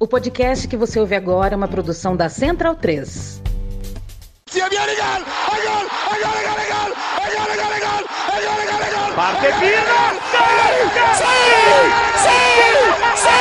O 0.00 0.06
podcast 0.06 0.68
que 0.68 0.76
você 0.76 1.00
ouve 1.00 1.16
agora 1.16 1.54
é 1.54 1.56
uma 1.56 1.66
produção 1.66 2.14
da 2.16 2.28
Central 2.28 2.76
3. 2.76 3.42
Parte 9.16 9.46
Pina! 9.58 10.12
¡Sí! 11.14 11.24
¡Sí! 12.14 12.38
¡Sí! 13.16 13.40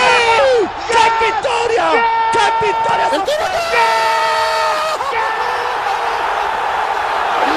¡Qué 0.89 1.05
victoria! 1.25 1.87
¡Qué 2.31 2.45
victoria! 2.65 3.07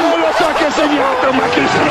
Non 0.03 0.21
lo 0.21 0.31
so 0.35 0.47
che 0.59 0.65
ha 0.67 0.71
segnato, 0.73 1.33
ma 1.33 1.49
chi 1.49 1.67
se 1.67 1.79
lo 1.79 1.91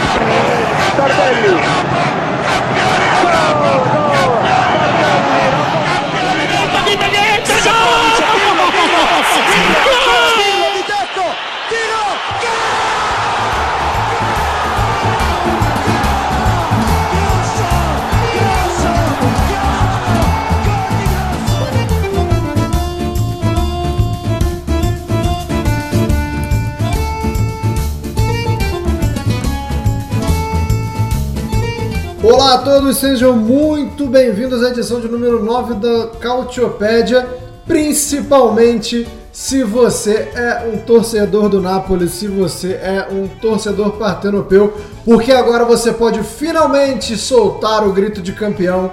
Olá 32.40 32.54
a 32.54 32.58
todos, 32.60 32.96
sejam 32.96 33.36
muito 33.36 34.08
bem-vindos 34.08 34.64
à 34.64 34.70
edição 34.70 35.02
de 35.02 35.10
número 35.10 35.44
9 35.44 35.74
da 35.74 36.08
Cautiopédia, 36.22 37.28
principalmente 37.68 39.06
se 39.30 39.62
você 39.62 40.32
é 40.34 40.72
um 40.74 40.78
torcedor 40.78 41.50
do 41.50 41.62
Napoli, 41.62 42.08
se 42.08 42.30
você 42.30 42.76
é 42.76 43.10
um 43.12 43.28
torcedor 43.28 43.92
partenopeu, 43.98 44.74
porque 45.04 45.34
agora 45.34 45.66
você 45.66 45.92
pode 45.92 46.24
finalmente 46.24 47.18
soltar 47.18 47.86
o 47.86 47.92
grito 47.92 48.22
de 48.22 48.32
campeão. 48.32 48.90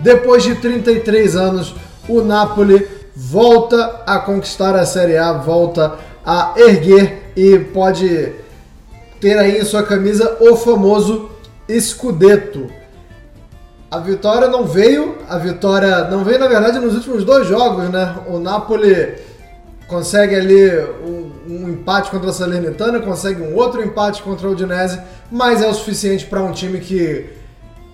Depois 0.00 0.44
de 0.44 0.54
33 0.54 1.34
anos, 1.34 1.74
o 2.08 2.20
Napoli 2.20 2.86
volta 3.16 4.02
a 4.06 4.20
conquistar 4.20 4.76
a 4.76 4.86
Série 4.86 5.16
A, 5.16 5.32
volta 5.32 5.98
a 6.24 6.54
erguer 6.56 7.32
e 7.34 7.58
pode 7.58 8.34
ter 9.20 9.36
aí 9.36 9.58
em 9.58 9.64
sua 9.64 9.82
camisa 9.82 10.36
o 10.38 10.54
famoso 10.54 11.28
Scudetto. 11.68 12.83
A 13.94 13.98
vitória 13.98 14.48
não 14.48 14.64
veio, 14.64 15.18
a 15.28 15.38
vitória 15.38 16.08
não 16.08 16.24
veio 16.24 16.40
na 16.40 16.48
verdade 16.48 16.80
nos 16.80 16.96
últimos 16.96 17.22
dois 17.22 17.46
jogos, 17.46 17.88
né? 17.90 18.16
O 18.26 18.40
Napoli 18.40 19.14
consegue 19.86 20.34
ali 20.34 20.68
um, 21.06 21.30
um 21.48 21.68
empate 21.68 22.10
contra 22.10 22.30
a 22.30 22.32
Salernitana, 22.32 22.98
consegue 22.98 23.40
um 23.40 23.54
outro 23.54 23.80
empate 23.80 24.20
contra 24.20 24.48
a 24.48 24.50
Udinese, 24.50 25.00
mas 25.30 25.62
é 25.62 25.68
o 25.68 25.72
suficiente 25.72 26.26
para 26.26 26.42
um 26.42 26.50
time 26.50 26.80
que 26.80 27.26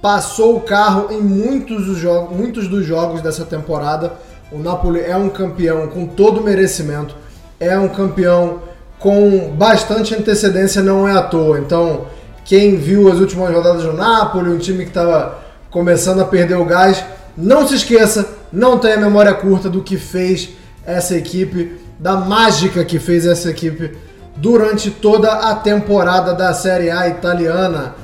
passou 0.01 0.57
o 0.57 0.62
carro 0.62 1.09
em 1.11 1.20
muitos 1.20 1.84
dos, 1.84 1.98
jogos, 1.98 2.35
muitos 2.35 2.67
dos 2.67 2.87
jogos 2.87 3.20
dessa 3.20 3.45
temporada. 3.45 4.14
O 4.51 4.59
Napoli 4.59 5.03
é 5.03 5.17
um 5.17 5.29
campeão 5.29 5.87
com 5.89 6.07
todo 6.07 6.41
merecimento, 6.41 7.14
é 7.61 7.79
um 7.79 7.89
campeão 7.89 8.62
com 8.98 9.51
bastante 9.51 10.14
antecedência, 10.14 10.81
não 10.81 11.07
é 11.07 11.12
à 11.12 11.20
toa. 11.20 11.59
Então, 11.59 12.07
quem 12.42 12.77
viu 12.77 13.12
as 13.12 13.19
últimas 13.19 13.55
rodadas 13.55 13.83
do 13.83 13.92
Napoli, 13.92 14.48
um 14.48 14.59
time 14.59 14.85
que 14.85 14.91
estava 14.91 15.39
começando 15.71 16.21
a 16.21 16.25
perder 16.25 16.57
o 16.57 16.65
gás, 16.65 17.05
não 17.37 17.67
se 17.67 17.75
esqueça, 17.75 18.27
não 18.53 18.79
tenha 18.79 18.97
memória 18.97 19.33
curta 19.33 19.69
do 19.69 19.83
que 19.83 19.97
fez 19.97 20.51
essa 20.85 21.17
equipe, 21.17 21.79
da 21.99 22.17
mágica 22.17 22.85
que 22.85 22.99
fez 22.99 23.27
essa 23.27 23.51
equipe 23.51 23.97
durante 24.37 24.91
toda 24.91 25.31
a 25.31 25.55
temporada 25.55 26.35
da 26.35 26.53
Série 26.55 26.91
A 26.91 27.09
italiana. 27.09 27.95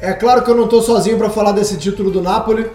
É 0.00 0.12
claro 0.12 0.42
que 0.42 0.50
eu 0.50 0.56
não 0.56 0.64
estou 0.64 0.82
sozinho 0.82 1.18
para 1.18 1.30
falar 1.30 1.52
desse 1.52 1.76
título 1.76 2.10
do 2.10 2.20
Napoli. 2.20 2.66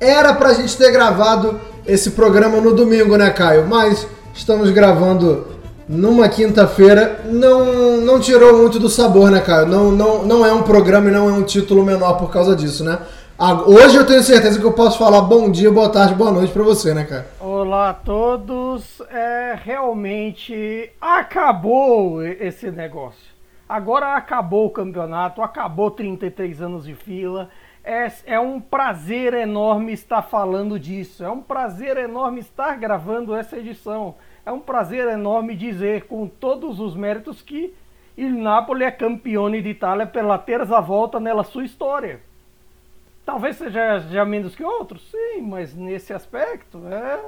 Era 0.00 0.32
para 0.34 0.50
a 0.50 0.54
gente 0.54 0.76
ter 0.76 0.92
gravado 0.92 1.58
esse 1.86 2.10
programa 2.10 2.60
no 2.60 2.74
domingo, 2.74 3.16
né, 3.16 3.30
Caio? 3.30 3.66
Mas 3.66 4.06
estamos 4.34 4.70
gravando 4.70 5.46
numa 5.88 6.28
quinta-feira. 6.28 7.22
Não, 7.26 7.98
não 7.98 8.20
tirou 8.20 8.58
muito 8.58 8.78
do 8.78 8.88
sabor, 8.88 9.30
né, 9.30 9.40
Caio? 9.40 9.66
Não, 9.66 9.90
não, 9.90 10.24
não 10.24 10.46
é 10.46 10.52
um 10.52 10.62
programa 10.62 11.08
e 11.08 11.12
não 11.12 11.28
é 11.28 11.32
um 11.32 11.42
título 11.42 11.84
menor 11.84 12.14
por 12.14 12.30
causa 12.30 12.54
disso, 12.54 12.84
né? 12.84 12.98
Hoje 13.40 13.96
eu 13.96 14.04
tenho 14.04 14.20
certeza 14.20 14.58
que 14.58 14.66
eu 14.66 14.72
posso 14.72 14.98
falar 14.98 15.20
bom 15.20 15.48
dia, 15.48 15.70
boa 15.70 15.88
tarde, 15.88 16.12
boa 16.12 16.32
noite 16.32 16.52
para 16.52 16.64
você, 16.64 16.92
né, 16.92 17.04
cara? 17.04 17.24
Olá 17.38 17.90
a 17.90 17.94
todos. 17.94 19.00
É, 19.12 19.56
realmente 19.62 20.90
acabou 21.00 22.20
esse 22.20 22.68
negócio. 22.72 23.32
Agora 23.68 24.16
acabou 24.16 24.66
o 24.66 24.70
campeonato, 24.70 25.40
acabou 25.40 25.88
33 25.88 26.60
anos 26.62 26.84
de 26.84 26.96
fila. 26.96 27.48
É, 27.84 28.10
é 28.26 28.40
um 28.40 28.60
prazer 28.60 29.34
enorme 29.34 29.92
estar 29.92 30.22
falando 30.22 30.76
disso. 30.76 31.22
É 31.22 31.30
um 31.30 31.40
prazer 31.40 31.96
enorme 31.96 32.40
estar 32.40 32.76
gravando 32.76 33.36
essa 33.36 33.56
edição. 33.56 34.16
É 34.44 34.50
um 34.50 34.58
prazer 34.58 35.06
enorme 35.06 35.54
dizer 35.54 36.06
com 36.06 36.26
todos 36.26 36.80
os 36.80 36.96
méritos 36.96 37.40
que 37.40 37.72
il 38.16 38.32
Napoli 38.32 38.82
é 38.82 38.90
campeão 38.90 39.48
de 39.48 39.58
Itália 39.58 40.08
pela 40.08 40.38
terça 40.38 40.80
volta 40.80 41.20
nela 41.20 41.44
sua 41.44 41.64
história. 41.64 42.26
Talvez 43.28 43.58
seja 43.58 43.98
já 44.10 44.24
menos 44.24 44.56
que 44.56 44.64
outros, 44.64 45.02
sim, 45.10 45.42
mas 45.42 45.74
nesse 45.74 46.14
aspecto 46.14 46.80
é, 46.90 47.20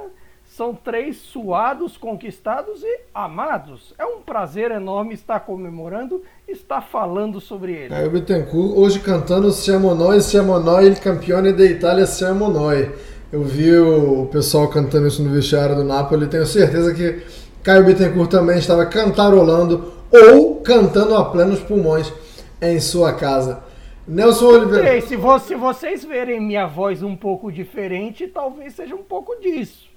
são 0.45 0.73
três 0.73 1.17
suados, 1.17 1.95
conquistados 1.95 2.81
e 2.81 3.01
amados. 3.13 3.93
É 3.99 4.03
um 4.03 4.19
prazer 4.19 4.71
enorme 4.71 5.13
estar 5.13 5.41
comemorando, 5.41 6.23
estar 6.47 6.81
falando 6.81 7.39
sobre 7.39 7.73
ele. 7.73 7.89
Caio 7.89 8.09
Bittencourt 8.09 8.75
hoje 8.75 8.99
cantando 8.99 9.51
Siamo 9.51 9.93
noi, 9.93 10.21
siamo 10.21 10.57
noi, 10.57 10.87
il 10.87 10.99
campione 10.99 11.53
da 11.53 11.65
Itália, 11.65 12.07
siamo 12.07 12.49
noi. 12.49 12.91
Eu 13.31 13.43
vi 13.43 13.71
o 13.77 14.25
pessoal 14.25 14.69
cantando 14.69 15.05
isso 15.05 15.21
no 15.21 15.29
vestiário 15.29 15.75
do 15.75 15.83
Napoli, 15.83 16.25
tenho 16.25 16.47
certeza 16.47 16.95
que 16.95 17.21
Caio 17.61 17.85
Bittencourt 17.85 18.31
também 18.31 18.57
estava 18.57 18.87
cantarolando 18.87 19.93
ou 20.11 20.61
cantando 20.61 21.13
a 21.13 21.25
plenos 21.25 21.59
pulmões 21.59 22.11
em 22.59 22.79
sua 22.79 23.13
casa. 23.13 23.69
Nelson 24.07 24.47
Oliveira. 24.47 24.95
Ei, 24.95 25.01
se, 25.01 25.15
vo 25.15 25.37
se 25.39 25.55
vocês 25.55 26.03
verem 26.03 26.39
minha 26.39 26.65
voz 26.65 27.03
um 27.03 27.15
pouco 27.15 27.51
diferente, 27.51 28.27
talvez 28.27 28.73
seja 28.73 28.95
um 28.95 29.03
pouco 29.03 29.35
disso. 29.39 29.89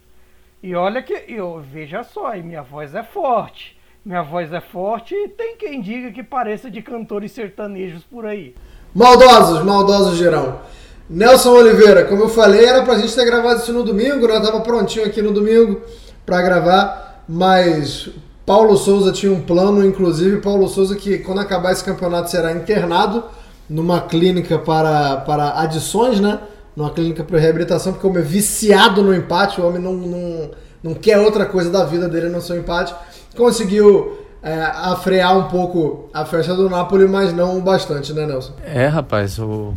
E 0.62 0.74
olha 0.74 1.02
que, 1.02 1.24
eu, 1.28 1.62
veja 1.72 2.02
só, 2.02 2.34
e 2.34 2.42
minha 2.42 2.62
voz 2.62 2.94
é 2.94 3.02
forte. 3.02 3.76
Minha 4.04 4.22
voz 4.22 4.52
é 4.52 4.60
forte 4.60 5.14
e 5.14 5.28
tem 5.28 5.56
quem 5.56 5.80
diga 5.80 6.10
que 6.10 6.22
pareça 6.22 6.70
de 6.70 6.82
cantores 6.82 7.32
sertanejos 7.32 8.02
por 8.04 8.26
aí. 8.26 8.54
Maldosos, 8.94 9.64
maldosos 9.64 10.18
geral. 10.18 10.62
Nelson 11.08 11.52
Oliveira, 11.52 12.04
como 12.04 12.22
eu 12.22 12.28
falei, 12.28 12.64
era 12.64 12.82
pra 12.82 12.98
gente 12.98 13.14
ter 13.14 13.24
gravado 13.24 13.60
isso 13.60 13.72
no 13.72 13.82
domingo, 13.82 14.26
né? 14.26 14.36
Eu 14.36 14.42
tava 14.42 14.60
prontinho 14.60 15.06
aqui 15.06 15.20
no 15.20 15.32
domingo 15.32 15.82
pra 16.24 16.42
gravar, 16.42 17.22
mas 17.28 18.10
Paulo 18.46 18.76
Souza 18.76 19.12
tinha 19.12 19.32
um 19.32 19.40
plano, 19.40 19.84
inclusive 19.84 20.40
Paulo 20.40 20.68
Souza 20.68 20.96
que 20.96 21.18
quando 21.18 21.40
acabar 21.40 21.72
esse 21.72 21.84
campeonato 21.84 22.30
será 22.30 22.52
internado 22.52 23.24
numa 23.68 24.00
clínica 24.00 24.58
para, 24.58 25.16
para 25.18 25.60
adições, 25.60 26.20
né? 26.20 26.38
Numa 26.76 26.90
clínica 26.90 27.22
para 27.22 27.38
reabilitação, 27.38 27.92
porque 27.92 28.06
o 28.06 28.10
homem 28.10 28.22
é 28.22 28.26
viciado 28.26 29.02
no 29.02 29.14
empate, 29.14 29.60
o 29.60 29.66
homem 29.66 29.80
não, 29.80 29.94
não, 29.94 30.50
não 30.82 30.94
quer 30.94 31.18
outra 31.18 31.46
coisa 31.46 31.70
da 31.70 31.84
vida 31.84 32.08
dele 32.08 32.28
não 32.28 32.40
ser 32.40 32.54
um 32.54 32.58
empate. 32.58 32.94
Conseguiu 33.36 34.18
é, 34.42 35.32
um 35.32 35.44
pouco 35.44 36.10
a 36.12 36.24
festa 36.24 36.54
do 36.54 36.68
Napoli, 36.68 37.08
mas 37.08 37.32
não 37.32 37.60
bastante, 37.60 38.12
né, 38.12 38.26
Nelson? 38.26 38.52
É, 38.62 38.86
rapaz, 38.86 39.38
o, 39.38 39.74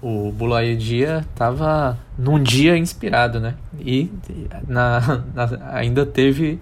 o, 0.00 0.32
o 0.32 0.76
Dia 0.76 1.24
tava 1.34 1.98
num 2.18 2.42
dia 2.42 2.76
inspirado, 2.78 3.38
né? 3.40 3.54
E 3.78 4.10
na, 4.66 5.22
na, 5.34 5.70
ainda 5.72 6.06
teve, 6.06 6.58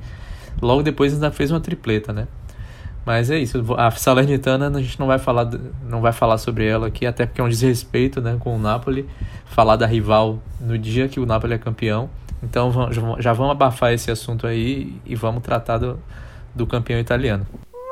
logo 0.60 0.82
depois 0.82 1.12
ainda 1.12 1.30
fez 1.30 1.50
uma 1.50 1.60
tripleta, 1.60 2.12
né? 2.12 2.26
Mas 3.04 3.31
é 3.31 3.38
isso, 3.38 3.64
a 3.76 3.90
Salernitana 3.90 4.69
a 4.69 4.81
gente 4.81 4.99
não 4.99 5.08
vai 5.08 5.19
falar, 5.19 5.50
não 5.84 6.00
vai 6.00 6.12
falar 6.12 6.38
sobre 6.38 6.66
ela 6.66 6.87
aqui, 6.87 7.04
até 7.04 7.26
porque 7.26 7.40
é 7.40 7.44
um 7.44 7.49
desrespeito 7.49 8.20
né, 8.20 8.37
com 8.38 8.54
o 8.54 8.58
Napoli, 8.58 9.08
falar 9.46 9.76
da 9.76 9.87
rival 9.87 10.38
no 10.60 10.78
dia 10.78 11.08
que 11.08 11.19
o 11.19 11.26
Napoli 11.26 11.54
é 11.54 11.58
campeão. 11.58 12.08
Então 12.43 12.72
já 13.19 13.32
vamos 13.32 13.52
abafar 13.52 13.93
esse 13.93 14.10
assunto 14.10 14.46
aí 14.46 15.00
e 15.04 15.14
vamos 15.14 15.43
tratar 15.43 15.78
do, 15.78 15.99
do 16.54 16.66
campeão 16.66 16.99
italiano. 16.99 17.46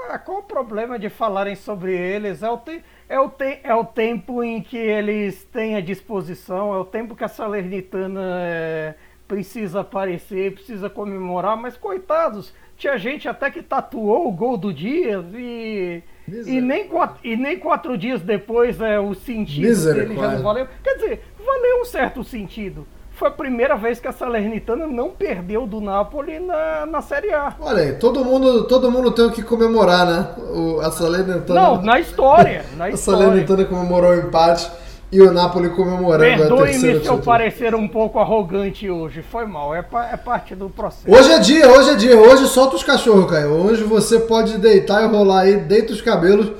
Ah, 0.08 0.18
qual 0.18 0.38
o 0.38 0.42
problema 0.42 0.98
de 0.98 1.08
falarem 1.08 1.54
sobre 1.54 1.96
eles? 1.96 2.42
É 2.42 2.50
o, 2.50 2.58
te 2.58 2.82
é, 3.08 3.20
o 3.20 3.28
te 3.28 3.60
é 3.62 3.74
o 3.74 3.84
tempo 3.84 4.42
em 4.42 4.60
que 4.60 4.76
eles 4.76 5.44
têm 5.44 5.76
à 5.76 5.80
disposição, 5.80 6.74
é 6.74 6.78
o 6.78 6.84
tempo 6.84 7.14
que 7.14 7.22
a 7.22 7.28
Salernitana 7.28 8.20
é, 8.42 8.94
precisa 9.28 9.82
aparecer, 9.82 10.54
precisa 10.54 10.90
comemorar, 10.90 11.56
mas 11.56 11.76
coitados, 11.76 12.52
tinha 12.80 12.96
gente 12.96 13.28
até 13.28 13.50
que 13.50 13.62
tatuou 13.62 14.26
o 14.26 14.32
gol 14.32 14.56
do 14.56 14.72
Dias 14.72 15.24
e. 15.34 16.02
E 16.46 16.60
nem, 16.60 16.86
quatro, 16.86 17.16
e 17.24 17.36
nem 17.36 17.58
quatro 17.58 17.98
dias 17.98 18.22
depois 18.22 18.80
é, 18.80 19.00
o 19.00 19.14
sentido 19.14 19.92
dele 19.92 20.14
já 20.14 20.28
não 20.28 20.42
valeu. 20.42 20.66
Quer 20.82 20.94
dizer, 20.94 21.24
valeu 21.44 21.80
um 21.80 21.84
certo 21.84 22.22
sentido. 22.22 22.86
foi 23.10 23.28
a 23.28 23.32
primeira 23.32 23.76
vez 23.76 23.98
que 23.98 24.06
a 24.06 24.12
Salernitana 24.12 24.86
não 24.86 25.10
perdeu 25.10 25.66
do 25.66 25.80
Napoli 25.80 26.38
na, 26.38 26.86
na 26.86 27.02
Série 27.02 27.32
A. 27.34 27.56
Olha 27.58 27.82
aí, 27.82 27.92
todo 27.94 28.24
mundo, 28.24 28.64
todo 28.68 28.92
mundo 28.92 29.10
tem 29.10 29.24
o 29.24 29.32
que 29.32 29.42
comemorar, 29.42 30.06
né? 30.06 30.28
O, 30.54 30.80
a 30.80 30.92
Salernitana. 30.92 31.60
Não, 31.60 31.82
na 31.82 31.98
história. 31.98 32.64
Na 32.76 32.84
a 32.86 32.90
história. 32.90 33.24
Salernitana 33.24 33.64
comemorou 33.64 34.12
o 34.12 34.18
empate 34.20 34.70
e 35.12 35.20
o 35.20 35.32
Napoli 35.32 35.70
comemorando 35.70 36.24
a 36.24 36.36
terceira 36.36 36.48
Perdoe-me 36.48 36.78
se 36.78 36.86
eu 36.86 37.00
título. 37.00 37.22
parecer 37.22 37.74
um 37.74 37.88
pouco 37.88 38.18
arrogante 38.18 38.88
hoje. 38.88 39.22
Foi 39.22 39.44
mal, 39.44 39.74
é, 39.74 39.84
é 40.12 40.16
parte 40.16 40.54
do 40.54 40.70
processo. 40.70 41.10
Hoje 41.10 41.30
é 41.32 41.38
dia, 41.38 41.68
hoje 41.68 41.90
é 41.90 41.94
dia. 41.94 42.16
Hoje 42.16 42.46
solta 42.46 42.76
os 42.76 42.82
cachorros, 42.84 43.28
Caio. 43.30 43.50
Hoje 43.50 43.82
você 43.82 44.20
pode 44.20 44.58
deitar 44.58 45.02
e 45.02 45.06
rolar 45.06 45.40
aí, 45.40 45.56
deita 45.56 45.92
os 45.92 46.00
cabelos. 46.00 46.52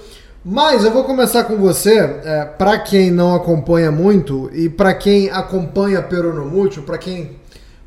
Mas 0.44 0.84
eu 0.84 0.90
vou 0.90 1.04
começar 1.04 1.44
com 1.44 1.56
você, 1.56 1.98
é, 2.24 2.44
para 2.46 2.78
quem 2.78 3.10
não 3.10 3.34
acompanha 3.34 3.92
muito 3.92 4.50
e 4.54 4.70
para 4.70 4.94
quem 4.94 5.30
acompanha 5.30 6.00
Peronomútil, 6.00 6.82
para 6.82 6.96
quem 6.96 7.36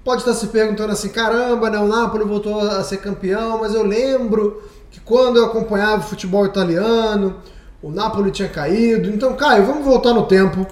pode 0.04 0.22
estar 0.22 0.34
se 0.34 0.48
perguntando 0.48 0.92
assim, 0.92 1.10
caramba, 1.10 1.70
né, 1.72 1.80
o 1.80 1.88
Napoli 1.88 2.24
voltou 2.26 2.60
a 2.60 2.84
ser 2.84 2.98
campeão, 2.98 3.58
mas 3.60 3.74
eu 3.74 3.84
lembro 3.84 4.62
que 4.92 5.00
quando 5.00 5.38
eu 5.38 5.46
acompanhava 5.46 6.04
o 6.04 6.08
futebol 6.08 6.46
italiano, 6.46 7.38
o 7.84 7.92
Napoli 7.92 8.32
tinha 8.32 8.48
caído. 8.48 9.10
Então, 9.10 9.36
Caio, 9.36 9.66
vamos 9.66 9.84
voltar 9.84 10.14
no 10.14 10.24
tempo. 10.26 10.66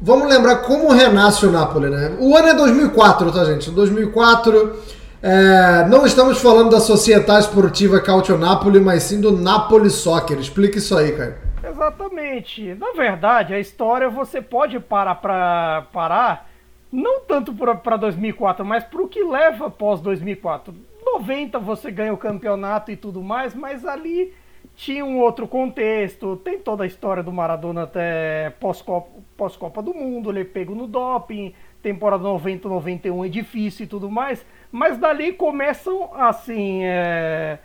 Vamos 0.00 0.28
lembrar 0.28 0.58
como 0.58 0.92
renasce 0.92 1.44
o 1.44 1.50
Napoli, 1.50 1.90
né? 1.90 2.16
O 2.20 2.36
ano 2.36 2.48
é 2.48 2.54
2004, 2.54 3.32
tá, 3.32 3.44
gente? 3.44 3.68
2004. 3.72 4.76
é, 5.20 5.84
não 5.88 6.06
estamos 6.06 6.40
falando 6.40 6.70
da 6.70 6.78
Società 6.78 7.40
Esportiva 7.40 8.00
Calcio 8.00 8.38
Napoli, 8.38 8.78
mas 8.78 9.02
sim 9.02 9.20
do 9.20 9.32
Napoli 9.32 9.90
Soccer. 9.90 10.38
Explica 10.38 10.78
isso 10.78 10.96
aí, 10.96 11.10
Caio. 11.10 11.34
Exatamente. 11.68 12.74
Na 12.76 12.92
verdade, 12.92 13.52
a 13.52 13.58
história 13.58 14.08
você 14.08 14.40
pode 14.40 14.78
parar 14.78 15.16
para 15.16 15.86
parar, 15.92 16.48
não 16.92 17.20
tanto 17.22 17.52
para 17.52 17.96
2004, 17.96 18.64
mas 18.64 18.84
para 18.84 19.02
o 19.02 19.08
que 19.08 19.24
leva 19.24 19.66
após 19.66 20.00
2004. 20.00 20.72
90 21.04 21.58
você 21.58 21.90
ganha 21.90 22.12
o 22.12 22.16
campeonato 22.16 22.92
e 22.92 22.96
tudo 22.96 23.20
mais, 23.20 23.52
mas 23.54 23.84
ali 23.84 24.32
tinha 24.78 25.04
um 25.04 25.18
outro 25.18 25.48
contexto. 25.48 26.36
Tem 26.36 26.56
toda 26.56 26.84
a 26.84 26.86
história 26.86 27.20
do 27.20 27.32
Maradona 27.32 27.82
até 27.82 28.50
pós-Copa 28.60 29.10
pós-Copa 29.36 29.82
do 29.82 29.92
Mundo, 29.92 30.30
ele 30.30 30.40
é 30.40 30.44
pego 30.44 30.74
no 30.74 30.86
doping, 30.86 31.54
temporada 31.82 32.24
90, 32.24 32.68
91 32.68 33.24
é 33.24 33.28
difícil 33.28 33.84
e 33.84 33.88
tudo 33.88 34.08
mais. 34.08 34.46
Mas 34.70 34.96
dali 34.96 35.32
começam 35.32 36.10
assim. 36.14 36.84
é, 36.84 37.58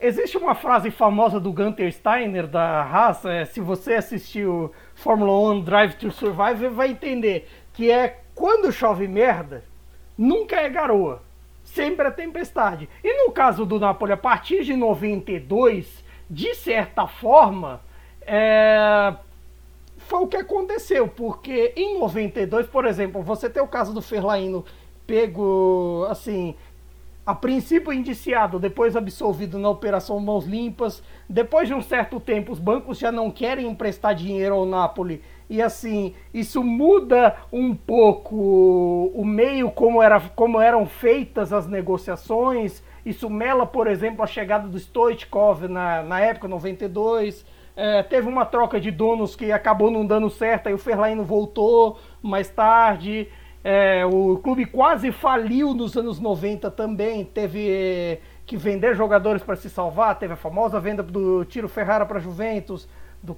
Existe 0.00 0.36
uma 0.36 0.54
frase 0.54 0.92
famosa 0.92 1.40
do 1.40 1.52
Gunter 1.52 1.92
Steiner 1.92 2.46
da 2.46 2.82
raça, 2.82 3.32
é, 3.32 3.44
se 3.44 3.60
você 3.60 3.94
assistiu 3.94 4.72
Fórmula 4.94 5.52
1 5.54 5.60
Drive 5.62 5.94
to 5.94 6.12
Survive, 6.12 6.68
vai 6.68 6.90
entender 6.90 7.48
que 7.72 7.90
é 7.90 8.20
quando 8.32 8.70
chove 8.70 9.08
merda, 9.08 9.64
nunca 10.16 10.54
é 10.54 10.68
garoa, 10.68 11.20
sempre 11.64 12.06
é 12.06 12.10
tempestade. 12.12 12.88
E 13.02 13.26
no 13.26 13.32
caso 13.32 13.66
do 13.66 13.80
Napoli, 13.80 14.12
a 14.12 14.16
partir 14.16 14.62
de 14.62 14.76
92, 14.76 16.04
de 16.30 16.54
certa 16.54 17.06
forma, 17.06 17.80
é, 18.22 19.14
foi 19.98 20.20
o 20.20 20.26
que 20.26 20.36
aconteceu, 20.36 21.08
porque 21.08 21.72
em 21.76 21.98
92, 21.98 22.66
por 22.66 22.86
exemplo, 22.86 23.22
você 23.22 23.48
tem 23.48 23.62
o 23.62 23.68
caso 23.68 23.92
do 23.92 24.02
Ferlaino 24.02 24.64
pego, 25.06 26.06
assim, 26.10 26.54
a 27.28 27.34
princípio 27.34 27.92
indiciado, 27.92 28.58
depois 28.58 28.96
absolvido 28.96 29.58
na 29.58 29.68
Operação 29.68 30.18
Mãos 30.18 30.46
Limpas. 30.46 31.02
Depois 31.28 31.68
de 31.68 31.74
um 31.74 31.82
certo 31.82 32.18
tempo, 32.18 32.52
os 32.52 32.58
bancos 32.58 32.98
já 32.98 33.12
não 33.12 33.30
querem 33.30 33.66
emprestar 33.66 34.14
dinheiro 34.14 34.54
ao 34.54 34.64
Napoli. 34.64 35.22
E 35.50 35.60
assim, 35.60 36.14
isso 36.32 36.64
muda 36.64 37.36
um 37.52 37.74
pouco 37.74 39.12
o 39.14 39.24
meio 39.26 39.70
como, 39.70 40.02
era, 40.02 40.18
como 40.20 40.58
eram 40.58 40.86
feitas 40.86 41.52
as 41.52 41.66
negociações. 41.66 42.82
Isso 43.08 43.30
mela, 43.30 43.64
por 43.64 43.86
exemplo, 43.86 44.22
a 44.22 44.26
chegada 44.26 44.68
do 44.68 44.78
Stoichkov 44.78 45.66
na, 45.66 46.02
na 46.02 46.20
época, 46.20 46.46
92. 46.46 47.42
É, 47.74 48.02
teve 48.02 48.28
uma 48.28 48.44
troca 48.44 48.78
de 48.78 48.90
donos 48.90 49.34
que 49.34 49.50
acabou 49.50 49.90
não 49.90 50.04
dando 50.04 50.28
certo, 50.28 50.66
aí 50.66 50.74
o 50.74 50.78
Ferlaino 50.78 51.24
voltou 51.24 51.98
mais 52.20 52.50
tarde. 52.50 53.26
É, 53.64 54.04
o 54.04 54.36
clube 54.36 54.66
quase 54.66 55.10
faliu 55.10 55.72
nos 55.72 55.96
anos 55.96 56.20
90 56.20 56.70
também, 56.70 57.24
teve 57.24 57.70
eh, 57.70 58.20
que 58.44 58.58
vender 58.58 58.94
jogadores 58.94 59.42
para 59.42 59.56
se 59.56 59.70
salvar, 59.70 60.18
teve 60.18 60.34
a 60.34 60.36
famosa 60.36 60.78
venda 60.78 61.02
do 61.02 61.46
Tiro 61.46 61.68
Ferrara 61.68 62.04
para 62.04 62.18
Juventus, 62.18 62.86
do 63.22 63.36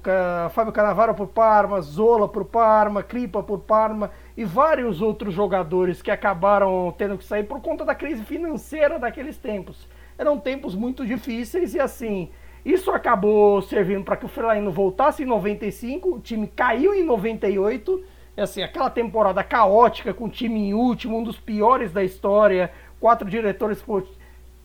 Fábio 0.51 0.73
Cannavaro 0.73 1.15
por 1.15 1.27
Parma, 1.27 1.81
Zola 1.81 2.27
por 2.27 2.45
Parma, 2.45 3.01
Kripa 3.01 3.41
por 3.41 3.59
Parma 3.59 4.11
e 4.41 4.45
vários 4.45 5.01
outros 5.01 5.33
jogadores 5.33 6.01
que 6.01 6.09
acabaram 6.09 6.93
tendo 6.97 7.17
que 7.17 7.23
sair 7.23 7.43
por 7.43 7.61
conta 7.61 7.85
da 7.85 7.93
crise 7.93 8.23
financeira 8.23 8.97
daqueles 8.97 9.37
tempos. 9.37 9.87
Eram 10.17 10.39
tempos 10.39 10.73
muito 10.73 11.05
difíceis 11.05 11.75
e 11.75 11.79
assim, 11.79 12.29
isso 12.65 12.91
acabou 12.91 13.61
servindo 13.61 14.03
para 14.03 14.17
que 14.17 14.25
o 14.25 14.27
Fellaini 14.27 14.71
voltasse 14.71 15.21
em 15.21 15.27
95, 15.27 16.15
o 16.15 16.19
time 16.19 16.47
caiu 16.47 16.93
em 16.93 17.03
98, 17.03 18.03
é 18.35 18.41
assim, 18.41 18.63
aquela 18.63 18.89
temporada 18.89 19.43
caótica 19.43 20.13
com 20.13 20.25
o 20.25 20.29
time 20.29 20.59
em 20.59 20.73
último, 20.73 21.19
um 21.19 21.23
dos 21.23 21.39
piores 21.39 21.91
da 21.91 22.03
história, 22.03 22.71
quatro 22.99 23.29
diretores 23.29 23.77
esportivos, 23.77 24.17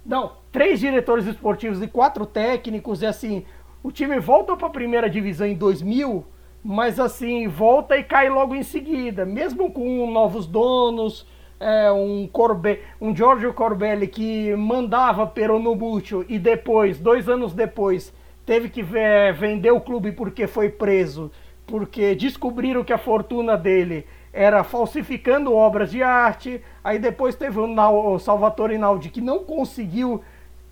não, 0.05 0.33
três 0.51 0.81
diretores 0.81 1.27
esportivos 1.27 1.83
e 1.83 1.89
quatro 1.89 2.25
técnicos, 2.25 3.03
e 3.03 3.07
assim, 3.07 3.45
o 3.83 3.93
time 3.93 4.19
volta 4.21 4.57
para 4.57 4.69
a 4.69 4.71
primeira 4.71 5.11
divisão 5.11 5.47
em 5.47 5.55
2000, 5.55 6.25
mas 6.67 6.99
assim, 6.99 7.47
volta 7.47 7.97
e 7.97 8.03
cai 8.03 8.29
logo 8.29 8.53
em 8.53 8.65
seguida, 8.65 9.25
mesmo 9.25 9.71
com 9.71 10.11
novos 10.11 10.47
donos, 10.47 11.25
é, 11.61 11.93
um, 11.93 12.27
Corbe, 12.27 12.81
um 13.01 13.15
Giorgio 13.15 13.55
Corbelli 13.55 14.09
que 14.09 14.53
mandava 14.57 15.29
Peronomútil 15.29 16.25
e 16.29 16.41
depois, 16.41 16.99
dois 16.99 17.29
anos 17.29 17.55
depois, 17.55 18.13
teve 18.45 18.69
que 18.69 18.83
ve- 18.83 19.33
vender 19.39 19.71
o 19.71 19.81
clube 19.81 20.11
porque 20.11 20.49
foi 20.49 20.69
preso, 20.69 21.31
porque 21.69 22.17
descobriram 22.17 22.83
que 22.83 22.93
a 22.93 22.99
fortuna 22.99 23.57
dele 23.57 24.05
era 24.33 24.65
falsificando 24.65 25.55
obras 25.55 25.93
de 25.93 26.03
arte. 26.03 26.61
Aí 26.83 26.99
depois 26.99 27.37
teve 27.37 27.61
o, 27.61 28.13
o 28.13 28.19
Salvatore 28.19 28.75
Inaldi 28.75 29.09
que 29.09 29.21
não 29.21 29.39
conseguiu 29.45 30.21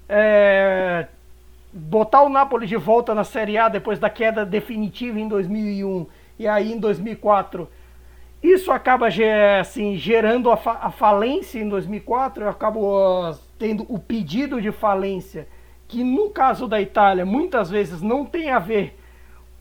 é, 0.08 1.06
botar 1.74 2.22
o 2.22 2.28
Napoli 2.28 2.66
de 2.66 2.76
volta 2.76 3.14
na 3.14 3.24
Série 3.24 3.58
A 3.58 3.68
depois 3.68 3.98
da 3.98 4.08
queda 4.08 4.46
definitiva 4.46 5.18
em 5.18 5.28
2001 5.28 6.06
e 6.38 6.46
aí 6.48 6.72
em 6.72 6.78
2004 6.78 7.68
isso 8.42 8.70
acaba 8.70 9.08
assim, 9.60 9.96
gerando 9.96 10.50
a, 10.50 10.56
fa- 10.56 10.78
a 10.82 10.90
falência 10.90 11.58
em 11.58 11.68
2004, 11.68 12.44
eu 12.44 12.48
acabo 12.50 12.98
ah, 13.24 13.34
tendo 13.58 13.86
o 13.88 13.98
pedido 13.98 14.60
de 14.60 14.70
falência, 14.70 15.48
que 15.88 16.04
no 16.04 16.28
caso 16.30 16.68
da 16.68 16.80
Itália 16.80 17.24
muitas 17.24 17.70
vezes 17.70 18.02
não 18.02 18.24
tem 18.26 18.50
a 18.50 18.58
ver 18.58 18.98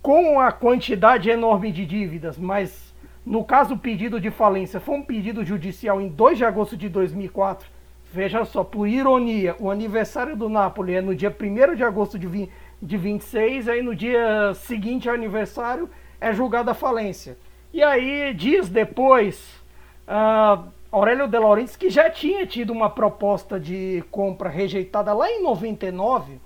com 0.02 0.40
a 0.40 0.52
quantidade 0.52 1.30
enorme 1.30 1.72
de 1.72 1.86
dívidas, 1.86 2.38
mas 2.38 2.94
no 3.26 3.44
caso 3.46 3.76
o 3.76 3.80
pedido 3.80 4.20
de 4.20 4.30
falência 4.30 4.82
foi 4.82 4.96
um 4.96 5.04
pedido 5.04 5.46
judicial 5.46 6.02
em 6.02 6.10
2 6.10 6.38
de 6.38 6.46
agosto 6.46 6.76
de 6.76 6.90
2004. 6.90 7.68
Veja 8.14 8.46
só, 8.46 8.64
por 8.64 8.88
ironia, 8.88 9.56
o 9.60 9.72
aniversário 9.72 10.36
do 10.38 10.48
Napoli 10.48 10.94
é 10.94 11.02
no 11.02 11.16
dia 11.16 11.36
1 11.36 11.74
de 11.76 11.84
agosto 11.84 12.20
de, 12.20 12.28
vi- 12.28 12.48
de 12.80 12.96
26, 12.96 13.68
aí 13.68 13.82
no 13.82 13.96
dia 13.96 14.54
seguinte 14.54 15.10
ao 15.10 15.16
aniversário 15.16 15.90
é 16.22 16.32
julgada 16.32 16.70
a 16.72 16.76
falência. 16.76 17.36
E 17.74 17.82
aí, 17.82 18.32
dias 18.36 18.70
depois, 18.70 19.60
ah, 20.08 20.62
Aurélio 20.92 21.28
De 21.28 21.40
Laurentiis, 21.40 21.76
que 21.76 21.90
já 21.90 22.08
tinha 22.08 22.46
tido 22.46 22.72
uma 22.72 22.88
proposta 22.88 23.60
de 23.60 24.04
compra 24.12 24.48
rejeitada 24.48 25.12
lá 25.12 25.28
em 25.32 25.42
99, 25.42 26.40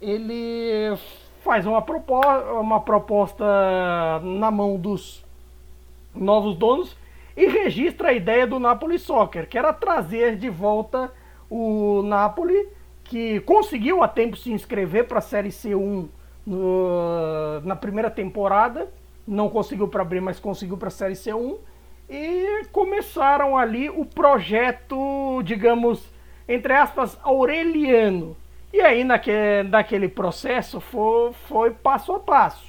ele 0.00 0.96
faz 1.44 1.66
uma, 1.66 1.82
propo 1.82 2.18
uma 2.58 2.80
proposta 2.80 3.44
na 4.22 4.50
mão 4.50 4.78
dos 4.78 5.22
novos 6.14 6.56
donos 6.56 6.96
e 7.38 7.46
registra 7.46 8.08
a 8.08 8.12
ideia 8.12 8.46
do 8.48 8.58
Napoli 8.58 8.98
Soccer, 8.98 9.48
que 9.48 9.56
era 9.56 9.72
trazer 9.72 10.34
de 10.36 10.50
volta 10.50 11.12
o 11.48 12.02
Napoli, 12.02 12.68
que 13.04 13.38
conseguiu 13.40 14.02
a 14.02 14.08
tempo 14.08 14.36
se 14.36 14.50
inscrever 14.52 15.06
para 15.06 15.18
a 15.18 15.22
Série 15.22 15.50
C1 15.52 16.08
no- 16.44 17.60
na 17.62 17.76
primeira 17.76 18.10
temporada, 18.10 18.88
não 19.26 19.48
conseguiu 19.48 19.86
para 19.86 20.02
abrir, 20.02 20.20
mas 20.20 20.40
conseguiu 20.40 20.76
para 20.76 20.88
a 20.88 20.90
Série 20.90 21.14
C1, 21.14 21.58
e 22.10 22.64
começaram 22.72 23.56
ali 23.56 23.88
o 23.88 24.04
projeto, 24.04 25.40
digamos, 25.44 26.02
entre 26.48 26.72
aspas, 26.72 27.16
aureliano. 27.22 28.36
E 28.72 28.80
aí, 28.80 29.04
naque, 29.04 29.30
naquele 29.70 30.08
processo, 30.08 30.80
foi, 30.80 31.32
foi 31.48 31.70
passo 31.70 32.12
a 32.12 32.18
passo 32.18 32.67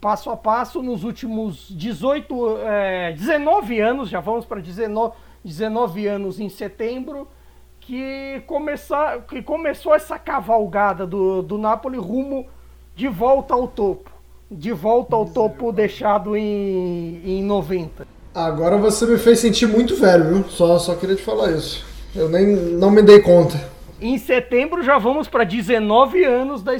passo 0.00 0.30
a 0.30 0.36
passo 0.36 0.82
nos 0.82 1.04
últimos 1.04 1.66
18, 1.70 2.58
é, 2.64 3.12
19 3.12 3.80
anos, 3.80 4.08
já 4.08 4.20
vamos 4.20 4.46
para 4.46 4.60
19, 4.60 5.14
19 5.44 6.06
anos 6.06 6.40
em 6.40 6.48
setembro, 6.48 7.28
que, 7.80 8.42
começar, 8.46 9.22
que 9.22 9.42
começou 9.42 9.94
essa 9.94 10.18
cavalgada 10.18 11.06
do, 11.06 11.42
do 11.42 11.58
Napoli 11.58 11.98
rumo 11.98 12.46
de 12.94 13.08
volta 13.08 13.54
ao 13.54 13.68
topo. 13.68 14.10
De 14.50 14.72
volta 14.72 15.14
ao 15.14 15.26
topo 15.26 15.70
deixado 15.70 16.36
em, 16.36 17.20
em 17.24 17.42
90. 17.42 18.06
Agora 18.34 18.76
você 18.76 19.06
me 19.06 19.16
fez 19.16 19.38
sentir 19.38 19.66
muito 19.66 19.96
velho, 19.96 20.34
viu? 20.34 20.44
Só, 20.48 20.78
só 20.78 20.94
queria 20.94 21.16
te 21.16 21.22
falar 21.22 21.52
isso. 21.52 21.84
Eu 22.14 22.28
nem 22.28 22.46
não 22.46 22.90
me 22.90 23.02
dei 23.02 23.20
conta. 23.20 23.60
Em 24.00 24.16
setembro 24.16 24.82
já 24.82 24.96
vamos 24.96 25.28
para 25.28 25.44
19 25.44 26.24
anos 26.24 26.62
da, 26.62 26.72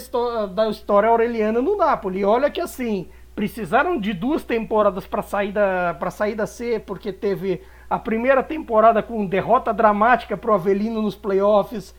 da 0.47 0.71
história 0.71 1.07
aureliana 1.07 1.61
no 1.61 1.77
Napoli. 1.77 2.25
Olha 2.25 2.51
que 2.51 2.63
assim, 2.63 3.11
precisaram 3.35 4.01
de 4.01 4.15
duas 4.15 4.43
temporadas 4.43 5.07
para 5.07 5.21
sair 5.21 5.53
da 5.53 5.95
para 5.99 6.11
sair 6.11 6.35
da 6.35 6.47
C, 6.47 6.81
porque 6.81 7.13
teve 7.13 7.61
a 7.91 7.99
primeira 7.99 8.43
temporada 8.43 9.03
com 9.03 9.27
derrota 9.27 9.71
dramática 9.71 10.35
pro 10.35 10.55
Avelino 10.55 11.03
nos 11.03 11.15
playoffs. 11.15 11.95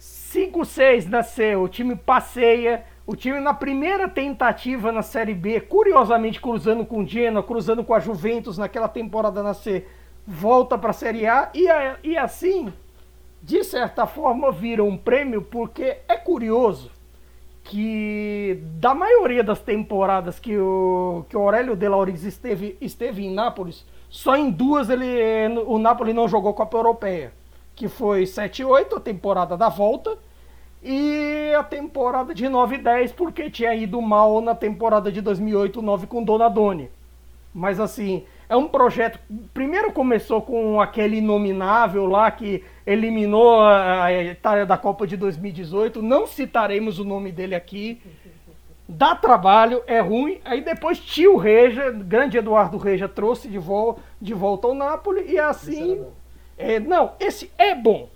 5-6 0.00 1.06
na 1.06 1.22
C, 1.22 1.54
o 1.54 1.68
time 1.68 1.94
passeia. 1.94 2.84
O 3.06 3.14
time 3.14 3.38
na 3.40 3.52
primeira 3.52 4.08
tentativa 4.08 4.90
na 4.90 5.02
Série 5.02 5.34
B, 5.34 5.60
curiosamente 5.60 6.40
cruzando 6.40 6.84
com 6.84 7.00
o 7.02 7.06
Genoa, 7.06 7.42
cruzando 7.42 7.84
com 7.84 7.94
a 7.94 8.00
Juventus 8.00 8.58
naquela 8.58 8.88
temporada 8.88 9.42
na 9.42 9.54
C, 9.54 9.86
volta 10.26 10.76
para 10.76 10.90
a 10.90 10.94
Série 10.94 11.24
A 11.26 11.50
e, 11.54 11.66
e 12.02 12.18
assim, 12.18 12.72
de 13.46 13.62
certa 13.62 14.08
forma, 14.08 14.50
vira 14.50 14.82
um 14.82 14.98
prêmio 14.98 15.40
porque 15.40 15.98
é 16.08 16.16
curioso 16.16 16.90
que 17.62 18.60
da 18.80 18.92
maioria 18.92 19.44
das 19.44 19.60
temporadas 19.60 20.40
que 20.40 20.58
o, 20.58 21.24
que 21.28 21.36
o 21.36 21.40
Aurélio 21.40 21.76
De 21.76 21.88
Laurentiis 21.88 22.24
esteve, 22.24 22.76
esteve 22.80 23.24
em 23.24 23.32
Nápoles, 23.32 23.86
só 24.10 24.36
em 24.36 24.50
duas 24.50 24.90
ele, 24.90 25.06
o 25.64 25.78
Napoli 25.78 26.12
não 26.12 26.26
jogou 26.26 26.54
Copa 26.54 26.76
Europeia, 26.76 27.32
que 27.76 27.86
foi 27.86 28.24
7-8, 28.24 28.96
a 28.96 29.00
temporada 29.00 29.56
da 29.56 29.68
volta, 29.68 30.18
e 30.82 31.52
a 31.56 31.62
temporada 31.62 32.34
de 32.34 32.48
9 32.48 32.74
e 32.74 32.78
10, 32.78 33.12
porque 33.12 33.48
tinha 33.48 33.72
ido 33.76 34.02
mal 34.02 34.40
na 34.40 34.56
temporada 34.56 35.10
de 35.12 35.22
2008-9 35.22 36.08
com 36.08 36.24
Donadoni. 36.24 36.90
Mas 37.54 37.78
assim, 37.78 38.24
é 38.48 38.56
um 38.56 38.68
projeto. 38.68 39.18
Primeiro 39.52 39.92
começou 39.92 40.42
com 40.42 40.80
aquele 40.80 41.18
inominável 41.18 42.06
lá 42.06 42.30
que 42.30 42.64
eliminou 42.86 43.60
a 43.60 44.12
Itália 44.12 44.64
da 44.64 44.76
Copa 44.76 45.06
de 45.06 45.16
2018. 45.16 46.02
Não 46.02 46.26
citaremos 46.26 46.98
o 46.98 47.04
nome 47.04 47.32
dele 47.32 47.54
aqui. 47.54 48.00
Dá 48.88 49.14
trabalho, 49.14 49.82
é 49.86 50.00
ruim. 50.00 50.40
Aí 50.44 50.60
depois 50.60 50.98
tio 50.98 51.36
Reja, 51.36 51.90
grande 51.90 52.38
Eduardo 52.38 52.78
Reja, 52.78 53.08
trouxe 53.08 53.48
de, 53.48 53.58
vo 53.58 53.98
de 54.20 54.32
volta 54.32 54.68
ao 54.68 54.74
Napoli. 54.74 55.30
E 55.30 55.38
assim. 55.38 56.04
É, 56.56 56.80
não, 56.80 57.12
esse 57.20 57.50
é 57.58 57.74
bom 57.74 58.08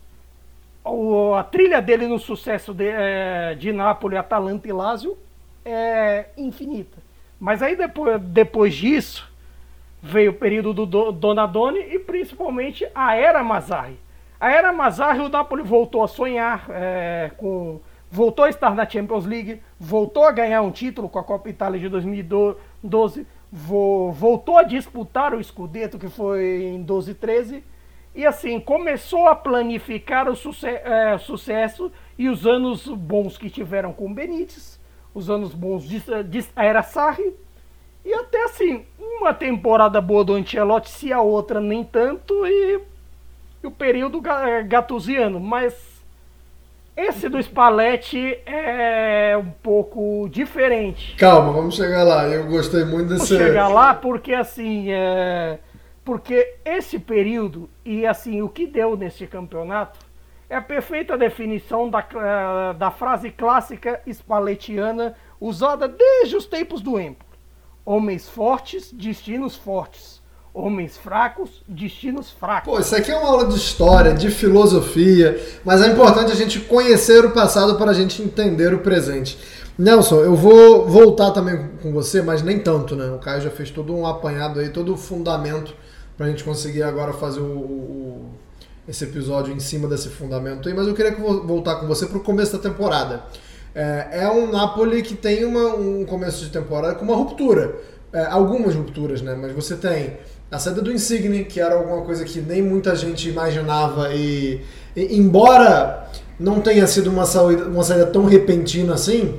o, 0.84 1.34
a 1.34 1.44
trilha 1.44 1.80
dele 1.80 2.06
no 2.06 2.18
sucesso 2.18 2.72
de, 2.72 2.88
é, 2.88 3.54
de 3.54 3.72
Nápoles, 3.72 4.18
Atalanta 4.18 4.68
e 4.68 4.72
Lazio 4.72 5.16
é 5.64 6.26
infinita. 6.36 6.98
Mas 7.38 7.62
aí 7.62 7.76
depois, 7.76 8.20
depois 8.20 8.74
disso 8.74 9.29
veio 10.02 10.30
o 10.30 10.34
período 10.34 10.86
do 10.86 11.12
Donadoni 11.12 11.80
e 11.80 11.98
principalmente 11.98 12.86
a 12.94 13.14
era 13.14 13.42
Mazzarri. 13.42 13.98
A 14.38 14.50
era 14.50 14.72
Mazzarri, 14.72 15.20
o 15.20 15.28
Napoli 15.28 15.62
voltou 15.62 16.02
a 16.02 16.08
sonhar 16.08 16.66
é, 16.70 17.30
com 17.36 17.80
voltou 18.10 18.44
a 18.44 18.48
estar 18.48 18.74
na 18.74 18.88
Champions 18.88 19.24
League, 19.24 19.62
voltou 19.78 20.24
a 20.24 20.32
ganhar 20.32 20.62
um 20.62 20.72
título 20.72 21.08
com 21.08 21.18
a 21.18 21.22
Copa 21.22 21.48
Itália 21.48 21.78
de 21.78 21.88
2012, 21.88 23.24
voltou 23.52 24.58
a 24.58 24.64
disputar 24.64 25.32
o 25.32 25.42
Scudetto 25.42 25.98
que 25.98 26.08
foi 26.08 26.64
em 26.64 26.82
12 26.82 27.14
13 27.14 27.62
e 28.14 28.26
assim, 28.26 28.58
começou 28.58 29.28
a 29.28 29.36
planificar 29.36 30.28
o 30.28 30.34
suce 30.34 30.66
é, 30.66 31.16
sucesso 31.18 31.92
e 32.18 32.28
os 32.28 32.44
anos 32.44 32.88
bons 32.88 33.38
que 33.38 33.48
tiveram 33.48 33.92
com 33.92 34.12
Benítez, 34.12 34.80
os 35.14 35.30
anos 35.30 35.54
bons 35.54 35.84
de, 35.84 36.00
de 36.24 36.44
era 36.56 36.82
Sarri, 36.82 37.32
e 38.04 38.12
até 38.14 38.44
assim, 38.44 38.84
uma 38.98 39.34
temporada 39.34 40.00
boa 40.00 40.24
do 40.24 40.34
Ancelotti, 40.34 40.90
se 40.90 41.12
a 41.12 41.20
outra 41.20 41.60
nem 41.60 41.84
tanto, 41.84 42.46
e, 42.46 42.80
e 43.62 43.66
o 43.66 43.70
período 43.70 44.22
é, 44.26 44.62
gatusiano, 44.62 45.38
mas 45.38 45.74
esse 46.96 47.28
do 47.28 47.38
Spalletti 47.38 48.38
é 48.44 49.36
um 49.36 49.50
pouco 49.62 50.28
diferente. 50.30 51.16
Calma, 51.16 51.52
vamos 51.52 51.76
chegar 51.76 52.02
lá. 52.02 52.26
Eu 52.26 52.46
gostei 52.46 52.84
muito 52.84 53.08
desse. 53.08 53.34
Vamos 53.34 53.46
chegar 53.46 53.68
lá 53.68 53.94
porque 53.94 54.34
assim, 54.34 54.90
é 54.90 55.58
porque 56.04 56.54
esse 56.64 56.98
período 56.98 57.70
e 57.84 58.06
assim 58.06 58.42
o 58.42 58.48
que 58.48 58.66
deu 58.66 58.96
nesse 58.96 59.26
campeonato 59.26 59.98
é 60.48 60.56
a 60.56 60.60
perfeita 60.60 61.16
definição 61.16 61.88
da, 61.88 62.00
eh, 62.00 62.74
da 62.74 62.90
frase 62.90 63.30
clássica 63.30 64.02
espaletiana 64.04 65.14
usada 65.40 65.86
desde 65.86 66.36
os 66.36 66.46
tempos 66.46 66.80
do 66.80 66.98
Empoli. 66.98 67.29
Homens 67.84 68.28
fortes, 68.28 68.92
destinos 68.92 69.56
fortes. 69.56 70.20
Homens 70.52 70.96
fracos, 70.96 71.62
destinos 71.68 72.30
fracos. 72.30 72.72
Pô, 72.72 72.80
isso 72.80 72.94
aqui 72.96 73.10
é 73.10 73.16
uma 73.16 73.28
aula 73.28 73.46
de 73.46 73.54
história, 73.54 74.12
de 74.12 74.30
filosofia, 74.30 75.40
mas 75.64 75.80
é 75.80 75.86
importante 75.86 76.32
a 76.32 76.34
gente 76.34 76.58
conhecer 76.58 77.24
o 77.24 77.30
passado 77.30 77.76
para 77.76 77.92
a 77.92 77.94
gente 77.94 78.20
entender 78.20 78.74
o 78.74 78.80
presente. 78.80 79.38
Nelson, 79.78 80.22
eu 80.22 80.34
vou 80.34 80.88
voltar 80.88 81.30
também 81.30 81.70
com 81.80 81.92
você, 81.92 82.20
mas 82.20 82.42
nem 82.42 82.58
tanto, 82.58 82.96
né? 82.96 83.10
O 83.12 83.18
Caio 83.18 83.40
já 83.40 83.50
fez 83.50 83.70
todo 83.70 83.94
um 83.94 84.04
apanhado 84.06 84.58
aí, 84.58 84.68
todo 84.68 84.92
o 84.92 84.96
fundamento 84.96 85.72
para 86.16 86.26
a 86.26 86.28
gente 86.28 86.44
conseguir 86.44 86.82
agora 86.82 87.12
fazer 87.12 87.40
o, 87.40 87.44
o, 87.44 88.30
esse 88.86 89.04
episódio 89.04 89.54
em 89.54 89.60
cima 89.60 89.88
desse 89.88 90.08
fundamento 90.08 90.68
aí, 90.68 90.74
mas 90.74 90.86
eu 90.86 90.94
queria 90.94 91.16
voltar 91.16 91.76
com 91.76 91.86
você 91.86 92.04
para 92.04 92.18
o 92.18 92.20
começo 92.20 92.52
da 92.52 92.58
temporada. 92.58 93.22
É, 93.74 94.22
é, 94.22 94.30
um 94.30 94.50
Napoli 94.50 95.02
que 95.02 95.14
tem 95.14 95.44
uma, 95.44 95.74
um 95.74 96.04
começo 96.04 96.44
de 96.44 96.50
temporada 96.50 96.94
com 96.94 97.04
uma 97.04 97.16
ruptura. 97.16 97.74
É, 98.12 98.24
algumas 98.26 98.74
rupturas, 98.74 99.22
né? 99.22 99.36
Mas 99.40 99.52
você 99.52 99.76
tem 99.76 100.16
a 100.50 100.58
saída 100.58 100.82
do 100.82 100.92
Insigne, 100.92 101.44
que 101.44 101.60
era 101.60 101.76
alguma 101.76 102.02
coisa 102.02 102.24
que 102.24 102.40
nem 102.40 102.60
muita 102.60 102.96
gente 102.96 103.28
imaginava, 103.28 104.12
e, 104.12 104.60
e 104.96 105.16
embora 105.16 106.08
não 106.38 106.60
tenha 106.60 106.86
sido 106.88 107.08
uma 107.08 107.24
saída, 107.24 107.66
uma 107.66 107.84
saída 107.84 108.06
tão 108.06 108.24
repentina 108.24 108.94
assim, 108.94 109.38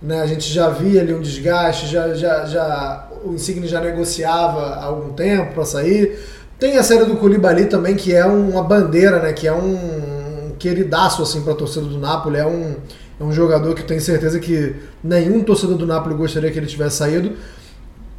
né? 0.00 0.20
A 0.20 0.26
gente 0.26 0.52
já 0.52 0.68
via 0.68 1.00
ali 1.00 1.12
um 1.12 1.20
desgaste, 1.20 1.86
já, 1.86 2.14
já, 2.14 2.44
já 2.46 3.08
o 3.24 3.32
Insigne 3.34 3.66
já 3.66 3.80
negociava 3.80 4.74
há 4.74 4.84
algum 4.84 5.12
tempo 5.12 5.54
para 5.54 5.64
sair. 5.64 6.18
Tem 6.58 6.76
a 6.76 6.82
série 6.84 7.04
do 7.04 7.16
Koulibaly 7.16 7.66
também, 7.66 7.96
que 7.96 8.14
é 8.14 8.24
uma 8.24 8.62
bandeira, 8.62 9.18
né? 9.20 9.32
Que 9.32 9.48
é 9.48 9.52
um 9.52 10.52
queridaço 10.58 11.22
assim 11.22 11.42
para 11.42 11.54
a 11.54 11.56
torcida 11.56 11.86
do 11.86 11.98
Napoli. 11.98 12.38
É 12.38 12.46
um, 12.46 12.76
é 13.22 13.24
um 13.24 13.32
jogador 13.32 13.74
que 13.74 13.84
tem 13.84 14.00
certeza 14.00 14.40
que 14.40 14.74
nenhum 15.02 15.44
torcedor 15.44 15.76
do 15.76 15.86
Napoli 15.86 16.14
gostaria 16.16 16.50
que 16.50 16.58
ele 16.58 16.66
tivesse 16.66 16.96
saído. 16.96 17.32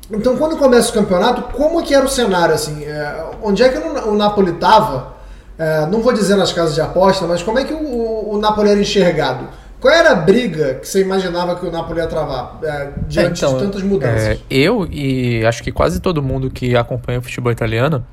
Então, 0.10 0.38
quando 0.38 0.56
começa 0.58 0.90
o 0.92 0.94
campeonato, 0.94 1.42
como 1.54 1.84
que 1.84 1.94
era 1.94 2.06
o 2.06 2.10
cenário 2.10 2.56
assim? 2.56 2.86
É, 2.86 3.26
onde 3.42 3.64
é 3.64 3.70
que 3.70 3.78
o 3.78 4.16
Napoli 4.16 4.52
estava? 4.52 5.14
É, 5.58 5.86
não 5.88 6.02
vou 6.02 6.14
dizer 6.14 6.36
nas 6.36 6.54
casas 6.54 6.74
de 6.74 6.82
aposta, 6.82 7.28
mas 7.28 7.44
como 7.44 7.60
é 7.60 7.66
que 7.66 7.74
o, 7.74 8.34
o 8.34 8.38
Napoli 8.38 8.70
era 8.70 8.80
enxergado? 8.80 9.48
Qual 9.80 9.94
era 9.94 10.12
a 10.12 10.16
briga 10.16 10.76
que 10.76 10.88
você 10.88 11.02
imaginava 11.02 11.58
que 11.58 11.66
o 11.66 11.72
Napoli 11.72 12.00
ia 12.00 12.08
travar 12.08 12.60
é, 12.64 12.90
diante 13.06 13.44
então, 13.44 13.58
de 13.58 13.64
tantas 13.66 13.84
mudanças? 13.84 14.24
É, 14.24 14.40
eu 14.50 14.88
e 14.90 15.46
acho 15.46 15.62
que 15.62 15.72
quase 15.72 16.00
todo 16.00 16.24
mundo 16.24 16.50
que 16.50 16.78
acompanha 16.78 17.20
o 17.20 17.22
futebol 17.22 17.52
italiano 17.52 18.06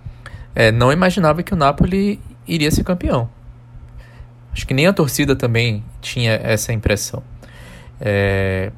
é, 0.54 0.72
não 0.72 0.92
imaginava 0.92 1.44
que 1.44 1.54
o 1.54 1.56
Napoli 1.56 2.20
iria 2.48 2.70
ser 2.72 2.82
campeão. 2.82 3.28
Acho 4.52 4.66
que 4.66 4.74
nem 4.74 4.86
a 4.86 4.92
torcida 4.92 5.36
também 5.36 5.84
tinha 6.00 6.32
essa 6.42 6.72
impressão. 6.72 7.22
É, 8.00 8.72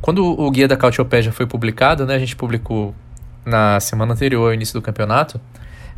quando 0.00 0.24
o 0.24 0.50
guia 0.50 0.68
da 0.68 0.76
Cautiopédia 0.76 1.32
foi 1.32 1.46
publicado, 1.46 2.04
né, 2.04 2.14
a 2.14 2.18
gente 2.18 2.36
publicou 2.36 2.94
na 3.44 3.80
semana 3.80 4.12
anterior 4.12 4.46
ao 4.46 4.54
início 4.54 4.74
do 4.74 4.82
campeonato. 4.82 5.40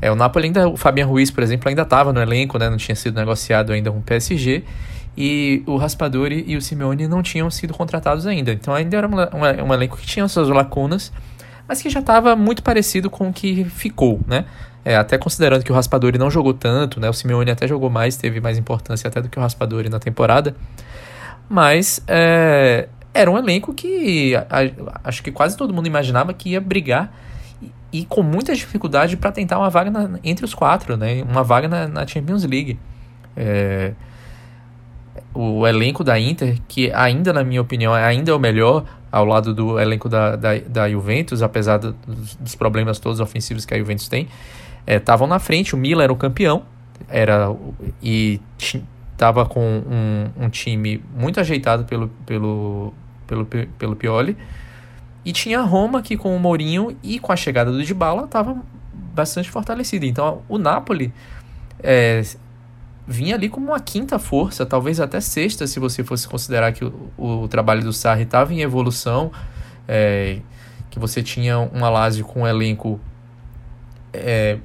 É, 0.01 0.11
o 0.11 0.15
Napoli 0.15 0.47
ainda, 0.47 0.69
o 0.69 0.77
Fabian 0.77 1.07
Ruiz, 1.07 1.31
por 1.31 1.43
exemplo, 1.43 1.69
ainda 1.69 1.83
estava 1.83 2.13
no 2.13 2.21
elenco, 2.21 2.59
né, 2.59 2.71
não 2.71 2.77
tinha 2.77 2.95
sido 2.95 3.17
negociado 3.19 3.73
ainda 3.73 3.91
com 3.91 3.99
o 3.99 4.03
PSG 4.03 4.65
e 5.17 5.63
o 5.67 5.77
Raspadori 5.77 6.45
e 6.47 6.57
o 6.57 6.63
Simeone 6.63 7.09
não 7.09 7.23
tinham 7.23 7.51
sido 7.51 7.75
contratados 7.75 8.27
ainda. 8.27 8.53
Então 8.53 8.75
ainda 8.75 8.97
era 8.97 9.09
um, 9.09 9.67
um 9.67 9.75
elenco 9.75 9.97
que 9.97 10.07
tinha 10.07 10.27
suas 10.29 10.49
lacunas, 10.49 11.13
mas 11.69 11.83
que 11.83 11.91
já 11.91 12.01
estava 12.01 12.35
muito 12.37 12.63
parecido 12.63 13.11
com 13.11 13.29
o 13.29 13.33
que 13.33 13.65
ficou, 13.65 14.21
né? 14.27 14.45
É, 14.85 14.97
até 14.97 15.19
considerando 15.19 15.63
que 15.63 15.71
o 15.71 15.75
Raspadori 15.75 16.19
não 16.19 16.31
jogou 16.31 16.55
tanto, 16.55 16.99
né? 16.99 17.09
O 17.09 17.13
Simeone 17.13 17.51
até 17.51 17.69
jogou 17.69 17.91
mais, 17.91 18.17
teve 18.17 18.41
mais 18.41 18.57
importância 18.57 19.09
até 19.09 19.21
do 19.21 19.29
que 19.29 19.39
o 19.39 19.43
Raspadori 19.43 19.89
na 19.89 19.99
temporada. 19.99 20.55
Mas 21.49 22.03
é, 22.07 22.89
era 23.13 23.31
um 23.31 23.37
elenco 23.37 23.75
que 23.75 24.35
a, 24.35 24.47
a, 24.49 25.01
acho 25.05 25.23
que 25.23 25.31
quase 25.31 25.57
todo 25.57 25.75
mundo 25.75 25.87
imaginava 25.87 26.33
que 26.33 26.51
ia 26.51 26.61
brigar 26.61 27.13
e, 27.61 27.73
e 28.01 28.05
com 28.07 28.23
muita 28.23 28.55
dificuldade 28.55 29.17
para 29.17 29.33
tentar 29.33 29.59
uma 29.59 29.69
vaga 29.69 29.91
na, 29.91 30.19
entre 30.25 30.45
os 30.45 30.55
quatro, 30.55 30.97
né? 30.97 31.23
Uma 31.23 31.43
vaga 31.43 31.69
na, 31.69 31.87
na 31.87 32.07
Champions 32.07 32.45
League. 32.45 32.79
É, 33.37 33.93
o 35.35 35.67
elenco 35.67 36.03
da 36.03 36.19
Inter, 36.19 36.59
que 36.67 36.91
ainda, 36.93 37.33
na 37.33 37.45
minha 37.45 37.61
opinião, 37.61 37.93
ainda 37.93 38.31
é 38.31 38.35
o 38.35 38.39
melhor 38.39 38.85
ao 39.11 39.25
lado 39.25 39.53
do 39.53 39.79
elenco 39.79 40.09
da, 40.09 40.37
da, 40.37 40.59
da 40.59 40.89
Juventus, 40.89 41.43
apesar 41.43 41.79
dos, 41.79 42.55
problemas 42.55 42.99
todos 42.99 43.21
ofensivos 43.21 43.65
que 43.65 43.75
a 43.75 43.79
Juventus 43.79 44.09
tem, 44.09 44.29
estavam 44.87 45.27
é, 45.27 45.31
na 45.31 45.39
frente. 45.39 45.75
O 45.75 45.79
Milan 45.79 46.05
era 46.05 46.13
o 46.13 46.17
campeão 46.17 46.65
era, 47.09 47.55
e 48.03 48.41
estava 48.65 49.47
com 49.47 49.61
um, 49.61 50.45
um, 50.45 50.49
time 50.49 51.03
muito 51.15 51.41
ajeitado 51.41 51.85
pelo, 51.85 52.09
pelo, 52.27 52.93
pelo, 53.27 53.47
pelo 53.47 53.97
Pioli. 53.97 54.37
E 55.25 55.33
tinha 55.33 55.61
a 55.61 55.63
Roma 55.63 56.03
que 56.03 56.17
com 56.17 56.35
o 56.35 56.41
Mourinho 56.41 56.97
e 57.03 57.19
com 57.19 57.33
a 57.33 57.37
chegada 57.37 57.71
do 57.71 57.83
Dybala 57.83 58.25
estava 58.25 58.57
bastante 59.15 59.51
fortalecida. 59.51 60.07
Então 60.07 60.43
o 60.49 60.57
Napoli 60.57 61.13
é, 61.83 62.23
vinha 63.07 63.35
ali 63.35 63.49
como 63.49 63.67
uma 63.67 63.81
quinta 63.81 64.19
força, 64.19 64.65
talvez 64.65 65.01
até 65.01 65.21
sexta, 65.21 65.67
se 65.67 65.79
você 65.79 66.03
fosse 66.03 66.27
considerar 66.27 66.73
que 66.73 66.85
o, 66.85 67.11
o 67.19 67.49
trabalho 67.49 67.83
do 67.83 67.93
Sarri 67.93 68.23
estava 68.23 68.55
em 68.55 68.63
evolução, 68.63 69.31
é, 69.87 70.39
que 70.89 70.99
você 70.99 71.23
tinha 71.23 71.59
um 71.59 71.81
Lazio 71.81 72.25
com 72.25 72.43
um 72.43 72.47
elenco 72.47 72.99
é, 74.13 74.59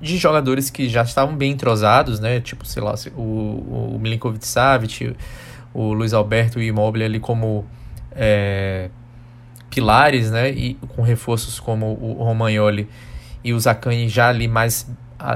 de 0.00 0.16
jogadores 0.18 0.70
que 0.70 0.88
já 0.88 1.02
estavam 1.02 1.36
bem 1.36 1.52
entrosados, 1.52 2.20
né? 2.20 2.40
Tipo, 2.40 2.66
sei 2.66 2.82
lá, 2.82 2.94
o, 3.16 3.94
o 3.94 3.98
Milinkovic 4.00 4.46
Savic, 4.46 5.16
o 5.72 5.92
Luiz 5.92 6.12
Alberto 6.12 6.60
e 6.60 6.66
o 6.66 6.68
Immobile 6.68 7.04
ali 7.04 7.20
como 7.20 7.64
é, 8.12 8.90
pilares, 9.70 10.30
né? 10.30 10.50
E 10.50 10.74
com 10.94 11.02
reforços 11.02 11.58
como 11.58 11.86
o 12.00 12.22
Romagnoli 12.24 12.88
e 13.42 13.52
o 13.52 13.60
Zaccani 13.60 14.08
já 14.08 14.28
ali 14.28 14.48
mais 14.48 14.90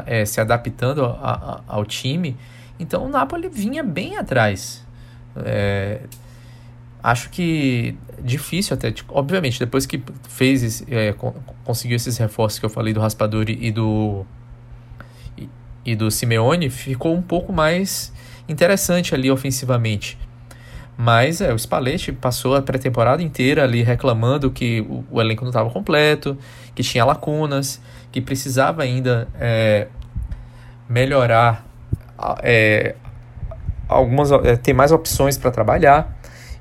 é, 0.06 0.24
se 0.24 0.40
adaptando 0.40 1.04
a, 1.04 1.10
a, 1.20 1.60
ao 1.66 1.84
time. 1.84 2.36
Então 2.78 3.04
o 3.04 3.08
Napoli 3.08 3.48
vinha 3.48 3.82
bem 3.82 4.16
atrás. 4.16 4.84
É, 5.44 6.00
acho 7.02 7.30
que 7.30 7.96
difícil 8.22 8.74
até, 8.74 8.90
tipo, 8.90 9.12
obviamente, 9.16 9.58
depois 9.58 9.86
que 9.86 10.02
fez, 10.28 10.84
é, 10.90 11.14
conseguiu 11.64 11.96
esses 11.96 12.16
reforços 12.18 12.58
que 12.58 12.66
eu 12.66 12.70
falei 12.70 12.92
do 12.92 13.00
Raspadori 13.00 13.58
e 13.60 13.70
do 13.70 14.26
e, 15.84 15.94
do 15.94 16.10
Simeone, 16.10 16.70
ficou 16.70 17.14
um 17.14 17.22
pouco 17.22 17.52
mais 17.52 18.12
interessante 18.48 19.14
ali 19.14 19.30
ofensivamente. 19.30 20.18
Mas 20.96 21.40
é, 21.40 21.52
o 21.52 21.58
Spalletti 21.58 22.12
passou 22.12 22.54
a 22.54 22.60
pré-temporada 22.60 23.22
inteira 23.22 23.64
ali 23.64 23.82
reclamando 23.82 24.50
que 24.50 24.82
o, 24.82 25.04
o 25.10 25.20
elenco 25.20 25.42
não 25.42 25.50
estava 25.50 25.70
completo, 25.70 26.36
que 26.74 26.82
tinha 26.82 27.04
lacunas, 27.04 27.80
que 28.12 28.20
precisava 28.20 28.82
ainda 28.82 29.26
é, 29.38 29.88
melhorar, 30.88 31.66
é, 32.42 32.94
algumas, 33.88 34.30
é, 34.30 34.56
ter 34.56 34.74
mais 34.74 34.92
opções 34.92 35.38
para 35.38 35.50
trabalhar 35.50 36.18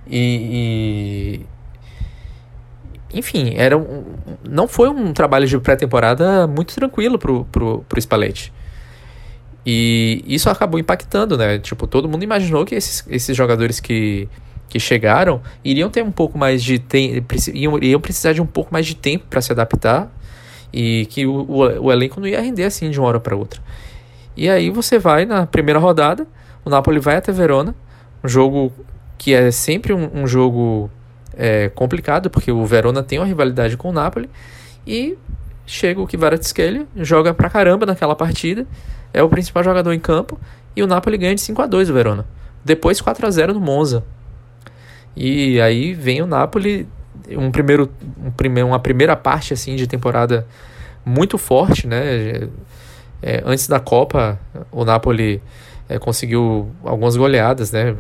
e, 0.08 1.44
e, 3.12 3.18
enfim, 3.18 3.56
era 3.58 3.78
um, 3.78 4.06
não 4.48 4.68
foi 4.68 4.88
um 4.88 5.12
trabalho 5.12 5.48
de 5.48 5.60
pré-temporada 5.60 6.48
muito 6.48 6.74
tranquilo 6.76 7.20
pro, 7.20 7.44
pro 7.44 8.00
Spalletti. 8.00 8.54
E 9.66 10.24
isso 10.28 10.50
acabou 10.50 10.80
impactando, 10.80 11.38
né? 11.38 11.60
Tipo, 11.60 11.86
todo 11.86 12.08
mundo 12.08 12.24
imaginou 12.24 12.66
que 12.66 12.76
esses, 12.76 13.06
esses 13.10 13.36
jogadores 13.36 13.80
que, 13.80 14.28
que 14.68 14.80
chegaram 14.80 15.42
iriam 15.64 15.90
ter 15.90 16.04
um 16.04 16.12
pouco 16.12 16.38
mais 16.38 16.64
de 16.64 16.80
tempo, 16.80 17.36
iam, 17.54 17.78
iam 17.80 18.00
precisar 18.00 18.34
de 18.34 18.42
um 18.42 18.46
pouco 18.46 18.72
mais 18.72 18.86
de 18.86 18.96
tempo 18.96 19.26
para 19.30 19.42
se 19.42 19.52
adaptar 19.52 20.10
e 20.72 21.08
que 21.08 21.26
o, 21.26 21.42
o, 21.42 21.86
o, 21.86 21.92
elenco 21.92 22.20
não 22.20 22.28
ia 22.28 22.42
render 22.42 22.64
assim 22.64 22.90
de 22.90 23.00
uma 23.00 23.08
hora 23.08 23.20
para 23.20 23.36
outra. 23.36 23.62
E 24.36 24.50
aí 24.50 24.70
você 24.70 24.98
vai 24.98 25.26
na 25.26 25.46
primeira 25.46 25.80
rodada, 25.80 26.26
o 26.64 26.70
Napoli 26.70 27.00
vai 27.00 27.18
até 27.18 27.32
Verona, 27.32 27.76
um 28.24 28.28
jogo 28.28 28.72
que 29.18 29.34
é 29.34 29.52
sempre 29.52 29.92
um, 29.94 30.10
um 30.14 30.28
jogo 30.28 30.90
é, 31.36 31.70
complicado, 31.70 32.30
porque 32.30 32.52
o 32.52 32.66
Verona 32.66 33.04
tem 33.04 33.20
uma 33.20 33.26
rivalidade 33.26 33.76
com 33.76 33.90
o 33.90 33.92
Napoli, 33.92 34.30
e 34.88 35.18
chega 35.66 36.02
o 36.02 36.08
Kvaratskhelia, 36.08 36.88
joga 36.96 37.34
pra 37.34 37.50
caramba 37.50 37.86
naquela 37.86 38.16
partida, 38.16 38.66
é 39.14 39.24
o 39.24 39.30
principal 39.30 39.64
jogador 39.64 39.94
em 39.94 40.00
campo, 40.00 40.40
e 40.76 40.84
o 40.84 40.88
Napoli 40.88 41.18
ganha 41.18 41.36
de 41.36 41.42
5 41.42 41.62
a 41.62 41.66
2 41.66 41.90
o 41.90 41.94
Verona. 41.94 42.26
Depois 42.64 43.02
4 43.02 43.26
a 43.26 43.32
0 43.32 43.54
no 43.54 43.60
Monza. 43.60 44.04
E 45.16 45.60
aí 45.60 45.94
vem 45.94 46.22
o 46.22 46.28
Napoli 46.28 46.88
um 47.32 47.52
primeiro, 47.52 47.90
um 48.24 48.32
primeiro, 48.32 48.68
uma 48.68 48.80
primeira 48.80 49.16
parte 49.16 49.54
assim 49.54 49.76
de 49.76 49.88
temporada 49.88 50.48
muito 51.06 51.38
forte, 51.38 51.88
né? 51.88 52.48
É, 53.22 53.44
antes 53.46 53.68
da 53.68 53.80
Copa, 53.80 54.40
o 54.72 54.86
Napoli 54.86 55.42
é, 55.88 56.00
conseguiu 56.00 56.72
algumas 56.84 57.18
goleadas, 57.18 57.72
né? 57.72 57.96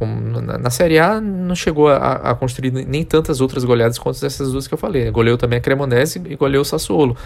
Na, 0.00 0.58
na 0.58 0.70
Série 0.70 0.98
A 0.98 1.20
não 1.20 1.56
chegou 1.56 1.88
a, 1.88 1.96
a, 1.96 2.34
construir 2.36 2.70
nem 2.70 3.02
tantas 3.02 3.40
outras 3.40 3.64
goleadas 3.64 3.98
quanto 3.98 4.24
essas 4.24 4.52
duas 4.52 4.68
que 4.68 4.74
eu 4.74 4.78
falei. 4.78 5.10
Goleou 5.10 5.36
também 5.36 5.58
a 5.58 5.60
Cremonese 5.60 6.22
e 6.24 6.36
goleou 6.36 6.62
o 6.62 6.64
Sassuolo. 6.64 7.16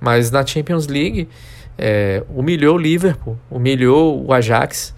Mas 0.00 0.30
na 0.30 0.44
Champions 0.44 0.88
League 0.88 1.28
é, 1.82 2.22
humilhou 2.28 2.76
o 2.76 2.78
Liverpool, 2.78 3.38
humilhou 3.50 4.22
o 4.22 4.34
Ajax 4.34 4.94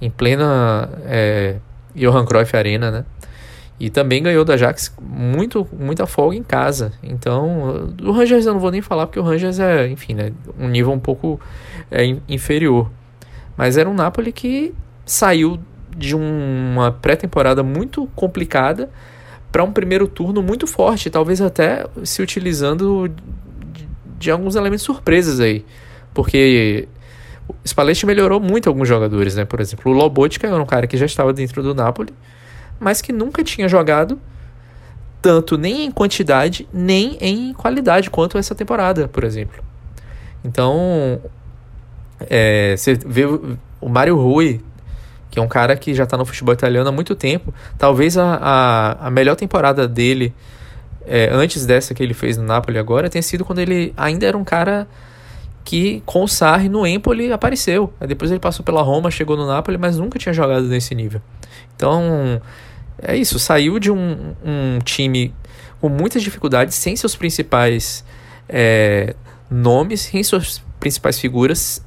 em 0.00 0.08
plena 0.08 0.88
é, 1.04 1.56
Johan 1.94 2.24
Cruyff 2.24 2.56
Arena, 2.56 2.90
né? 2.90 3.04
E 3.80 3.90
também 3.90 4.22
ganhou 4.22 4.44
da 4.44 4.54
Ajax 4.54 4.94
muito, 5.00 5.66
muita 5.72 6.06
folga 6.06 6.36
em 6.36 6.42
casa. 6.42 6.92
Então, 7.02 7.90
do 7.94 8.12
Rangers 8.12 8.46
eu 8.46 8.52
não 8.52 8.60
vou 8.60 8.70
nem 8.70 8.80
falar, 8.80 9.06
porque 9.06 9.18
o 9.18 9.22
Rangers 9.22 9.58
é, 9.58 9.88
enfim, 9.88 10.14
né, 10.14 10.32
um 10.58 10.68
nível 10.68 10.92
um 10.92 11.00
pouco 11.00 11.40
é, 11.90 12.04
inferior. 12.28 12.90
Mas 13.56 13.76
era 13.76 13.88
um 13.88 13.94
Napoli 13.94 14.32
que 14.32 14.72
saiu 15.04 15.58
de 15.96 16.14
uma 16.14 16.92
pré-temporada 16.92 17.62
muito 17.62 18.06
complicada 18.14 18.88
para 19.50 19.64
um 19.64 19.72
primeiro 19.72 20.06
turno 20.06 20.42
muito 20.42 20.66
forte, 20.66 21.10
talvez 21.10 21.40
até 21.40 21.86
se 22.04 22.22
utilizando 22.22 23.08
de, 23.08 23.88
de 24.18 24.30
alguns 24.30 24.54
elementos 24.54 24.84
surpresas 24.84 25.40
aí. 25.40 25.64
Porque 26.12 26.88
Spalletti 27.66 28.06
melhorou 28.06 28.40
muito 28.40 28.68
alguns 28.68 28.88
jogadores, 28.88 29.34
né? 29.34 29.44
Por 29.44 29.60
exemplo, 29.60 29.92
o 29.92 29.94
Lobotka 29.94 30.46
era 30.46 30.60
um 30.60 30.66
cara 30.66 30.86
que 30.86 30.96
já 30.96 31.06
estava 31.06 31.32
dentro 31.32 31.62
do 31.62 31.74
Napoli 31.74 32.12
mas 32.80 33.02
que 33.02 33.12
nunca 33.12 33.44
tinha 33.44 33.68
jogado 33.68 34.18
tanto 35.20 35.58
nem 35.58 35.84
em 35.84 35.90
quantidade 35.90 36.66
nem 36.72 37.18
em 37.20 37.52
qualidade 37.52 38.08
quanto 38.08 38.38
essa 38.38 38.54
temporada, 38.54 39.06
por 39.06 39.22
exemplo. 39.22 39.62
Então, 40.42 41.20
é, 42.20 42.74
você 42.74 42.94
vê 42.94 43.26
o 43.26 43.88
Mário 43.88 44.16
Rui, 44.16 44.62
que 45.30 45.38
é 45.38 45.42
um 45.42 45.46
cara 45.46 45.76
que 45.76 45.94
já 45.94 46.04
está 46.04 46.16
no 46.16 46.24
futebol 46.24 46.54
italiano 46.54 46.88
há 46.88 46.92
muito 46.92 47.14
tempo, 47.14 47.52
talvez 47.76 48.16
a, 48.16 48.38
a, 48.40 49.06
a 49.08 49.10
melhor 49.10 49.36
temporada 49.36 49.86
dele 49.86 50.34
é, 51.06 51.28
antes 51.30 51.66
dessa 51.66 51.92
que 51.92 52.02
ele 52.02 52.14
fez 52.14 52.38
no 52.38 52.44
Napoli 52.44 52.78
agora 52.78 53.10
tenha 53.10 53.22
sido 53.22 53.44
quando 53.44 53.58
ele 53.58 53.92
ainda 53.96 54.26
era 54.26 54.38
um 54.38 54.44
cara 54.44 54.88
que 55.70 56.02
com 56.04 56.24
o 56.24 56.28
Sarri 56.28 56.68
no 56.68 56.84
Empoli 56.84 57.32
apareceu. 57.32 57.94
Depois 58.00 58.28
ele 58.32 58.40
passou 58.40 58.64
pela 58.64 58.82
Roma, 58.82 59.08
chegou 59.08 59.36
no 59.36 59.46
Napoli, 59.46 59.78
mas 59.78 59.98
nunca 59.98 60.18
tinha 60.18 60.32
jogado 60.32 60.66
nesse 60.66 60.96
nível. 60.96 61.22
Então, 61.76 62.42
é 63.00 63.16
isso, 63.16 63.38
saiu 63.38 63.78
de 63.78 63.88
um, 63.88 64.34
um 64.44 64.80
time 64.82 65.32
com 65.80 65.88
muitas 65.88 66.24
dificuldades, 66.24 66.74
sem 66.74 66.96
seus 66.96 67.14
principais 67.14 68.04
é, 68.48 69.14
nomes, 69.48 70.00
sem 70.00 70.24
suas 70.24 70.60
principais 70.80 71.20
figuras. 71.20 71.80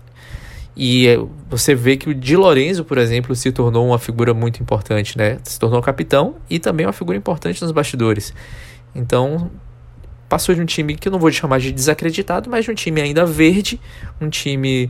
E 0.77 1.09
é, 1.09 1.19
você 1.49 1.75
vê 1.75 1.97
que 1.97 2.09
o 2.09 2.15
Di 2.15 2.37
Lorenzo, 2.37 2.85
por 2.85 2.97
exemplo, 2.97 3.35
se 3.35 3.51
tornou 3.51 3.85
uma 3.85 3.99
figura 3.99 4.33
muito 4.33 4.63
importante, 4.63 5.17
né? 5.17 5.39
Se 5.43 5.59
tornou 5.59 5.81
capitão 5.81 6.35
e 6.49 6.57
também 6.57 6.85
uma 6.85 6.93
figura 6.93 7.17
importante 7.17 7.61
nos 7.61 7.73
bastidores. 7.73 8.33
Então, 8.95 9.51
passou 10.33 10.55
de 10.55 10.61
um 10.61 10.65
time 10.65 10.95
que 10.95 11.07
eu 11.07 11.11
não 11.11 11.19
vou 11.19 11.31
chamar 11.31 11.59
de 11.59 11.71
desacreditado, 11.71 12.49
mas 12.49 12.65
de 12.65 12.71
um 12.71 12.73
time 12.73 12.99
ainda 12.99 13.23
verde, 13.23 13.79
um 14.19 14.29
time 14.29 14.89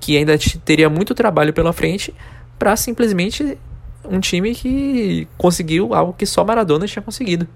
que 0.00 0.16
ainda 0.16 0.36
teria 0.64 0.90
muito 0.90 1.14
trabalho 1.14 1.52
pela 1.52 1.72
frente, 1.72 2.12
para 2.58 2.74
simplesmente 2.74 3.56
um 4.04 4.18
time 4.18 4.56
que 4.56 5.28
conseguiu 5.38 5.94
algo 5.94 6.12
que 6.12 6.26
só 6.26 6.44
Maradona 6.44 6.84
tinha 6.88 7.00
conseguido. 7.00 7.46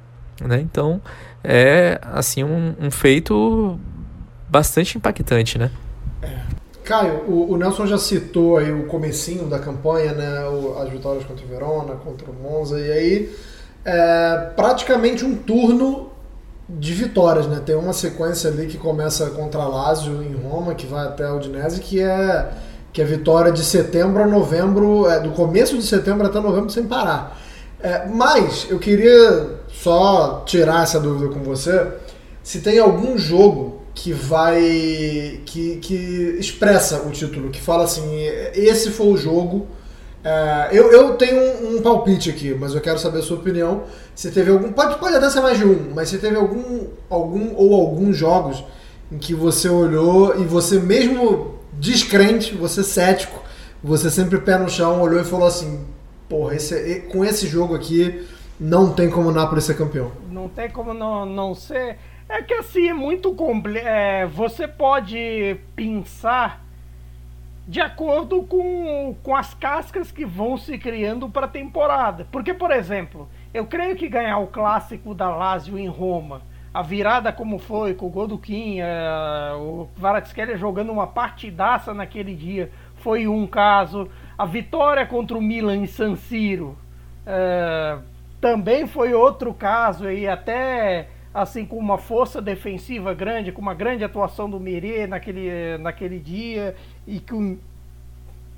Né? 0.41 0.61
Então 0.61 1.03
é 1.43 2.01
assim 2.01 2.45
um, 2.45 2.77
um 2.81 2.93
feito 2.93 3.77
bastante 4.49 4.97
impactante, 4.97 5.59
né? 5.59 5.69
É. 6.23 6.39
Caio, 6.85 7.25
o, 7.27 7.51
o, 7.51 7.57
Nelson 7.57 7.87
já 7.87 7.99
citou 7.99 8.57
aí 8.57 8.71
o 8.71 8.87
comecinho 8.87 9.47
da 9.47 9.59
campanha, 9.59 10.13
né? 10.13 10.45
O, 10.45 10.79
as 10.79 10.89
vitórias 10.89 11.25
contra 11.25 11.45
o 11.45 11.49
Verona, 11.49 11.97
contra 11.97 12.31
o 12.31 12.35
Monza, 12.35 12.79
e 12.79 12.93
aí 12.93 13.37
é 13.85 14.53
praticamente 14.55 15.25
um 15.25 15.35
turno 15.35 16.10
de 16.79 16.95
vitórias, 16.95 17.47
né? 17.47 17.61
Tem 17.65 17.75
uma 17.75 17.93
sequência 17.93 18.51
ali 18.51 18.67
que 18.67 18.79
começa 18.79 19.31
contra 19.31 19.65
Lazio 19.65 20.23
em 20.23 20.35
Roma, 20.35 20.75
que 20.75 20.87
vai 20.87 21.07
até 21.07 21.25
a 21.25 21.35
Udinese, 21.35 21.81
que 21.81 22.01
é 22.01 22.51
que 22.93 23.01
é 23.01 23.05
vitória 23.05 23.53
de 23.53 23.63
setembro 23.63 24.23
a 24.23 24.27
novembro, 24.27 25.09
é, 25.09 25.21
do 25.21 25.31
começo 25.31 25.77
de 25.77 25.85
setembro 25.85 26.27
até 26.27 26.41
novembro 26.41 26.71
sem 26.71 26.85
parar. 26.85 27.41
É, 27.81 28.07
mas 28.07 28.67
eu 28.69 28.79
queria 28.79 29.61
só 29.69 30.43
tirar 30.45 30.83
essa 30.83 30.99
dúvida 30.99 31.33
com 31.33 31.41
você, 31.41 31.87
se 32.43 32.61
tem 32.61 32.79
algum 32.79 33.17
jogo 33.17 33.81
que 33.95 34.13
vai 34.13 35.41
que, 35.47 35.77
que 35.77 36.37
expressa 36.39 37.03
o 37.03 37.11
título, 37.11 37.51
que 37.51 37.61
fala 37.61 37.85
assim, 37.85 38.25
esse 38.55 38.91
foi 38.91 39.09
o 39.09 39.17
jogo. 39.17 39.67
É, 40.23 40.69
eu, 40.73 40.93
eu 40.93 41.15
tenho 41.17 41.37
um, 41.37 41.77
um, 41.77 41.83
palpite 41.83 42.29
aqui, 42.29 42.55
mas 42.55 42.75
eu 42.75 42.81
quero 42.81 42.99
saber 42.99 43.21
a 43.21 43.23
sua 43.23 43.39
opinião. 43.39 43.85
Se 44.15 44.31
teve 44.31 44.51
algum, 44.51 44.71
pode, 44.73 44.99
pode 44.99 45.17
até 45.17 45.31
ser 45.31 45.41
mais 45.41 45.59
de 45.59 45.65
um, 45.65 45.93
mas 45.95 46.11
se 46.11 46.19
teve 46.19 46.37
algum, 46.37 46.89
algum 47.09 47.55
ou 47.57 47.75
alguns 47.75 48.17
jogos 48.17 48.63
em 49.11 49.19
que 49.19 49.35
você 49.35 49.69
olhou 49.69 50.39
e 50.39 50.45
você 50.45 50.79
mesmo 50.79 51.59
descrente, 51.73 52.55
você 52.55 52.85
cético, 52.85 53.43
você 53.83 54.11
sempre 54.11 54.39
pé 54.39 54.59
no 54.59 54.69
chão, 54.69 55.01
olhou 55.01 55.21
e 55.21 55.25
falou 55.25 55.49
assim: 55.49 55.87
porra, 56.29 56.55
esse, 56.55 57.01
com 57.11 57.25
esse 57.25 57.47
jogo 57.47 57.75
aqui 57.75 58.27
não 58.59 58.93
tem 58.93 59.09
como 59.09 59.31
o 59.31 59.33
Napoli 59.33 59.63
ser 59.63 59.77
campeão. 59.77 60.13
Não 60.31 60.49
tem 60.49 60.69
como 60.69 60.93
não, 60.93 61.25
não 61.25 61.55
ser. 61.55 61.97
É 62.29 62.43
que 62.43 62.55
assim, 62.55 62.89
é 62.89 62.95
muito 62.95 63.35
complexo. 63.35 63.89
É, 63.89 64.27
você 64.27 64.69
pode 64.69 65.57
pensar 65.75 66.65
de 67.71 67.81
acordo 67.81 68.43
com, 68.43 69.15
com 69.23 69.37
as 69.37 69.55
cascas 69.55 70.11
que 70.11 70.27
vão 70.27 70.59
se 70.59 70.77
criando 70.77 71.31
para 71.31 71.47
a 71.47 71.49
temporada. 71.49 72.27
Porque, 72.33 72.53
por 72.53 72.73
exemplo, 72.73 73.29
eu 73.55 73.65
creio 73.65 73.95
que 73.95 74.09
ganhar 74.09 74.39
o 74.39 74.49
clássico 74.49 75.15
da 75.15 75.29
Lazio 75.29 75.79
em 75.79 75.87
Roma, 75.87 76.43
a 76.75 76.83
virada 76.83 77.33
como 77.33 77.61
foi, 77.61 77.95
com 77.95 78.07
o 78.07 78.11
gol 78.11 78.37
Kim, 78.39 78.81
uh, 78.81 79.57
o 79.57 79.89
Kvaratskhelia 79.95 80.57
jogando 80.57 80.91
uma 80.91 81.07
partidaça 81.07 81.95
naquele 81.95 82.35
dia, 82.35 82.73
foi 82.97 83.29
um 83.29 83.47
caso. 83.47 84.11
A 84.37 84.45
vitória 84.45 85.07
contra 85.07 85.39
o 85.39 85.41
Milan 85.41 85.77
em 85.77 85.87
San 85.87 86.17
Siro 86.17 86.77
uh, 87.25 88.03
também 88.41 88.89
foi 88.89 89.15
outro 89.15 89.55
caso, 89.55 90.11
e 90.11 90.27
até 90.27 91.07
assim 91.33 91.65
com 91.65 91.77
uma 91.77 91.97
força 91.97 92.43
defensiva 92.43 93.15
grande, 93.15 93.53
com 93.53 93.63
uma 93.63 93.75
grande 93.75 94.03
atuação 94.03 94.51
do 94.51 94.59
Mire 94.59 95.07
naquele, 95.07 95.79
naquele 95.79 96.19
dia, 96.19 96.75
e 97.07 97.21
que 97.21 97.35
o, 97.35 97.59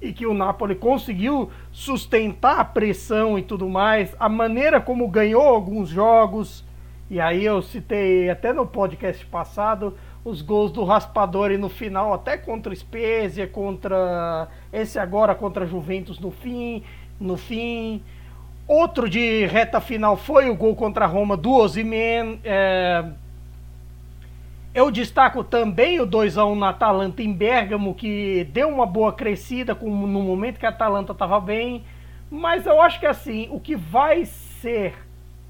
e 0.01 0.13
que 0.13 0.27
o 0.27 0.35
Napoli 0.35 0.75
conseguiu 0.75 1.51
sustentar 1.71 2.59
a 2.59 2.65
pressão 2.65 3.39
e 3.39 3.43
tudo 3.43 3.69
mais, 3.69 4.15
a 4.19 4.29
maneira 4.29 4.81
como 4.81 5.09
ganhou 5.09 5.43
alguns 5.43 5.89
jogos, 5.89 6.65
e 7.11 7.21
aí 7.21 7.45
eu 7.45 7.61
citei 7.63 8.31
até 8.31 8.53
no 8.53 8.67
podcast 8.67 9.25
passado 9.27 9.95
os 10.25 10.41
gols 10.41 10.71
do 10.71 10.85
Raspadori 10.85 11.59
no 11.59 11.69
final, 11.69 12.13
até 12.13 12.37
contra 12.37 12.75
Spezia, 12.75 13.47
contra 13.47 14.49
esse 14.73 14.99
agora 14.99 15.35
contra 15.35 15.67
Juventus 15.67 16.19
no 16.19 16.31
fim, 16.31 16.83
no 17.21 17.37
fim. 17.37 18.03
Outro 18.67 19.09
de 19.09 19.45
reta 19.47 19.81
final 19.81 20.17
foi 20.17 20.49
o 20.49 20.55
gol 20.55 20.77
contra 20.77 21.05
a 21.05 21.09
Roma 21.09 21.37
do 21.37 21.53
Osimhen. 21.53 22.41
É... 22.45 23.05
Eu 24.75 24.91
destaco 24.91 25.45
também 25.45 26.01
o 26.01 26.07
2x1 26.07 26.59
na 26.59 26.71
Atalanta 26.71 27.23
em 27.23 27.31
Bergamo, 27.31 27.95
que 27.95 28.49
deu 28.53 28.71
uma 28.71 28.87
boa 28.87 29.13
crescida 29.13 29.75
com, 29.75 29.91
no 29.91 30.23
momento 30.23 30.59
que 30.59 30.65
a 30.65 30.71
Atalanta 30.71 31.13
estava 31.13 31.39
bem. 31.39 31.85
Mas 32.31 32.65
eu 32.65 32.81
acho 32.81 32.99
que 32.99 33.05
assim, 33.05 33.49
o 33.51 33.61
que 33.61 33.77
vai 33.77 34.25
ser 34.25 34.95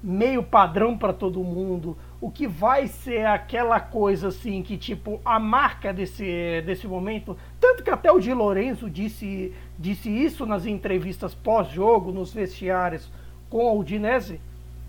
meio 0.03 0.43
padrão 0.43 0.97
para 0.97 1.13
todo 1.13 1.41
mundo, 1.41 1.97
o 2.19 2.29
que 2.29 2.45
vai 2.45 2.87
ser 2.87 3.25
aquela 3.25 3.79
coisa 3.79 4.27
assim 4.27 4.61
que 4.61 4.75
tipo 4.75 5.21
a 5.23 5.39
marca 5.39 5.93
desse, 5.93 6.61
desse 6.65 6.85
momento, 6.85 7.37
tanto 7.61 7.81
que 7.81 7.89
até 7.89 8.11
o 8.11 8.19
Di 8.19 8.33
Lorenzo 8.33 8.89
disse, 8.89 9.53
disse 9.79 10.09
isso 10.09 10.45
nas 10.45 10.65
entrevistas 10.65 11.33
pós-jogo, 11.33 12.11
nos 12.11 12.33
vestiários 12.33 13.09
com 13.49 13.69
a 13.69 13.71
Udinese, 13.71 14.41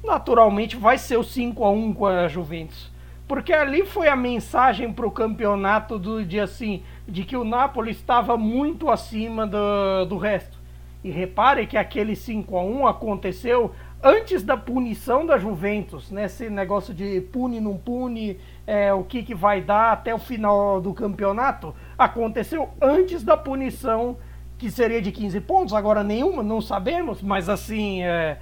naturalmente 0.02 0.74
vai 0.74 0.98
ser 0.98 1.16
o 1.16 1.22
5 1.22 1.64
a 1.64 1.70
1 1.70 1.94
com 1.94 2.06
a 2.06 2.26
Juventus. 2.26 2.92
Porque 3.26 3.52
ali 3.52 3.86
foi 3.86 4.08
a 4.08 4.16
mensagem 4.16 4.92
para 4.92 5.06
o 5.06 5.10
campeonato 5.10 5.98
do 5.98 6.24
dia 6.24 6.44
assim, 6.44 6.82
de 7.08 7.24
que 7.24 7.36
o 7.36 7.44
Napoli 7.44 7.90
estava 7.90 8.36
muito 8.36 8.90
acima 8.90 9.46
do, 9.46 10.04
do 10.06 10.18
resto. 10.18 10.58
E 11.02 11.10
repare 11.10 11.66
que 11.66 11.76
aquele 11.76 12.14
5 12.16 12.56
a 12.56 12.62
1 12.62 12.86
aconteceu 12.86 13.74
antes 14.02 14.42
da 14.42 14.54
punição 14.54 15.24
da 15.24 15.38
Juventus, 15.38 16.10
nesse 16.10 16.50
negócio 16.50 16.92
de 16.92 17.22
pune, 17.22 17.58
não 17.58 17.78
pune, 17.78 18.38
é, 18.66 18.92
o 18.92 19.02
que, 19.02 19.22
que 19.22 19.34
vai 19.34 19.62
dar 19.62 19.92
até 19.92 20.14
o 20.14 20.18
final 20.18 20.78
do 20.78 20.92
campeonato, 20.92 21.74
aconteceu 21.96 22.68
antes 22.80 23.22
da 23.22 23.34
punição, 23.34 24.18
que 24.58 24.70
seria 24.70 25.00
de 25.00 25.10
15 25.10 25.40
pontos, 25.40 25.72
agora 25.72 26.04
nenhuma, 26.04 26.42
não 26.42 26.60
sabemos, 26.60 27.22
mas 27.22 27.48
assim, 27.48 28.02
é, 28.02 28.38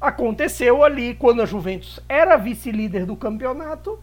aconteceu 0.00 0.84
ali 0.84 1.14
quando 1.16 1.42
a 1.42 1.46
Juventus 1.46 1.98
era 2.08 2.36
vice-líder 2.36 3.04
do 3.04 3.16
campeonato 3.16 3.98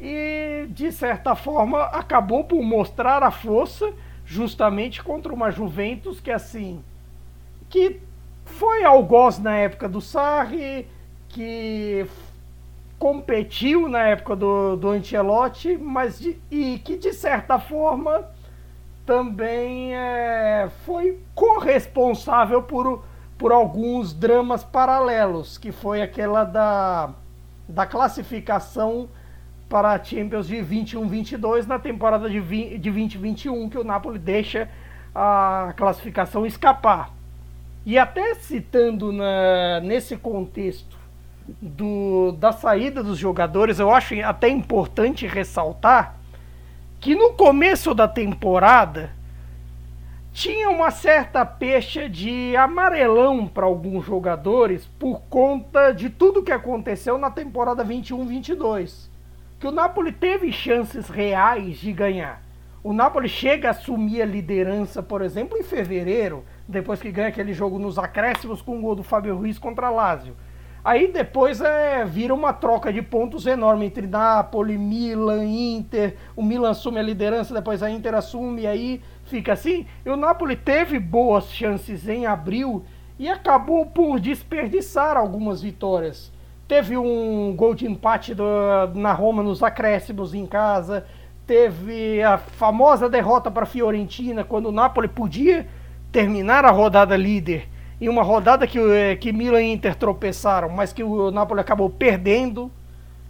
e, 0.00 0.66
de 0.70 0.90
certa 0.90 1.34
forma, 1.34 1.82
acabou 1.84 2.44
por 2.44 2.62
mostrar 2.62 3.22
a 3.22 3.30
força 3.30 3.92
justamente 4.24 5.02
contra 5.02 5.32
uma 5.32 5.50
Juventus 5.50 6.20
que, 6.20 6.30
assim, 6.30 6.82
que 7.68 8.00
foi 8.44 8.82
algoz 8.82 9.38
na 9.38 9.56
época 9.56 9.88
do 9.88 10.00
Sarri, 10.00 10.86
que 11.28 12.06
competiu 12.98 13.88
na 13.88 14.00
época 14.08 14.34
do, 14.36 14.76
do 14.76 14.88
Ancelotti, 14.88 15.76
mas 15.76 16.18
de, 16.18 16.40
e 16.50 16.78
que 16.78 16.96
de 16.96 17.12
certa 17.12 17.58
forma 17.58 18.24
também 19.06 19.94
é, 19.94 20.68
foi 20.84 21.18
corresponsável 21.34 22.62
por, 22.62 23.04
por 23.36 23.52
alguns 23.52 24.12
dramas 24.12 24.62
paralelos, 24.62 25.58
que 25.58 25.72
foi 25.72 26.02
aquela 26.02 26.44
da, 26.44 27.10
da 27.68 27.86
classificação 27.86 29.08
para 29.70 29.92
a 29.92 30.02
Champions 30.02 30.48
de 30.48 30.56
21-22 30.56 31.64
na 31.64 31.78
temporada 31.78 32.28
de, 32.28 32.40
20, 32.40 32.76
de 32.76 32.90
2021, 32.90 33.70
que 33.70 33.78
o 33.78 33.84
Napoli 33.84 34.18
deixa 34.18 34.68
a 35.14 35.72
classificação 35.76 36.44
escapar. 36.44 37.14
E 37.86 37.96
até 37.96 38.34
citando 38.34 39.12
na, 39.12 39.80
nesse 39.80 40.16
contexto 40.16 40.98
do, 41.62 42.32
da 42.32 42.50
saída 42.50 43.00
dos 43.00 43.16
jogadores, 43.16 43.78
eu 43.78 43.94
acho 43.94 44.20
até 44.24 44.48
importante 44.48 45.24
ressaltar 45.24 46.16
que 46.98 47.14
no 47.14 47.34
começo 47.34 47.94
da 47.94 48.08
temporada 48.08 49.12
tinha 50.32 50.68
uma 50.68 50.90
certa 50.90 51.46
pecha 51.46 52.08
de 52.08 52.56
amarelão 52.56 53.46
para 53.46 53.66
alguns 53.66 54.04
jogadores 54.04 54.84
por 54.98 55.20
conta 55.30 55.92
de 55.92 56.10
tudo 56.10 56.42
que 56.42 56.52
aconteceu 56.52 57.16
na 57.16 57.30
temporada 57.30 57.84
21-22. 57.84 59.09
Que 59.60 59.66
o 59.66 59.70
Napoli 59.70 60.10
teve 60.10 60.50
chances 60.50 61.10
reais 61.10 61.76
de 61.76 61.92
ganhar. 61.92 62.42
O 62.82 62.94
Napoli 62.94 63.28
chega 63.28 63.68
a 63.68 63.72
assumir 63.72 64.22
a 64.22 64.24
liderança, 64.24 65.02
por 65.02 65.20
exemplo, 65.20 65.58
em 65.58 65.62
fevereiro, 65.62 66.46
depois 66.66 66.98
que 67.02 67.12
ganha 67.12 67.28
aquele 67.28 67.52
jogo 67.52 67.78
nos 67.78 67.98
acréscimos 67.98 68.62
com 68.62 68.78
o 68.78 68.80
gol 68.80 68.94
do 68.94 69.02
Fábio 69.02 69.36
Ruiz 69.36 69.58
contra 69.58 69.90
Lazio. 69.90 70.34
Aí 70.82 71.12
depois 71.12 71.60
é, 71.60 72.06
vira 72.06 72.32
uma 72.32 72.54
troca 72.54 72.90
de 72.90 73.02
pontos 73.02 73.46
enorme 73.46 73.84
entre 73.84 74.06
Napoli, 74.06 74.78
Milan, 74.78 75.44
Inter. 75.44 76.16
O 76.34 76.42
Milan 76.42 76.70
assume 76.70 76.98
a 76.98 77.02
liderança, 77.02 77.52
depois 77.52 77.82
a 77.82 77.90
Inter 77.90 78.14
assume, 78.14 78.66
aí 78.66 79.02
fica 79.26 79.52
assim. 79.52 79.86
E 80.06 80.08
o 80.08 80.16
Napoli 80.16 80.56
teve 80.56 80.98
boas 80.98 81.52
chances 81.52 82.08
em 82.08 82.24
abril 82.24 82.82
e 83.18 83.28
acabou 83.28 83.84
por 83.84 84.18
desperdiçar 84.18 85.18
algumas 85.18 85.60
vitórias. 85.60 86.32
Teve 86.70 86.96
um 86.96 87.52
gol 87.56 87.74
de 87.74 87.84
empate 87.84 88.32
do, 88.32 88.44
na 88.94 89.12
Roma 89.12 89.42
nos 89.42 89.60
acréscimos 89.60 90.34
em 90.34 90.46
casa. 90.46 91.04
Teve 91.44 92.22
a 92.22 92.38
famosa 92.38 93.08
derrota 93.08 93.50
para 93.50 93.64
a 93.64 93.66
Fiorentina, 93.66 94.44
quando 94.44 94.66
o 94.66 94.72
Napoli 94.72 95.08
podia 95.08 95.66
terminar 96.12 96.64
a 96.64 96.70
rodada 96.70 97.16
líder. 97.16 97.68
Em 98.00 98.08
uma 98.08 98.22
rodada 98.22 98.68
que, 98.68 98.78
eh, 98.78 99.16
que 99.16 99.32
Milan 99.32 99.62
e 99.62 99.72
Inter 99.72 99.96
tropeçaram, 99.96 100.68
mas 100.68 100.92
que 100.92 101.02
o 101.02 101.32
Napoli 101.32 101.60
acabou 101.60 101.90
perdendo, 101.90 102.70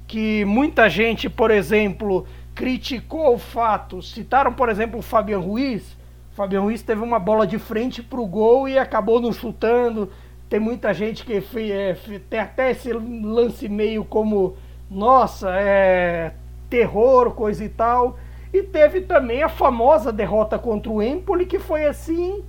que 0.07 0.45
muita 0.45 0.91
gente, 0.91 1.31
por 1.31 1.51
exemplo, 1.51 2.27
criticou 2.55 3.37
o 3.37 3.39
fato, 3.39 4.03
citaram, 4.03 4.53
por 4.53 4.69
exemplo, 4.69 4.99
o 4.99 5.03
Fabian 5.03 5.39
Ruiz, 5.39 5.97
Fabian 6.33 6.61
Ruiz 6.61 6.83
teve 6.83 7.03
uma 7.03 7.19
bola 7.19 7.47
de 7.47 7.59
frente 7.59 8.03
para 8.03 8.21
o 8.21 8.27
gol 8.27 8.69
e 8.69 8.79
acabou 8.79 9.19
não 9.19 9.33
chutando, 9.33 10.11
tem 10.51 10.61
muita 10.61 10.93
gente 10.93 11.25
que 11.25 11.43
é, 11.73 11.97
tem 12.29 12.41
até 12.41 12.73
esse 12.73 12.93
lance 12.93 13.69
meio 13.69 14.05
como, 14.05 14.57
nossa, 14.91 15.49
é 15.55 16.35
terror, 16.69 17.31
coisa 17.31 17.65
e 17.65 17.69
tal, 17.69 18.19
e 18.53 18.63
teve 18.63 19.01
também 19.01 19.43
a 19.43 19.49
famosa 19.49 20.13
derrota 20.13 20.59
contra 20.59 20.91
o 20.91 21.03
Empoli, 21.03 21.47
que 21.47 21.59
foi 21.59 21.87
assim 21.87 22.43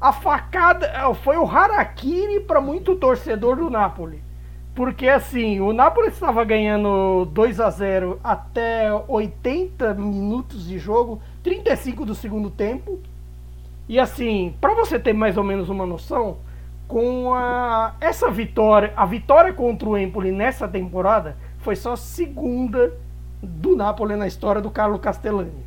a 0.00 0.12
facada 0.12 0.86
é, 0.86 1.14
foi 1.14 1.36
o 1.36 1.44
harakiri 1.44 2.40
para 2.40 2.60
muito 2.60 2.96
torcedor 2.96 3.56
do 3.56 3.68
Napoli. 3.68 4.22
Porque 4.74 5.08
assim, 5.08 5.60
o 5.60 5.72
Napoli 5.72 6.08
estava 6.08 6.42
ganhando 6.44 7.26
2 7.26 7.60
a 7.60 7.68
0 7.68 8.18
até 8.24 8.90
80 9.06 9.92
minutos 9.94 10.66
de 10.66 10.78
jogo, 10.78 11.20
35 11.42 12.06
do 12.06 12.14
segundo 12.14 12.48
tempo. 12.48 12.98
E 13.88 13.98
assim, 13.98 14.54
para 14.60 14.72
você 14.74 14.98
ter 14.98 15.12
mais 15.12 15.36
ou 15.36 15.44
menos 15.44 15.68
uma 15.68 15.84
noção, 15.84 16.38
com 16.90 17.32
a, 17.32 17.94
essa 18.00 18.28
vitória, 18.28 18.92
a 18.96 19.06
vitória 19.06 19.52
contra 19.52 19.88
o 19.88 19.96
Empoli 19.96 20.32
nessa 20.32 20.66
temporada 20.66 21.36
foi 21.58 21.76
só 21.76 21.92
a 21.92 21.96
segunda 21.96 22.92
do 23.40 23.76
Napoli 23.76 24.16
na 24.16 24.26
história 24.26 24.60
do 24.60 24.72
Carlo 24.72 24.98
Castellani 24.98 25.64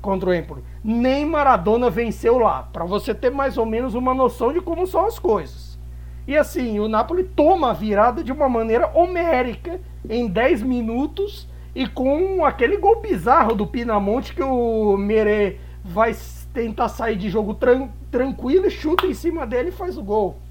contra 0.00 0.30
o 0.30 0.34
Empoli. 0.34 0.64
Nem 0.82 1.26
Maradona 1.26 1.90
venceu 1.90 2.38
lá, 2.38 2.62
para 2.72 2.86
você 2.86 3.14
ter 3.14 3.30
mais 3.30 3.58
ou 3.58 3.66
menos 3.66 3.94
uma 3.94 4.14
noção 4.14 4.50
de 4.50 4.62
como 4.62 4.86
são 4.86 5.04
as 5.04 5.18
coisas. 5.18 5.78
E 6.26 6.34
assim, 6.34 6.80
o 6.80 6.88
Napoli 6.88 7.22
toma 7.22 7.70
a 7.70 7.74
virada 7.74 8.24
de 8.24 8.32
uma 8.32 8.48
maneira 8.48 8.90
homérica 8.94 9.78
em 10.08 10.26
10 10.26 10.62
minutos 10.62 11.46
e 11.74 11.86
com 11.86 12.46
aquele 12.46 12.78
gol 12.78 13.02
bizarro 13.02 13.54
do 13.54 13.66
Pinamonte 13.66 14.34
que 14.34 14.42
o 14.42 14.96
Mere 14.96 15.60
vai 15.84 16.16
tentar 16.54 16.88
sair 16.88 17.16
de 17.16 17.28
jogo 17.28 17.52
tran 17.52 17.90
tranquilo, 18.10 18.70
chuta 18.70 19.06
em 19.06 19.12
cima 19.12 19.46
dele 19.46 19.68
e 19.68 19.72
faz 19.72 19.98
o 19.98 20.02
gol. 20.02 20.45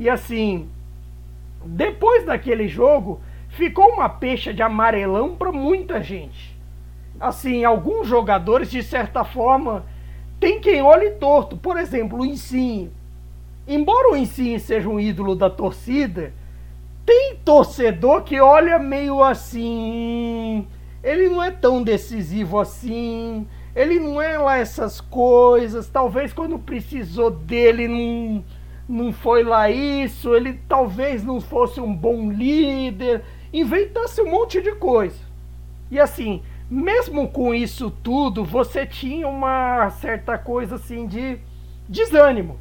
E 0.00 0.08
assim, 0.08 0.66
depois 1.62 2.24
daquele 2.24 2.66
jogo, 2.66 3.20
ficou 3.50 3.86
uma 3.90 4.08
pecha 4.08 4.54
de 4.54 4.62
amarelão 4.62 5.36
para 5.36 5.52
muita 5.52 6.02
gente. 6.02 6.58
Assim, 7.20 7.64
alguns 7.64 8.08
jogadores, 8.08 8.70
de 8.70 8.82
certa 8.82 9.24
forma, 9.24 9.84
tem 10.40 10.58
quem 10.58 10.80
olhe 10.80 11.10
torto. 11.10 11.54
Por 11.54 11.76
exemplo, 11.76 12.20
o 12.20 12.24
Insigne. 12.24 12.90
Embora 13.68 14.12
o 14.12 14.16
Insigne 14.16 14.58
seja 14.58 14.88
um 14.88 14.98
ídolo 14.98 15.34
da 15.36 15.50
torcida, 15.50 16.32
tem 17.04 17.36
torcedor 17.44 18.22
que 18.22 18.40
olha 18.40 18.78
meio 18.78 19.22
assim. 19.22 20.66
Ele 21.04 21.28
não 21.28 21.42
é 21.42 21.50
tão 21.50 21.82
decisivo 21.82 22.58
assim. 22.58 23.46
Ele 23.76 24.00
não 24.00 24.20
é 24.20 24.38
lá 24.38 24.56
essas 24.56 24.98
coisas. 24.98 25.88
Talvez 25.88 26.32
quando 26.32 26.58
precisou 26.58 27.30
dele 27.30 27.86
não, 27.86 28.42
não 28.90 29.12
foi 29.12 29.44
lá 29.44 29.70
isso. 29.70 30.34
Ele 30.34 30.60
talvez 30.68 31.24
não 31.24 31.40
fosse 31.40 31.80
um 31.80 31.94
bom 31.94 32.30
líder. 32.30 33.22
Inventasse 33.52 34.20
um 34.20 34.30
monte 34.30 34.60
de 34.60 34.72
coisa. 34.72 35.18
E 35.90 35.98
assim, 35.98 36.42
mesmo 36.68 37.28
com 37.28 37.54
isso 37.54 37.90
tudo, 38.02 38.44
você 38.44 38.84
tinha 38.84 39.28
uma 39.28 39.90
certa 39.90 40.36
coisa 40.36 40.74
assim 40.74 41.06
de 41.06 41.38
desânimo. 41.88 42.58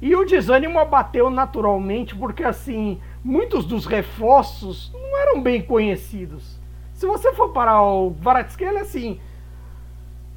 E 0.00 0.14
o 0.14 0.24
desânimo 0.24 0.78
abateu 0.78 1.28
naturalmente 1.28 2.14
porque 2.14 2.44
assim, 2.44 3.00
muitos 3.22 3.64
dos 3.64 3.84
reforços 3.84 4.92
não 4.92 5.18
eram 5.18 5.42
bem 5.42 5.60
conhecidos. 5.60 6.58
Se 6.94 7.06
você 7.06 7.32
for 7.32 7.52
parar 7.52 7.82
o 7.82 8.10
Varatskhelia 8.10 8.82
assim, 8.82 9.20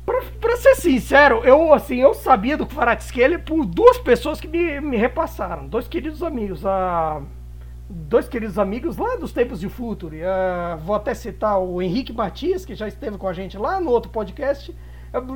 Pra, 0.06 0.58
ser 0.58 0.76
sincero, 0.76 1.42
eu 1.44 1.74
assim, 1.74 1.98
eu 1.98 2.14
sabia 2.14 2.58
do 2.58 2.66
Kvaratskhelia 2.66 3.40
por 3.40 3.66
duas 3.66 3.98
pessoas 3.98 4.40
que 4.40 4.48
me, 4.48 4.82
me 4.82 4.98
repassaram. 4.98 5.68
Dois 5.68 5.88
queridos 5.88 6.24
amigos. 6.24 6.66
A, 6.66 7.22
dois 7.90 8.28
queridos 8.28 8.58
amigos 8.58 8.98
lá 8.98 9.16
dos 9.18 9.32
tempos 9.32 9.60
de 9.60 9.70
Futuri. 9.70 10.22
vou 10.84 10.96
até 10.96 11.14
citar 11.14 11.60
o 11.60 11.82
Henrique 11.82 12.14
Matias, 12.14 12.66
que 12.66 12.74
já 12.74 12.88
esteve 12.88 13.18
com 13.18 13.28
a 13.28 13.34
gente 13.34 13.58
lá 13.58 13.80
no 13.80 13.92
outro 13.92 14.12
podcast. 14.12 14.76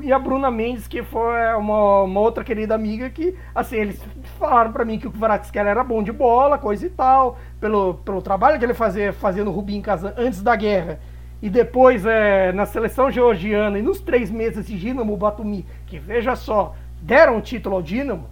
E 0.04 0.14
a 0.14 0.18
Bruna 0.18 0.50
Mendes, 0.50 0.88
que 0.88 1.04
foi 1.04 1.54
uma, 1.58 2.04
uma 2.04 2.20
outra 2.22 2.46
querida 2.46 2.74
amiga 2.74 3.10
que, 3.10 3.36
assim, 3.54 3.76
eles 3.76 4.02
falaram 4.40 4.72
para 4.72 4.86
mim 4.86 4.98
que 4.98 5.08
o 5.08 5.12
Kvaratskhelia 5.12 5.70
era 5.70 5.84
bom 5.84 6.02
de 6.02 6.14
bola, 6.14 6.58
coisa 6.58 6.86
e 6.86 6.90
tal, 6.90 7.38
pelo, 7.60 7.96
pelo 7.96 8.22
trabalho 8.22 8.58
que 8.58 8.64
ele 8.64 8.74
fazia, 8.74 9.12
fazia 9.12 9.44
no 9.44 9.52
Rubim 9.52 9.82
Kazan 9.82 10.14
antes 10.18 10.42
da 10.42 10.56
guerra 10.56 11.00
e 11.46 11.50
depois 11.50 12.04
é, 12.08 12.52
na 12.54 12.66
seleção 12.66 13.12
georgiana 13.12 13.78
e 13.78 13.82
nos 13.84 14.00
três 14.00 14.32
meses 14.32 14.66
de 14.66 14.80
Dinamo 14.80 15.16
Batumi, 15.16 15.64
que 15.86 16.00
veja 16.00 16.36
só, 16.36 16.76
deram 17.00 17.38
o 17.38 17.42
título 17.42 17.76
ao 17.76 17.84
Dinamo, 17.84 18.28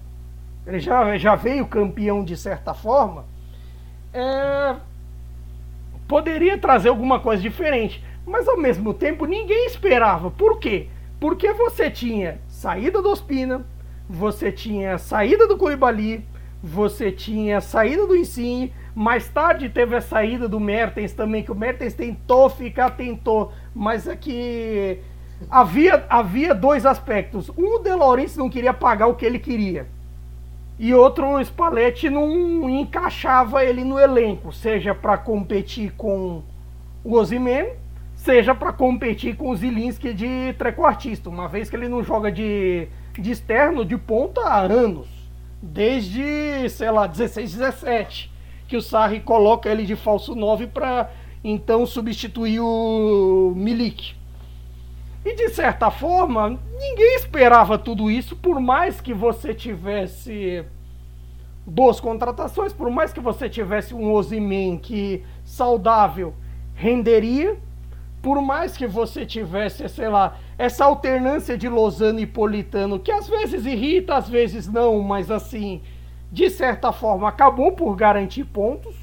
ele 0.66 0.80
já, 0.80 1.16
já 1.16 1.36
veio 1.36 1.68
campeão 1.68 2.24
de 2.24 2.36
certa 2.36 2.74
forma, 2.74 3.24
é, 4.12 4.76
poderia 6.08 6.58
trazer 6.58 6.90
alguma 6.90 7.20
coisa 7.20 7.40
diferente, 7.40 8.04
mas 8.26 8.48
ao 8.48 8.58
mesmo 8.58 8.96
tempo 8.96 9.28
ninguém 9.28 9.68
esperava. 9.68 10.32
Por 10.32 10.58
quê? 10.58 10.88
Porque 11.20 11.54
você 11.54 11.92
tinha 11.92 12.40
saída 12.48 13.00
do 13.00 13.12
Ospina, 13.12 13.64
você 14.10 14.52
tinha 14.52 14.98
saída 14.98 15.48
do 15.48 15.56
Koulibaly, 15.56 16.26
você 16.64 17.12
tinha 17.12 17.62
saída 17.62 18.08
do 18.08 18.16
Insigne, 18.16 18.74
mais 18.96 19.28
tarde 19.28 19.70
teve 19.70 19.96
a 19.96 20.02
saída 20.02 20.48
do 20.48 20.60
Mertens 20.60 21.14
também, 21.14 21.44
que 21.44 21.52
o 21.52 21.56
Mertens 21.56 21.94
tentou 21.94 22.50
ficar, 22.50 22.92
tentou, 22.92 23.52
mas 23.74 24.08
é 24.08 24.16
que 24.16 25.00
havia, 25.50 26.06
havia 26.08 26.54
dois 26.54 26.86
aspectos. 26.86 27.50
Um, 27.50 27.76
o 27.76 27.80
De 27.80 27.94
Laurentiis 27.94 28.38
não 28.38 28.50
queria 28.50 28.74
pagar 28.74 29.08
o 29.08 29.16
que 29.16 29.26
ele 29.26 29.40
queria. 29.40 29.88
E 30.78 30.94
outro, 30.94 31.28
o 31.28 31.42
Spalletti 31.44 32.10
não 32.10 32.70
encaixava 32.70 33.64
ele 33.64 33.84
no 33.84 34.00
elenco, 34.00 34.52
seja 34.52 34.94
para 34.94 35.18
competir 35.18 35.94
com 35.94 36.44
o 37.04 37.16
Ozyman, 37.16 37.68
seja 38.16 38.54
para 38.54 38.74
competir 38.74 39.36
com 39.36 39.50
o 39.50 39.56
Zilinski 39.56 40.14
de 40.14 40.54
trequartista, 40.58 41.30
uma 41.30 41.48
vez 41.48 41.70
que 41.70 41.76
ele 41.76 41.88
não 41.88 42.04
joga 42.04 42.32
de, 42.32 42.88
de 43.14 43.32
externo, 43.32 43.86
de 43.86 43.98
ponta 43.98 44.42
há 44.42 44.60
anos, 44.62 45.08
desde, 45.62 46.70
sei 46.70 46.92
lá, 46.92 47.06
16, 47.06 47.54
17 47.54 48.33
que 48.68 48.78
o 48.78 48.82
Sarri 48.82 49.20
coloca 49.20 49.70
ele 49.70 49.86
de 49.86 49.96
falso 49.96 50.36
9 50.36 50.68
para 50.68 51.10
então 51.44 51.86
substituir 51.86 52.60
o 52.60 53.54
Milik. 53.56 54.16
E 55.26 55.36
de 55.36 55.50
certa 55.50 55.90
forma, 55.90 56.60
ninguém 56.78 57.16
esperava 57.16 57.78
tudo 57.78 58.12
isso, 58.12 58.36
por 58.36 58.60
mais 58.60 59.00
que 59.00 59.14
você 59.14 59.54
tivesse 59.54 60.66
boas 61.66 62.00
contratações, 62.00 62.74
por 62.74 62.90
mais 62.90 63.14
que 63.14 63.22
você 63.22 63.50
tivesse 63.50 63.94
um 63.94 64.12
Ozyman 64.12 64.78
que 64.78 65.24
saudável 65.46 66.34
renderia, 66.76 67.58
por 68.22 68.42
mais 68.42 68.76
que 68.76 68.88
você 68.88 69.26
tivesse, 69.26 69.88
sei 69.88 70.10
lá, 70.10 70.38
essa 70.58 70.86
alternância 70.86 71.58
de 71.58 71.68
Lozano 71.70 72.20
e 72.20 72.26
Politano, 72.26 73.00
que 73.00 73.12
às 73.12 73.28
vezes 73.28 73.66
irrita, 73.66 74.16
às 74.16 74.30
vezes 74.30 74.68
não, 74.68 75.02
mas 75.02 75.32
assim, 75.32 75.82
de 76.34 76.50
certa 76.50 76.92
forma, 76.92 77.30
acabou 77.30 77.74
por 77.74 77.96
garantir 77.96 78.44
pontos. 78.44 78.96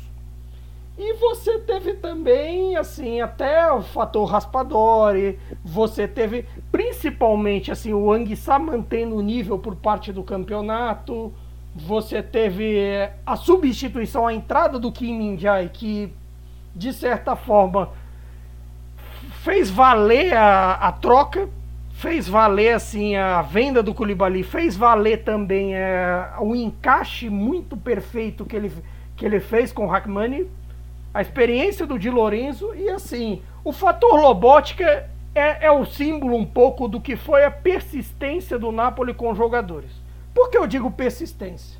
E 0.98 1.14
você 1.14 1.60
teve 1.60 1.94
também, 1.94 2.76
assim, 2.76 3.20
até 3.20 3.72
o 3.72 3.82
fator 3.82 4.28
Raspadori, 4.28 5.38
você 5.64 6.08
teve 6.08 6.44
principalmente, 6.72 7.70
assim, 7.70 7.92
o 7.92 8.12
Anguissa 8.12 8.58
mantendo 8.58 9.14
o 9.14 9.22
nível 9.22 9.60
por 9.60 9.76
parte 9.76 10.12
do 10.12 10.24
campeonato, 10.24 11.32
você 11.72 12.20
teve 12.20 13.08
a 13.24 13.36
substituição, 13.36 14.26
a 14.26 14.34
entrada 14.34 14.76
do 14.76 14.90
Kim 14.90 15.16
Min-jae, 15.16 15.68
que, 15.68 16.12
de 16.74 16.92
certa 16.92 17.36
forma, 17.36 17.90
fez 19.44 19.70
valer 19.70 20.34
a, 20.34 20.72
a 20.72 20.90
troca, 20.90 21.48
fez 22.00 22.26
valer 22.26 22.72
assim 22.72 23.14
a 23.14 23.42
venda 23.42 23.82
do 23.82 23.92
Koulibaly, 23.92 24.42
fez 24.42 24.74
valer 24.74 25.22
também 25.22 25.74
é, 25.74 26.30
o 26.40 26.56
encaixe 26.56 27.28
muito 27.28 27.76
perfeito 27.76 28.46
que 28.46 28.56
ele, 28.56 28.72
que 29.14 29.26
ele 29.26 29.38
fez 29.38 29.70
com 29.70 29.84
o 29.84 29.90
Hackmani, 29.90 30.50
a 31.12 31.20
experiência 31.20 31.86
do 31.86 31.98
Di 31.98 32.08
Lorenzo 32.08 32.74
e 32.74 32.88
assim, 32.88 33.42
o 33.62 33.70
fator 33.70 34.18
Lobótica 34.18 35.10
é, 35.34 35.66
é 35.66 35.70
o 35.70 35.84
símbolo 35.84 36.36
um 36.36 36.46
pouco 36.46 36.88
do 36.88 37.02
que 37.02 37.16
foi 37.16 37.44
a 37.44 37.50
persistência 37.50 38.58
do 38.58 38.72
Napoli 38.72 39.12
com 39.12 39.34
jogadores. 39.34 39.90
Por 40.32 40.48
que 40.48 40.56
eu 40.56 40.66
digo 40.66 40.90
persistência? 40.90 41.78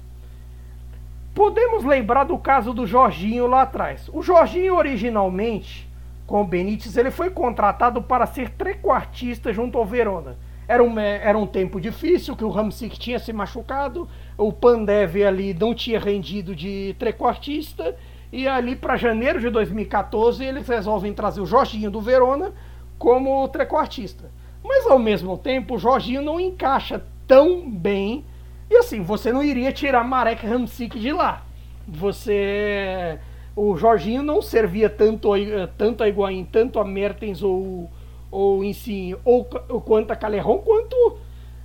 Podemos 1.35 1.83
lembrar 1.83 2.25
do 2.25 2.37
caso 2.37 2.75
do 2.75 2.87
Jorginho 2.87 3.47
lá 3.47 3.63
atrás. 3.63 4.11
O 4.13 4.23
Jorginho 4.23 4.75
originalmente 4.75 5.90
com 6.31 6.43
o 6.43 6.47
Benítez, 6.47 6.97
ele 6.97 7.11
foi 7.11 7.29
contratado 7.29 8.01
para 8.01 8.25
ser 8.25 8.51
trequartista 8.51 9.53
junto 9.53 9.77
ao 9.77 9.85
Verona. 9.85 10.39
Era 10.69 10.81
um, 10.81 10.97
era 10.97 11.37
um 11.37 11.45
tempo 11.45 11.81
difícil, 11.81 12.37
que 12.37 12.45
o 12.45 12.51
Ramsik 12.51 12.97
tinha 12.97 13.19
se 13.19 13.33
machucado, 13.33 14.09
o 14.39 14.53
Pandev 14.53 15.17
ali 15.27 15.53
não 15.53 15.75
tinha 15.75 15.99
rendido 15.99 16.55
de 16.55 16.95
trequartista, 17.01 17.97
e 18.31 18.47
ali 18.47 18.77
para 18.77 18.97
janeiro 18.97 19.41
de 19.41 19.51
2014 19.51 20.45
eles 20.45 20.69
resolvem 20.69 21.13
trazer 21.13 21.41
o 21.41 21.47
Jorginho 21.47 21.91
do 21.91 22.01
Verona 22.01 22.53
como 22.97 23.49
trequartista. 23.49 24.31
Mas 24.63 24.87
ao 24.87 25.01
mesmo 25.01 25.37
tempo 25.37 25.75
o 25.75 25.79
Jorginho 25.79 26.23
não 26.23 26.39
encaixa 26.39 27.03
tão 27.27 27.69
bem, 27.69 28.25
e 28.71 28.77
assim, 28.77 29.03
você 29.03 29.33
não 29.33 29.43
iria 29.43 29.73
tirar 29.73 30.05
Marek 30.05 30.47
Ramsik 30.47 30.97
de 30.97 31.13
lá. 31.13 31.43
Você 31.89 33.19
o 33.55 33.77
Jorginho 33.77 34.23
não 34.23 34.41
servia 34.41 34.89
tanto, 34.89 35.35
eh, 35.35 35.69
tanto 35.77 36.03
a 36.03 36.09
Higuaín, 36.09 36.45
tanto 36.45 36.79
a 36.79 36.85
Mertens 36.85 37.43
ou, 37.43 37.91
ou 38.31 38.65
em 38.65 38.73
si, 38.73 39.17
ou, 39.25 39.49
ou 39.69 39.81
quanto 39.81 40.13
a 40.13 40.17
Calerron, 40.17 40.59
quanto, 40.59 41.19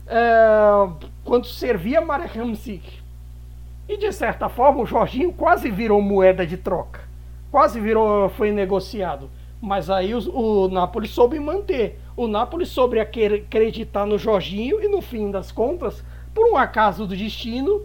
é, 0.08 0.90
quanto 1.24 1.48
servia 1.48 2.00
a 2.00 2.06
Marek 2.06 2.40
Hamsik. 2.40 3.06
E 3.88 3.98
de 3.98 4.12
certa 4.12 4.50
forma 4.50 4.82
o 4.82 4.86
Jorginho 4.86 5.32
quase 5.32 5.70
virou 5.70 6.02
moeda 6.02 6.46
de 6.46 6.58
troca. 6.58 7.02
Quase 7.52 7.80
virou, 7.80 8.30
foi 8.30 8.52
negociado. 8.52 9.30
Mas 9.62 9.90
aí 9.90 10.14
o, 10.14 10.20
o 10.66 10.68
Napoli 10.68 11.08
soube 11.08 11.40
manter. 11.40 12.00
O 12.18 12.28
Napoli 12.28 12.66
soube 12.66 13.00
acreditar 13.00 14.06
no 14.06 14.18
Jorginho 14.18 14.82
e 14.82 14.88
no 14.88 15.02
fim 15.02 15.30
das 15.30 15.52
contas, 15.52 16.04
por 16.34 16.52
um 16.52 16.58
acaso 16.58 17.06
do 17.06 17.16
destino, 17.16 17.82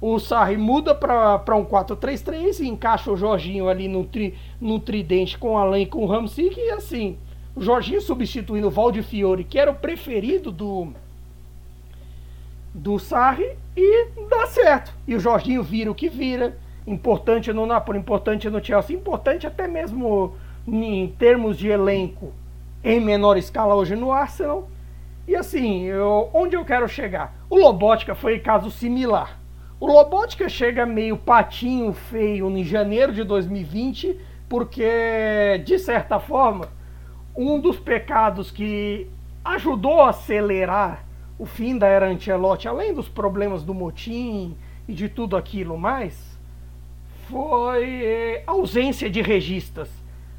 o 0.00 0.18
Sarri 0.18 0.56
muda 0.56 0.94
para 0.94 1.56
um 1.56 1.64
4-3-3 1.64 2.60
e 2.60 2.68
encaixa 2.68 3.10
o 3.10 3.16
Jorginho 3.16 3.68
ali 3.68 3.88
no, 3.88 4.04
tri, 4.04 4.34
no 4.60 4.78
tridente 4.78 5.36
com 5.36 5.58
Alain 5.58 5.82
e 5.82 5.86
com 5.86 6.04
o 6.04 6.06
Ramsik 6.06 6.56
e 6.56 6.70
assim, 6.70 7.18
o 7.54 7.60
Jorginho 7.60 8.00
substituindo 8.00 8.68
o 8.68 8.70
Valde 8.70 9.02
Fiore, 9.02 9.42
que 9.42 9.58
era 9.58 9.70
o 9.70 9.74
preferido 9.74 10.52
do 10.52 10.88
do 12.72 12.96
Sarri 12.98 13.56
e 13.76 14.08
dá 14.30 14.46
certo. 14.46 14.94
E 15.06 15.16
o 15.16 15.20
Jorginho 15.20 15.64
vira 15.64 15.90
o 15.90 15.94
que 15.94 16.08
vira, 16.08 16.56
importante 16.86 17.52
no 17.52 17.66
Napoli, 17.66 17.98
importante 17.98 18.48
no 18.48 18.64
Chelsea, 18.64 18.94
importante 18.94 19.48
até 19.48 19.66
mesmo 19.66 20.34
em 20.64 21.08
termos 21.18 21.58
de 21.58 21.68
elenco 21.68 22.32
em 22.84 23.00
menor 23.00 23.36
escala 23.36 23.74
hoje 23.74 23.96
no 23.96 24.12
Arsenal. 24.12 24.68
E 25.26 25.34
assim, 25.34 25.82
eu, 25.82 26.30
onde 26.32 26.54
eu 26.54 26.64
quero 26.64 26.88
chegar? 26.88 27.34
O 27.50 27.56
Lobotka 27.56 28.14
foi 28.14 28.38
caso 28.38 28.70
similar 28.70 29.37
O 29.80 29.86
Lobotka 29.86 30.48
chega 30.48 30.84
meio 30.84 31.16
patinho 31.16 31.92
feio 31.92 32.50
em 32.50 32.64
janeiro 32.64 33.12
de 33.12 33.22
2020, 33.22 34.18
porque, 34.48 35.62
de 35.64 35.78
certa 35.78 36.18
forma, 36.18 36.68
um 37.36 37.60
dos 37.60 37.78
pecados 37.78 38.50
que 38.50 39.08
ajudou 39.44 40.00
a 40.00 40.10
acelerar 40.10 41.04
o 41.38 41.46
fim 41.46 41.78
da 41.78 41.86
era 41.86 42.08
Ancelotti, 42.08 42.66
além 42.66 42.92
dos 42.92 43.08
problemas 43.08 43.62
do 43.62 43.72
motim 43.72 44.56
e 44.88 44.92
de 44.92 45.08
tudo 45.08 45.36
aquilo 45.36 45.78
mais, 45.78 46.36
foi 47.28 48.42
a 48.44 48.50
ausência 48.50 49.08
de 49.08 49.22
registas. 49.22 49.88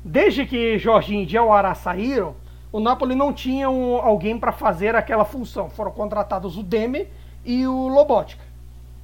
Desde 0.04 0.46
que 0.46 0.78
Jorginho 0.78 1.24
e 1.24 1.26
Diawara 1.26 1.74
saíram, 1.76 2.36
o 2.74 2.80
Napoli 2.82 3.16
não 3.16 3.32
tinha 3.32 3.70
um, 3.70 3.96
alguém 3.96 4.38
para 4.38 4.52
fazer 4.52 4.96
aquela 4.96 5.24
função. 5.24 5.70
Foram 5.70 5.92
contratados 5.92 6.58
o 6.58 6.64
Deme 6.64 7.08
e 7.46 7.66
o 7.66 7.88
Lobotka. 7.88 8.49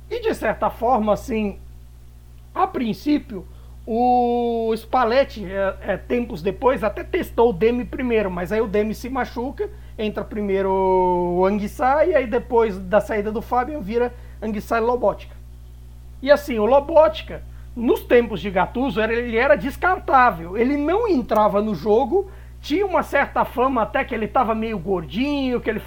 E 0.09 0.21
de 0.21 0.33
certa 0.33 0.69
forma, 0.69 1.13
assim, 1.13 1.59
a 2.53 2.67
princípio, 2.67 3.45
o 3.85 4.73
Spalletti, 4.75 5.45
é, 5.45 5.75
é, 5.81 5.97
tempos 5.97 6.41
depois, 6.41 6.83
até 6.83 7.03
testou 7.03 7.49
o 7.49 7.53
Demi 7.53 7.85
primeiro, 7.85 8.31
mas 8.31 8.51
aí 8.51 8.61
o 8.61 8.67
Demi 8.67 8.95
se 8.95 9.09
machuca, 9.09 9.69
entra 9.97 10.23
primeiro 10.23 10.71
o 10.71 11.45
Anguissá 11.45 12.05
e 12.05 12.15
aí 12.15 12.27
depois 12.27 12.77
da 12.77 12.99
saída 12.99 13.31
do 13.31 13.41
Fabian 13.41 13.79
vira 13.81 14.13
Anguissá 14.41 14.77
e 14.77 14.81
Lobotka. 14.81 15.35
E 16.21 16.31
assim, 16.31 16.57
o 16.57 16.65
Lobotka, 16.65 17.43
nos 17.75 18.01
tempos 18.01 18.41
de 18.41 18.49
Gattuso, 18.49 19.01
ele 19.01 19.37
era 19.37 19.55
descartável. 19.55 20.57
Ele 20.57 20.77
não 20.77 21.07
entrava 21.07 21.61
no 21.61 21.75
jogo, 21.75 22.31
tinha 22.61 22.85
uma 22.85 23.03
certa 23.03 23.45
fama 23.45 23.83
até 23.83 24.03
que 24.03 24.15
ele 24.15 24.25
estava 24.25 24.55
meio 24.55 24.79
gordinho, 24.79 25.61
que 25.61 25.69
ele, 25.69 25.81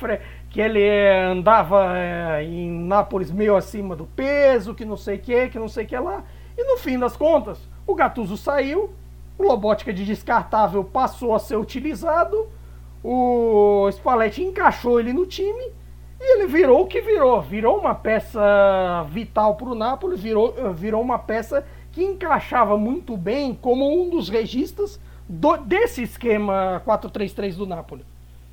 que 0.51 0.61
ele 0.61 0.83
andava 1.31 1.97
é, 1.97 2.43
em 2.43 2.71
Nápoles 2.71 3.31
meio 3.31 3.55
acima 3.55 3.95
do 3.95 4.07
peso, 4.07 4.75
que 4.75 4.85
não 4.85 4.97
sei 4.97 5.17
o 5.17 5.19
que, 5.19 5.49
que 5.49 5.59
não 5.59 5.69
sei 5.69 5.85
o 5.85 5.87
que 5.87 5.99
lá. 5.99 6.25
E 6.57 6.65
no 6.65 6.79
fim 6.79 6.99
das 6.99 7.17
contas, 7.17 7.59
o 7.87 7.95
Gattuso 7.95 8.37
saiu, 8.37 8.91
o 9.39 9.43
Lobótica 9.43 9.93
de 9.93 10.05
descartável 10.05 10.83
passou 10.83 11.35
a 11.35 11.39
ser 11.39 11.57
utilizado, 11.57 12.49
o 13.05 13.89
Spalletti 13.93 14.43
encaixou 14.43 14.99
ele 14.99 15.13
no 15.13 15.27
time 15.27 15.73
e 16.21 16.35
ele 16.35 16.47
virou 16.47 16.83
o 16.83 16.87
que 16.87 17.01
virou. 17.01 17.41
Virou 17.43 17.79
uma 17.79 17.95
peça 17.95 18.41
vital 19.11 19.55
para 19.55 19.69
o 19.69 19.75
Napoli, 19.75 20.17
virou, 20.17 20.55
virou 20.75 21.01
uma 21.01 21.19
peça 21.19 21.65
que 21.93 22.03
encaixava 22.03 22.77
muito 22.77 23.17
bem 23.17 23.55
como 23.55 24.03
um 24.03 24.11
dos 24.11 24.29
registas 24.29 24.99
do, 25.29 25.57
desse 25.59 26.03
esquema 26.03 26.83
4-3-3 26.87 27.55
do 27.55 27.67
Napoli 27.67 28.05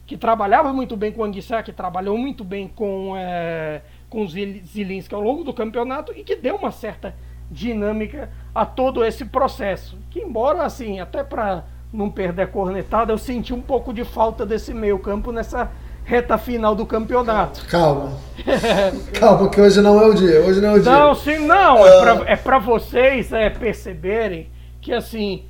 que 0.05 0.15
trabalhava 0.15 0.71
muito 0.71 0.95
bem 0.95 1.11
com 1.11 1.21
o 1.21 1.25
Anguissá, 1.25 1.63
que 1.63 1.73
trabalhou 1.73 2.17
muito 2.17 2.43
bem 2.43 2.67
com, 2.67 3.15
é, 3.17 3.81
com 4.09 4.23
o 4.23 4.27
Zilinski 4.27 5.15
ao 5.15 5.21
longo 5.21 5.43
do 5.43 5.53
campeonato 5.53 6.13
e 6.15 6.23
que 6.23 6.35
deu 6.35 6.55
uma 6.55 6.71
certa 6.71 7.15
dinâmica 7.49 8.29
a 8.53 8.65
todo 8.65 9.03
esse 9.03 9.25
processo. 9.25 9.97
Que 10.11 10.19
embora, 10.19 10.63
assim, 10.63 10.99
até 10.99 11.23
para 11.23 11.63
não 11.91 12.09
perder 12.09 12.43
a 12.43 12.47
cornetada, 12.47 13.11
eu 13.11 13.17
senti 13.17 13.53
um 13.53 13.61
pouco 13.61 13.93
de 13.93 14.03
falta 14.03 14.45
desse 14.45 14.73
meio 14.73 14.99
campo 14.99 15.31
nessa 15.31 15.71
reta 16.03 16.37
final 16.37 16.75
do 16.75 16.85
campeonato. 16.85 17.65
Calma. 17.65 18.13
Calma, 19.19 19.49
que 19.49 19.59
hoje 19.59 19.81
não 19.81 19.99
é 19.99 20.05
o 20.05 20.13
dia. 20.13 20.41
Hoje 20.41 20.61
não 20.61 20.69
é 20.69 20.73
o 20.73 20.79
dia. 20.79 20.91
Não, 20.91 21.15
sim, 21.15 21.39
não. 21.39 21.85
É 22.27 22.35
para 22.35 22.57
é 22.57 22.59
vocês 22.59 23.33
é, 23.33 23.49
perceberem 23.49 24.49
que, 24.79 24.93
assim, 24.93 25.45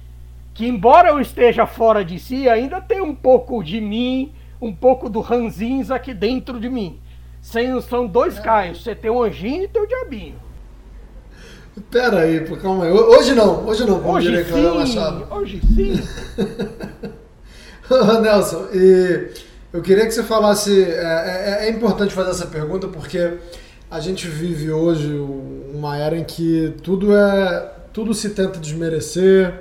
que 0.54 0.66
embora 0.66 1.10
eu 1.10 1.20
esteja 1.20 1.66
fora 1.66 2.06
de 2.06 2.18
si, 2.18 2.48
ainda 2.48 2.80
tem 2.80 3.02
um 3.02 3.14
pouco 3.14 3.62
de 3.62 3.82
mim 3.82 4.32
um 4.62 4.74
pouco 4.74 5.10
do 5.10 5.20
ranzins 5.20 5.92
aqui 5.92 6.14
dentro 6.14 6.60
de 6.60 6.70
mim. 6.70 7.00
Sem, 7.42 7.80
são 7.82 8.08
dois 8.08 8.40
Caios. 8.40 8.84
Você 8.84 8.96
tem 8.96 9.12
o 9.12 9.22
anjinho 9.22 9.64
e 9.64 9.68
tem 9.68 9.82
o 9.82 9.88
diabinho. 9.88 10.36
Pera 11.92 12.22
aí, 12.22 12.40
calma 12.62 12.86
aí. 12.86 12.92
Hoje 12.92 13.36
não, 13.36 13.68
hoje 13.68 13.86
não, 13.86 14.00
como 14.00 14.16
hoje 14.16 14.30
diria 14.30 14.46
sim, 14.46 14.78
Machado. 14.78 15.28
Hoje 15.30 15.62
sim. 15.76 16.02
Nelson, 18.22 18.68
e 18.74 19.30
eu 19.74 19.82
queria 19.82 20.06
que 20.06 20.12
você 20.12 20.24
falasse. 20.24 20.84
É, 20.84 21.60
é, 21.62 21.68
é, 21.68 21.70
importante 21.70 22.14
fazer 22.14 22.32
essa 22.32 22.48
pergunta 22.48 22.88
porque 22.88 23.34
a 23.92 24.00
gente 24.00 24.26
vive 24.28 24.72
hoje 24.72 25.14
uma 25.74 25.98
era 25.98 26.18
em 26.18 26.24
que 26.24 26.74
tudo 26.82 27.16
é. 27.16 27.72
tudo 27.92 28.14
se 28.14 28.30
tenta 28.30 28.58
desmerecer. 28.58 29.54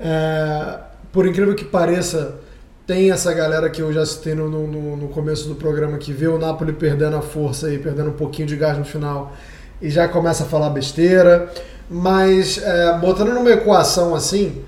É, 0.00 0.80
por 1.12 1.24
incrível 1.24 1.54
que 1.54 1.64
pareça, 1.64 2.40
tem 2.86 3.10
essa 3.10 3.32
galera 3.32 3.70
que 3.70 3.80
eu 3.80 3.92
já 3.92 4.04
citei 4.04 4.34
no, 4.34 4.48
no, 4.48 4.96
no, 4.96 5.08
começo 5.08 5.48
do 5.48 5.54
programa 5.54 5.96
que 5.96 6.12
vê 6.12 6.26
o 6.26 6.38
Napoli 6.38 6.72
perdendo 6.72 7.16
a 7.16 7.22
força 7.22 7.72
e 7.72 7.78
perdendo 7.78 8.10
um 8.10 8.14
pouquinho 8.14 8.46
de 8.46 8.56
gás 8.56 8.76
no 8.76 8.84
final 8.84 9.32
e 9.80 9.88
já 9.88 10.06
começa 10.06 10.44
a 10.44 10.46
falar 10.46 10.68
besteira. 10.70 11.50
Mas 11.88 12.60
é, 12.62 12.98
botando 12.98 13.32
numa 13.32 13.50
equação 13.50 14.14
assim, 14.14 14.62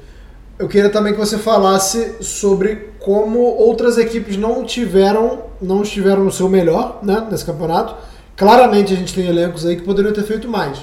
eu 0.58 0.66
queria 0.66 0.88
também 0.88 1.12
que 1.12 1.18
você 1.18 1.36
falasse 1.36 2.16
sobre 2.22 2.90
como 2.98 3.38
outras 3.40 3.98
equipes 3.98 4.36
não 4.36 4.64
tiveram, 4.64 5.44
não 5.60 5.82
estiveram 5.82 6.24
no 6.24 6.32
seu 6.32 6.48
melhor 6.48 7.00
né, 7.02 7.26
nesse 7.30 7.44
campeonato. 7.44 7.94
Claramente 8.34 8.94
a 8.94 8.96
gente 8.96 9.14
tem 9.14 9.26
elencos 9.26 9.66
aí 9.66 9.76
que 9.76 9.82
poderiam 9.82 10.12
ter 10.12 10.24
feito 10.24 10.48
mais 10.48 10.78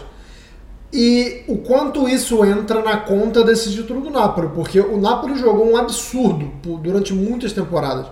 e 0.96 1.44
o 1.48 1.58
quanto 1.58 2.08
isso 2.08 2.46
entra 2.46 2.84
na 2.84 2.98
conta 2.98 3.44
desse 3.44 3.72
título 3.72 4.00
do 4.00 4.12
Napoli, 4.12 4.50
porque 4.54 4.80
o 4.80 5.02
Napoli 5.02 5.36
jogou 5.36 5.72
um 5.72 5.76
absurdo 5.76 6.52
durante 6.78 7.12
muitas 7.16 7.52
temporadas. 7.52 8.06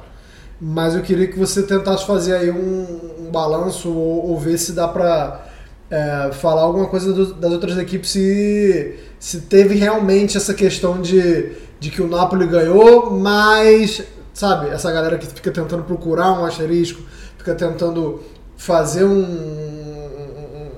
Mas 0.59 0.95
eu 0.95 1.03
queria 1.03 1.27
que 1.27 1.37
você 1.37 1.61
tentasse 1.61 2.07
fazer 2.07 2.33
aí 2.33 2.49
um, 2.49 2.85
um 3.19 3.31
balanço 3.31 3.87
ou, 3.87 4.31
ou, 4.31 4.39
ver 4.39 4.57
se 4.57 4.71
dá 4.71 4.87
para 4.87 5.45
é, 5.91 6.31
falar 6.33 6.63
alguma 6.63 6.87
coisa 6.87 7.13
do, 7.13 7.35
das 7.35 7.51
outras 7.51 7.77
equipes, 7.77 8.09
se, 8.09 8.95
se 9.19 9.41
teve 9.41 9.75
realmente 9.75 10.35
essa 10.35 10.53
questão 10.53 10.99
de, 10.99 11.51
de 11.79 11.91
que 11.91 12.01
o 12.01 12.07
Napoli 12.07 12.47
ganhou, 12.47 13.11
mas, 13.11 14.03
sabe, 14.33 14.69
essa 14.69 14.91
galera 14.91 15.19
que 15.19 15.27
fica 15.27 15.51
tentando 15.51 15.83
procurar 15.83 16.31
um 16.31 16.45
asterisco, 16.45 17.03
fica 17.37 17.53
tentando 17.53 18.23
fazer 18.57 19.03
um, 19.03 19.21
um, 19.21 20.17
um 20.55 20.71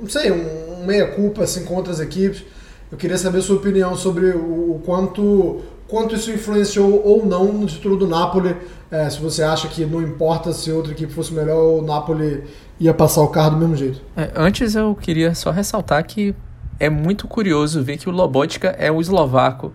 não 0.00 0.08
sei, 0.08 0.32
um 0.32 0.63
meia-culpa 0.84 1.42
assim, 1.44 1.64
com 1.64 1.74
outras 1.74 2.00
equipes. 2.00 2.44
Eu 2.90 2.98
queria 2.98 3.18
saber 3.18 3.42
sua 3.42 3.56
opinião 3.56 3.96
sobre 3.96 4.26
o, 4.26 4.76
o 4.76 4.82
quanto, 4.84 5.62
quanto 5.88 6.14
isso 6.14 6.30
influenciou 6.30 7.02
ou 7.04 7.26
não 7.26 7.52
no 7.52 7.66
título 7.66 7.96
do 7.96 8.06
Napoli. 8.06 8.56
É, 8.90 9.08
se 9.10 9.20
você 9.20 9.42
acha 9.42 9.68
que 9.68 9.84
não 9.84 10.00
importa 10.00 10.52
se 10.52 10.70
outra 10.70 10.92
equipe 10.92 11.12
fosse 11.12 11.32
melhor, 11.32 11.80
o 11.80 11.82
Napoli 11.82 12.44
ia 12.78 12.94
passar 12.94 13.22
o 13.22 13.28
carro 13.28 13.50
do 13.50 13.56
mesmo 13.56 13.76
jeito. 13.76 14.00
É, 14.16 14.30
antes 14.36 14.74
eu 14.74 14.94
queria 14.94 15.34
só 15.34 15.50
ressaltar 15.50 16.04
que 16.06 16.34
é 16.78 16.88
muito 16.88 17.26
curioso 17.26 17.82
ver 17.82 17.96
que 17.96 18.08
o 18.08 18.12
Lobotka 18.12 18.68
é 18.78 18.90
o 18.90 19.00
eslovaco 19.00 19.72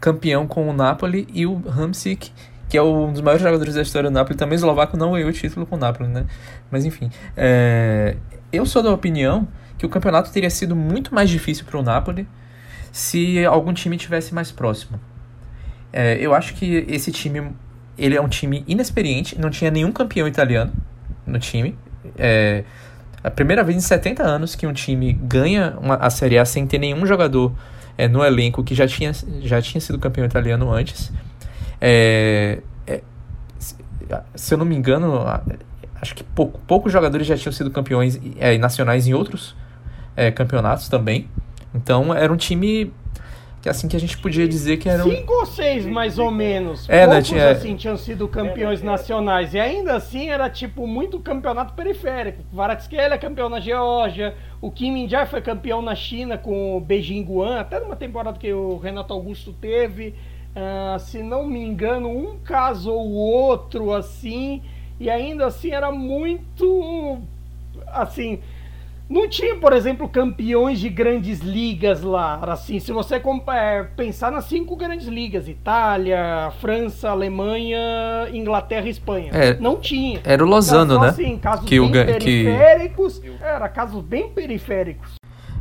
campeão 0.00 0.46
com 0.46 0.68
o 0.68 0.72
Napoli 0.72 1.26
e 1.32 1.46
o 1.46 1.62
Hamsik 1.66 2.30
que 2.74 2.78
é 2.78 2.82
um 2.82 3.12
dos 3.12 3.20
maiores 3.20 3.40
jogadores 3.40 3.74
da 3.74 3.82
história 3.82 4.10
do 4.10 4.12
Napoli, 4.12 4.36
também 4.36 4.56
eslovaco, 4.56 4.96
não 4.96 5.12
ganhou 5.12 5.28
o 5.28 5.32
título 5.32 5.64
com 5.64 5.76
o 5.76 5.78
Napoli, 5.78 6.08
né? 6.08 6.26
Mas 6.72 6.84
enfim, 6.84 7.08
é... 7.36 8.16
eu 8.52 8.66
sou 8.66 8.82
da 8.82 8.92
opinião 8.92 9.46
que 9.84 9.86
o 9.86 9.90
campeonato 9.90 10.30
teria 10.30 10.50
sido 10.50 10.74
muito 10.74 11.14
mais 11.14 11.28
difícil 11.28 11.64
para 11.64 11.78
o 11.78 11.82
Napoli 11.82 12.26
se 12.90 13.44
algum 13.44 13.72
time 13.72 13.96
tivesse 13.96 14.34
mais 14.34 14.50
próximo. 14.50 14.98
É, 15.92 16.16
eu 16.18 16.34
acho 16.34 16.54
que 16.54 16.84
esse 16.88 17.12
time 17.12 17.52
ele 17.96 18.16
é 18.16 18.20
um 18.20 18.28
time 18.28 18.64
inexperiente, 18.66 19.38
não 19.38 19.50
tinha 19.50 19.70
nenhum 19.70 19.92
campeão 19.92 20.26
italiano 20.26 20.72
no 21.26 21.38
time. 21.38 21.76
É 22.18 22.64
a 23.24 23.30
primeira 23.30 23.64
vez 23.64 23.78
em 23.78 23.80
70 23.80 24.22
anos 24.22 24.54
que 24.54 24.66
um 24.66 24.72
time 24.74 25.14
ganha 25.14 25.78
uma, 25.80 25.94
a 25.94 26.10
Série 26.10 26.36
A 26.36 26.44
sem 26.44 26.66
ter 26.66 26.78
nenhum 26.78 27.06
jogador 27.06 27.54
é, 27.96 28.06
no 28.06 28.22
elenco 28.22 28.62
que 28.62 28.74
já 28.74 28.86
tinha, 28.86 29.12
já 29.40 29.62
tinha 29.62 29.80
sido 29.80 29.98
campeão 29.98 30.26
italiano 30.26 30.70
antes. 30.70 31.10
É, 31.80 32.58
é, 32.86 33.00
se 34.34 34.52
eu 34.52 34.58
não 34.58 34.66
me 34.66 34.76
engano, 34.76 35.24
acho 36.02 36.14
que 36.14 36.22
pouco, 36.22 36.60
poucos 36.66 36.92
jogadores 36.92 37.26
já 37.26 37.34
tinham 37.34 37.52
sido 37.52 37.70
campeões 37.70 38.20
é, 38.38 38.58
nacionais 38.58 39.06
em 39.06 39.14
outros 39.14 39.56
é, 40.16 40.30
campeonatos 40.30 40.88
também. 40.88 41.28
Então 41.74 42.14
era 42.14 42.32
um 42.32 42.36
time 42.36 42.92
que 43.64 43.68
assim 43.70 43.88
que 43.88 43.96
a 43.96 44.00
gente 44.00 44.18
podia 44.18 44.46
dizer 44.46 44.76
que 44.76 44.90
era 44.90 45.02
um... 45.02 45.10
cinco 45.10 45.32
ou 45.32 45.46
seis 45.46 45.86
mais 45.86 46.18
ou 46.18 46.30
menos. 46.30 46.86
É, 46.86 47.06
né, 47.06 47.14
Poucos, 47.14 47.30
né, 47.30 47.38
tinha... 47.38 47.50
assim 47.50 47.76
tinham 47.76 47.96
sido 47.96 48.28
campeões 48.28 48.82
nacionais 48.82 49.54
e 49.54 49.58
ainda 49.58 49.96
assim 49.96 50.28
era 50.28 50.50
tipo 50.50 50.86
muito 50.86 51.18
campeonato 51.18 51.72
periférico. 51.72 52.42
Kvaratskhelia 52.52 53.14
é 53.14 53.18
campeão 53.18 53.48
na 53.48 53.60
Geórgia, 53.60 54.34
o 54.60 54.70
Kim 54.70 54.92
Min-jae 54.92 55.26
foi 55.26 55.40
campeão 55.40 55.80
na 55.80 55.94
China 55.94 56.36
com 56.36 56.76
o 56.76 56.80
Beijing 56.80 57.22
Guan, 57.24 57.58
até 57.58 57.80
numa 57.80 57.96
temporada 57.96 58.38
que 58.38 58.52
o 58.52 58.76
Renato 58.76 59.14
Augusto 59.14 59.54
teve. 59.54 60.14
Uh, 60.54 60.98
se 61.00 61.22
não 61.22 61.46
me 61.46 61.60
engano, 61.60 62.08
um 62.08 62.38
caso 62.38 62.92
ou 62.92 63.12
outro 63.12 63.92
assim, 63.92 64.62
e 65.00 65.10
ainda 65.10 65.46
assim 65.46 65.70
era 65.70 65.90
muito 65.90 67.18
assim 67.88 68.40
não 69.08 69.28
tinha, 69.28 69.54
por 69.56 69.72
exemplo, 69.72 70.08
campeões 70.08 70.80
de 70.80 70.88
grandes 70.88 71.40
ligas 71.40 72.02
lá. 72.02 72.40
Assim, 72.42 72.80
se 72.80 72.90
você 72.90 73.20
é, 73.52 73.82
pensar 73.82 74.32
nas 74.32 74.46
cinco 74.46 74.74
grandes 74.76 75.06
ligas, 75.06 75.46
Itália, 75.46 76.50
França, 76.60 77.10
Alemanha, 77.10 77.78
Inglaterra 78.32 78.86
e 78.86 78.90
Espanha. 78.90 79.30
É, 79.32 79.54
não 79.60 79.78
tinha. 79.78 80.20
Era 80.24 80.42
o 80.42 80.48
Lozano, 80.48 80.98
né? 80.98 81.08
Assim, 81.08 81.38
casos 81.38 81.66
que 81.66 81.78
bem 81.78 81.88
o, 81.88 81.92
periféricos. 81.92 83.18
Que... 83.18 83.32
Era 83.42 83.68
casos 83.68 84.02
bem 84.02 84.30
periféricos. 84.30 85.16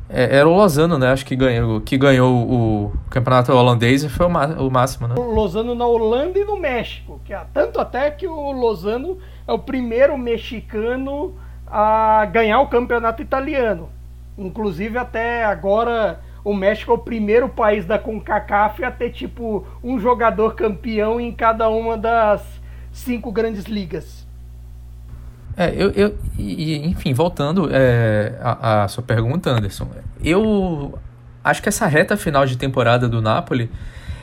É, 0.09 0.37
era 0.37 0.47
o 0.47 0.55
Lozano, 0.55 0.97
né? 0.97 1.11
Acho 1.11 1.25
que 1.25 1.35
ganhou, 1.35 1.81
que 1.81 1.97
ganhou 1.97 2.33
o 2.33 2.93
campeonato 3.09 3.51
holandês 3.51 4.03
e 4.03 4.09
foi 4.09 4.25
o, 4.25 4.29
o 4.29 4.71
máximo, 4.71 5.07
né? 5.07 5.15
O 5.17 5.33
Lozano 5.33 5.75
na 5.75 5.85
Holanda 5.85 6.39
e 6.39 6.45
no 6.45 6.57
México. 6.57 7.19
Que, 7.25 7.33
tanto 7.53 7.79
até 7.79 8.09
que 8.11 8.27
o 8.27 8.51
Lozano 8.51 9.17
é 9.45 9.51
o 9.51 9.59
primeiro 9.59 10.17
mexicano 10.17 11.35
a 11.75 12.23
ganhar 12.25 12.59
o 12.59 12.67
campeonato 12.67 13.23
italiano. 13.23 13.89
Inclusive 14.37 14.95
até 14.99 15.43
agora 15.43 16.19
o 16.43 16.53
México 16.53 16.91
é 16.91 16.93
o 16.93 16.99
primeiro 16.99 17.49
país 17.49 17.83
da 17.83 17.97
CONCACAF 17.97 18.83
a 18.83 18.91
ter 18.91 19.09
tipo 19.09 19.65
um 19.83 19.99
jogador 19.99 20.53
campeão 20.53 21.19
em 21.19 21.31
cada 21.31 21.67
uma 21.69 21.97
das 21.97 22.43
cinco 22.91 23.31
grandes 23.31 23.65
ligas. 23.65 24.27
É, 25.57 25.73
eu, 25.75 25.89
eu 25.91 26.15
e, 26.37 26.87
enfim, 26.87 27.11
voltando 27.11 27.67
é, 27.71 28.35
à, 28.39 28.87
sua 28.87 29.03
pergunta, 29.03 29.49
Anderson, 29.49 29.87
eu 30.23 30.99
acho 31.43 31.61
que 31.61 31.69
essa 31.69 31.87
reta 31.87 32.15
final 32.15 32.45
de 32.45 32.55
temporada 32.55 33.09
do 33.09 33.19
Napoli 33.19 33.71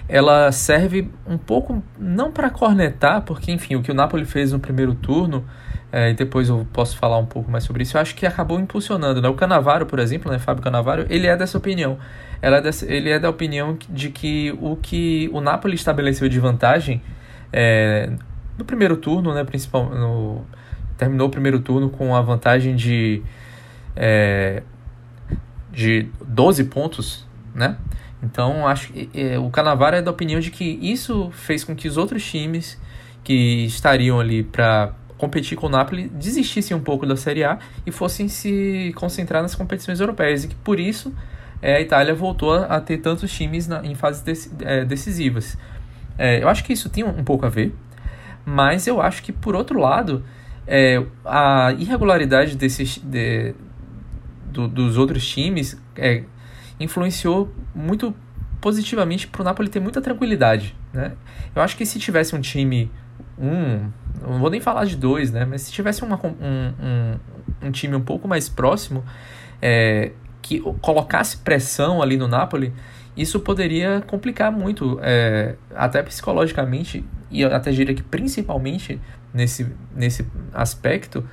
ela 0.09 0.53
serve 0.53 1.11
um 1.27 1.39
pouco 1.39 1.83
não 1.99 2.31
para 2.31 2.49
cornetar, 2.49 3.23
porque 3.23 3.51
enfim, 3.51 3.75
o 3.75 3.83
que 3.83 3.91
o 3.91 3.95
Napoli 3.95 4.25
fez 4.25 4.53
no 4.53 4.61
primeiro 4.61 4.95
turno 4.95 5.45
é, 5.93 6.11
e 6.11 6.15
depois 6.15 6.49
eu 6.49 6.67
posso 6.73 6.97
falar 6.97 7.19
um 7.19 7.27
pouco 7.27 7.51
mais 7.51 7.65
sobre 7.65 7.83
isso, 7.83 7.97
eu 7.97 8.01
acho 8.01 8.15
que 8.15 8.25
acabou 8.25 8.61
impulsionando. 8.61 9.21
Né? 9.21 9.29
O 9.29 9.35
Canavaro, 9.35 9.87
por 9.87 9.99
exemplo, 9.99 10.31
né, 10.31 10.39
Fábio 10.39 10.63
Canavaro, 10.63 11.07
ele 11.11 11.27
é 11.27 11.37
dessa 11.37 11.59
opinião. 11.59 11.99
Ela 12.41 12.59
é 12.59 12.61
dessa, 12.61 12.91
ele 12.91 13.11
é 13.11 13.19
da 13.19 13.29
opinião 13.29 13.77
de 13.89 14.11
que 14.11 14.57
o 14.61 14.77
que 14.77 15.29
o 15.33 15.41
Napoli 15.41 15.75
estabeleceu 15.75 16.29
de 16.29 16.39
vantagem 16.39 17.03
é, 17.53 18.11
no 18.57 18.65
primeiro 18.65 18.97
turno, 18.97 19.35
né, 19.35 19.43
principal, 19.43 19.91
no, 19.91 20.45
terminou 20.97 21.27
o 21.29 21.31
primeiro 21.31 21.59
turno 21.61 21.91
com 21.91 22.15
a 22.15 22.21
vantagem 22.21 22.77
de, 22.77 23.23
é, 23.97 24.63
de 25.73 26.09
12 26.25 26.65
pontos, 26.65 27.27
né? 27.55 27.77
Então, 28.23 28.67
acho 28.67 28.93
que 28.93 29.09
é, 29.15 29.39
o 29.39 29.49
Canavaro 29.51 29.97
é 29.97 30.03
da 30.03 30.11
opinião 30.11 30.41
de 30.41 30.51
que 30.51 30.79
isso 30.83 31.31
fez 31.33 31.65
com 31.65 31.75
que 31.75 31.89
os 31.89 31.97
outros 31.97 32.23
times 32.23 32.79
que 33.25 33.65
estariam 33.65 34.21
ali 34.21 34.43
para 34.43 34.93
competir 35.21 35.57
com 35.57 35.67
o 35.67 35.71
Napoli 35.71 36.09
desistissem 36.09 36.75
um 36.77 36.81
pouco 36.81 37.07
da 37.07 37.15
Série 37.15 37.45
A 37.45 37.59
e 37.87 37.93
fossem 37.93 38.27
se 38.27 38.93
concentrar 38.97 39.43
nas 39.43 39.55
competições 39.55 40.01
europeias. 40.01 40.45
E 40.45 40.49
que 40.49 40.55
por 40.55 40.81
isso 40.81 41.15
é, 41.61 41.77
a 41.77 41.81
Itália 41.81 42.15
voltou 42.15 42.55
a, 42.55 42.81
ter 42.81 42.99
tantos 42.99 43.31
times 43.31 43.69
na, 43.69 43.85
em 43.85 43.95
fases 43.95 44.23
dec, 44.23 44.51
é, 44.63 44.85
decisivas. 44.85 45.59
É, 46.17 46.43
eu 46.43 46.49
acho 46.49 46.65
que 46.65 46.73
isso 46.73 46.89
tem 46.89 47.05
um, 47.05 47.21
um, 47.21 47.25
pouco 47.25 47.45
a 47.45 47.49
ver, 47.49 47.75
mas 48.45 48.87
eu 48.87 49.01
acho 49.01 49.23
que 49.23 49.33
por 49.33 49.55
outro 49.55 49.79
lado 49.79 50.25
é, 50.67 51.03
a 51.25 51.75
irregularidade 51.79 52.57
desses, 52.57 52.99
de, 52.99 53.55
do, 54.47 54.67
dos 54.67 54.97
outros 54.97 55.27
times 55.27 55.81
é, 55.97 56.25
influenciou 56.79 57.53
muito 57.75 58.15
positivamente 58.61 59.27
para 59.27 59.43
o 59.43 59.45
Napoli 59.45 59.69
ter 59.69 59.81
muita 59.81 60.01
tranquilidade. 60.01 60.75
Né? 60.93 61.13
Eu 61.55 61.63
acho 61.63 61.77
que 61.77 61.85
se 61.85 61.99
tivesse 61.99 62.35
um 62.35 62.41
time 62.41 62.91
um, 63.39 63.91
não 64.21 64.39
vou 64.39 64.51
nem 64.51 64.61
falar 64.61 64.85
de 64.85 64.97
dois, 64.97 65.31
né? 65.31 65.45
Mas 65.45 65.63
se 65.63 65.73
tivesse 65.73 66.03
uma, 66.03 66.21
um, 66.25 66.29
um, 66.83 67.69
um 67.69 67.71
time 67.71 67.95
um 67.97 68.01
pouco 68.01 68.29
mais 68.29 68.49
próximo, 68.49 69.05
é, 69.61 70.13
que 70.43 70.61
colocasse 70.81 71.39
pressão 71.39 72.03
ali 72.03 72.17
no 72.17 72.27
Napoli, 72.29 72.73
isso 73.17 73.41
poderia 73.41 74.03
complicar 74.07 74.51
muito, 74.51 74.99
é, 75.03 75.55
até 75.75 76.03
psicologicamente, 76.03 77.05
e 77.31 77.45
até 77.45 77.71
diria 77.71 77.95
que 77.95 78.03
principalmente 78.03 79.01
nesse, 79.33 79.67
nesse 79.95 80.27
aspecto, 80.53 81.25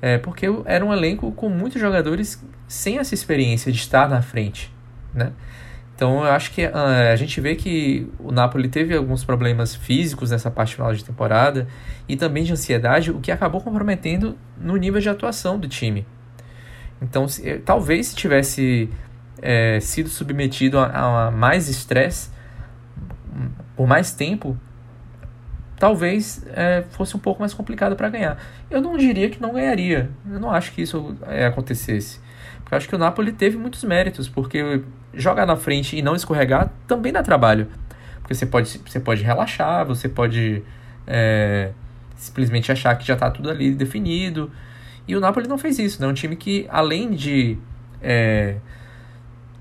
é, 0.00 0.18
porque 0.18 0.46
era 0.64 0.84
um 0.84 0.92
elenco 0.92 1.32
com 1.32 1.48
muitos 1.48 1.80
jogadores 1.80 2.42
sem 2.68 2.98
essa 2.98 3.14
experiência 3.14 3.72
de 3.72 3.78
estar 3.78 4.08
na 4.08 4.22
frente, 4.22 4.72
né? 5.12 5.32
Então 5.94 6.24
eu 6.24 6.32
acho 6.32 6.50
que 6.50 6.66
uh, 6.66 7.12
a 7.12 7.16
gente 7.16 7.40
vê 7.40 7.54
que 7.54 8.10
o 8.18 8.32
Napoli 8.32 8.68
teve 8.68 8.96
alguns 8.96 9.24
problemas 9.24 9.74
físicos 9.74 10.30
nessa 10.30 10.50
parte 10.50 10.74
final 10.74 10.92
de 10.92 11.04
temporada 11.04 11.68
e 12.08 12.16
também 12.16 12.42
de 12.42 12.52
ansiedade, 12.52 13.10
o 13.10 13.20
que 13.20 13.30
acabou 13.30 13.60
comprometendo 13.60 14.36
no 14.58 14.76
nível 14.76 15.00
de 15.00 15.08
atuação 15.08 15.58
do 15.58 15.68
time. 15.68 16.04
Então 17.00 17.28
se, 17.28 17.48
eh, 17.48 17.60
talvez 17.64 18.08
se 18.08 18.16
tivesse 18.16 18.90
é, 19.40 19.78
sido 19.78 20.08
submetido 20.08 20.78
a, 20.78 21.26
a 21.26 21.30
mais 21.30 21.68
estresse 21.68 22.30
por 23.76 23.86
mais 23.86 24.12
tempo, 24.12 24.58
talvez 25.78 26.44
é, 26.48 26.84
fosse 26.90 27.16
um 27.16 27.20
pouco 27.20 27.40
mais 27.40 27.52
complicado 27.52 27.96
para 27.96 28.08
ganhar. 28.08 28.38
Eu 28.70 28.80
não 28.80 28.96
diria 28.96 29.28
que 29.28 29.40
não 29.40 29.52
ganharia. 29.52 30.10
Eu 30.30 30.40
não 30.40 30.50
acho 30.50 30.72
que 30.72 30.82
isso 30.82 31.16
é, 31.26 31.46
acontecesse. 31.46 32.20
Eu 32.70 32.76
acho 32.76 32.88
que 32.88 32.94
o 32.94 32.98
Napoli 32.98 33.32
teve 33.32 33.56
muitos 33.56 33.84
méritos, 33.84 34.28
porque 34.28 34.82
jogar 35.16 35.46
na 35.46 35.56
frente 35.56 35.96
e 35.96 36.02
não 36.02 36.14
escorregar 36.14 36.70
também 36.86 37.12
dá 37.12 37.22
trabalho. 37.22 37.68
Porque 38.20 38.34
você 38.34 38.46
pode, 38.46 38.80
você 38.86 39.00
pode 39.00 39.22
relaxar, 39.22 39.84
você 39.84 40.08
pode 40.08 40.62
é, 41.06 41.70
simplesmente 42.16 42.72
achar 42.72 42.96
que 42.96 43.06
já 43.06 43.14
está 43.14 43.30
tudo 43.30 43.50
ali 43.50 43.72
definido. 43.72 44.50
E 45.06 45.14
o 45.14 45.20
Napoli 45.20 45.46
não 45.46 45.58
fez 45.58 45.78
isso, 45.78 46.00
né? 46.00 46.08
Um 46.08 46.14
time 46.14 46.34
que, 46.34 46.66
além 46.70 47.10
de 47.10 47.58
é, 48.00 48.56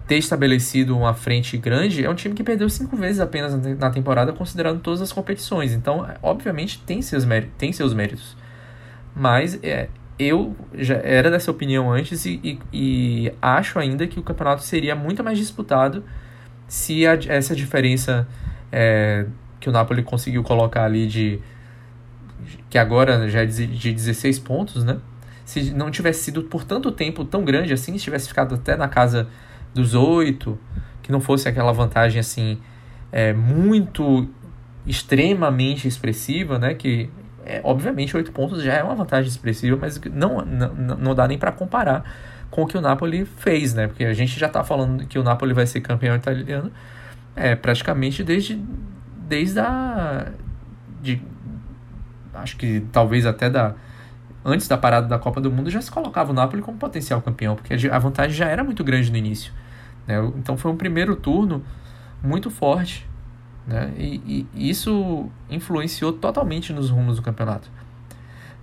ter 0.07 0.17
estabelecido 0.17 0.97
uma 0.97 1.13
frente 1.13 1.57
grande, 1.57 2.05
é 2.05 2.09
um 2.09 2.15
time 2.15 2.33
que 2.33 2.43
perdeu 2.43 2.69
cinco 2.69 2.95
vezes 2.95 3.19
apenas 3.19 3.53
na 3.77 3.89
temporada, 3.89 4.31
considerando 4.31 4.79
todas 4.79 5.01
as 5.01 5.11
competições. 5.11 5.73
Então, 5.73 6.07
obviamente, 6.21 6.81
tem 6.85 7.01
seus, 7.01 7.25
tem 7.57 7.73
seus 7.73 7.93
méritos. 7.93 8.37
Mas 9.15 9.59
é, 9.61 9.89
eu 10.17 10.55
já 10.73 10.95
era 10.95 11.31
dessa 11.31 11.49
opinião 11.49 11.91
antes 11.91 12.25
e, 12.25 12.39
e, 12.43 12.59
e, 12.71 13.33
acho 13.41 13.79
ainda 13.79 14.05
que 14.07 14.19
o 14.19 14.23
campeonato 14.23 14.61
seria 14.63 14.95
muito 14.95 15.23
mais 15.23 15.37
disputado 15.37 16.03
se 16.67 17.05
a, 17.07 17.17
essa 17.27 17.55
diferença 17.55 18.27
é, 18.71 19.25
que 19.59 19.69
o 19.69 19.71
Napoli 19.71 20.03
conseguiu 20.03 20.43
colocar 20.43 20.85
ali 20.85 21.07
de 21.07 21.39
que 22.69 22.77
agora 22.77 23.29
já 23.29 23.41
é 23.41 23.45
de 23.45 23.93
16 23.93 24.39
pontos, 24.39 24.83
né? 24.83 24.97
Se 25.45 25.71
não 25.71 25.91
tivesse 25.91 26.23
sido 26.23 26.43
por 26.43 26.63
tanto 26.63 26.91
tempo 26.91 27.23
tão 27.25 27.43
grande 27.43 27.73
assim, 27.73 27.97
se 27.97 28.03
tivesse 28.03 28.27
ficado 28.27 28.55
até 28.55 28.75
na 28.75 28.87
casa 28.87 29.27
dos 29.73 29.93
oito, 29.93 30.59
que 31.01 31.11
não 31.11 31.19
fosse 31.19 31.47
aquela 31.47 31.71
vantagem 31.71 32.19
assim 32.19 32.59
é, 33.11 33.33
muito 33.33 34.27
extremamente 34.85 35.87
expressiva, 35.87 36.59
né? 36.59 36.73
Que 36.73 37.09
é, 37.45 37.61
obviamente, 37.63 38.15
oito 38.15 38.31
pontos 38.31 38.61
já 38.63 38.73
é 38.73 38.83
uma 38.83 38.95
vantagem 38.95 39.29
expressiva, 39.29 39.77
mas 39.79 39.99
não, 40.11 40.43
não, 40.45 40.97
não 40.97 41.15
dá 41.15 41.27
nem 41.27 41.37
para 41.37 41.51
comparar 41.51 42.03
com 42.49 42.63
o 42.63 42.67
que 42.67 42.77
o 42.77 42.81
Napoli 42.81 43.25
fez, 43.25 43.73
né? 43.73 43.87
Porque 43.87 44.05
a 44.05 44.13
gente 44.13 44.39
já 44.39 44.47
está 44.47 44.63
falando 44.63 45.05
que 45.07 45.17
o 45.17 45.23
Napoli 45.23 45.53
vai 45.53 45.65
ser 45.65 45.81
campeão 45.81 46.15
italiano 46.15 46.71
é, 47.35 47.55
praticamente 47.55 48.23
desde, 48.23 48.63
desde 49.27 49.59
a. 49.59 50.27
De, 51.01 51.21
acho 52.33 52.55
que 52.57 52.85
talvez 52.91 53.25
até 53.25 53.49
da. 53.49 53.73
Antes 54.45 54.67
da 54.67 54.77
parada 54.77 55.07
da 55.07 55.17
Copa 55.17 55.39
do 55.39 55.49
Mundo 55.49 55.69
já 55.69 55.81
se 55.81 55.89
colocava 55.89 56.31
o 56.31 56.33
Napoli 56.33 56.61
como 56.61 56.77
potencial 56.77 57.21
campeão, 57.21 57.55
porque 57.55 57.73
a 57.89 57.97
vantagem 57.97 58.35
já 58.35 58.45
era 58.45 58.61
muito 58.63 58.83
grande 58.83 59.09
no 59.09 59.17
início. 59.17 59.53
Né? 60.05 60.15
Então 60.37 60.57
foi 60.57 60.69
um 60.69 60.75
primeiro 60.75 61.15
turno 61.15 61.63
muito 62.21 62.51
forte 62.51 63.07
né? 63.67 63.93
E, 63.97 64.47
e, 64.53 64.69
isso 64.69 65.29
influenciou 65.49 66.13
totalmente 66.13 66.73
nos 66.73 66.89
rumos 66.89 67.15
do 67.17 67.21
campeonato. 67.21 67.69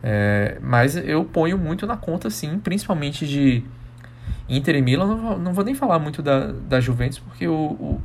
É, 0.03 0.59
mas 0.63 0.97
eu 0.97 1.25
ponho 1.25 1.59
muito 1.59 1.87
na 1.87 1.97
conta, 1.97 2.31
sim, 2.31 2.59
principalmente 2.59 3.27
de 3.27 3.63
Inter 4.49 4.77
e 4.77 4.83
Milan. 4.83 5.07
Não, 5.07 5.39
não 5.39 5.53
vou 5.53 5.65
nem 5.65 5.75
falar 5.75 5.99
muito 5.99 6.23
da, 6.23 6.53
da 6.53 6.81
Juventus, 6.81 7.19
porque 7.19 7.47
o, 7.47 7.55
o 7.55 8.01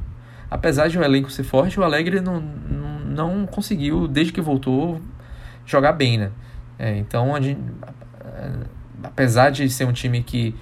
apesar 0.50 0.88
de 0.88 0.98
o 0.98 1.04
elenco 1.04 1.30
ser 1.30 1.44
forte, 1.44 1.80
o 1.80 1.84
Alegre 1.84 2.22
não, 2.22 2.40
não, 2.40 3.00
não 3.00 3.46
conseguiu, 3.46 4.08
desde 4.08 4.32
que 4.32 4.42
voltou, 4.42 5.02
jogar 5.66 5.94
bem. 5.94 6.18
Né? 6.18 6.32
É, 6.78 6.98
então, 6.98 7.42
gente, 7.42 7.62
apesar 9.04 9.50
de 9.50 9.70
ser 9.70 9.86
um 9.86 9.94
time 9.94 10.22
que 10.24 10.56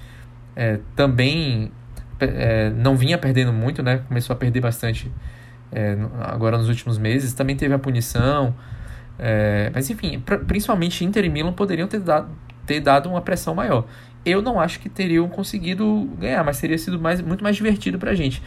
é, 0.56 0.80
também 0.96 1.72
é, 2.20 2.70
não 2.72 2.96
vinha 2.96 3.18
perdendo 3.18 3.52
muito, 3.52 3.82
né? 3.82 4.02
começou 4.08 4.34
a 4.34 4.38
perder 4.38 4.62
bastante 4.62 5.12
é, 5.74 5.98
agora 6.22 6.58
nos 6.58 6.70
últimos 6.70 6.98
meses. 6.98 7.34
Também 7.34 7.56
teve 7.56 7.74
a 7.74 7.80
punição. 7.80 8.56
É, 9.18 9.72
mas 9.74 9.90
enfim, 9.90 10.22
principalmente 10.48 11.04
Inter 11.04 11.26
e 11.26 11.30
Milan 11.30 11.54
poderiam 11.54 11.88
ter 11.88 12.00
dado, 12.00 12.30
ter 12.66 12.80
dado 12.80 13.10
uma 13.10 13.22
pressão 13.22 13.54
maior. 13.56 13.86
Eu 14.26 14.42
não 14.42 14.60
acho 14.60 14.80
que 14.80 14.90
teriam 14.90 15.28
conseguido 15.28 16.10
ganhar, 16.18 16.44
mas 16.44 16.60
teria 16.60 16.78
sido 16.78 17.00
mais, 17.00 17.22
muito 17.22 17.44
mais 17.44 17.56
divertido 17.56 18.00
pra 18.00 18.14
gente. 18.14 18.42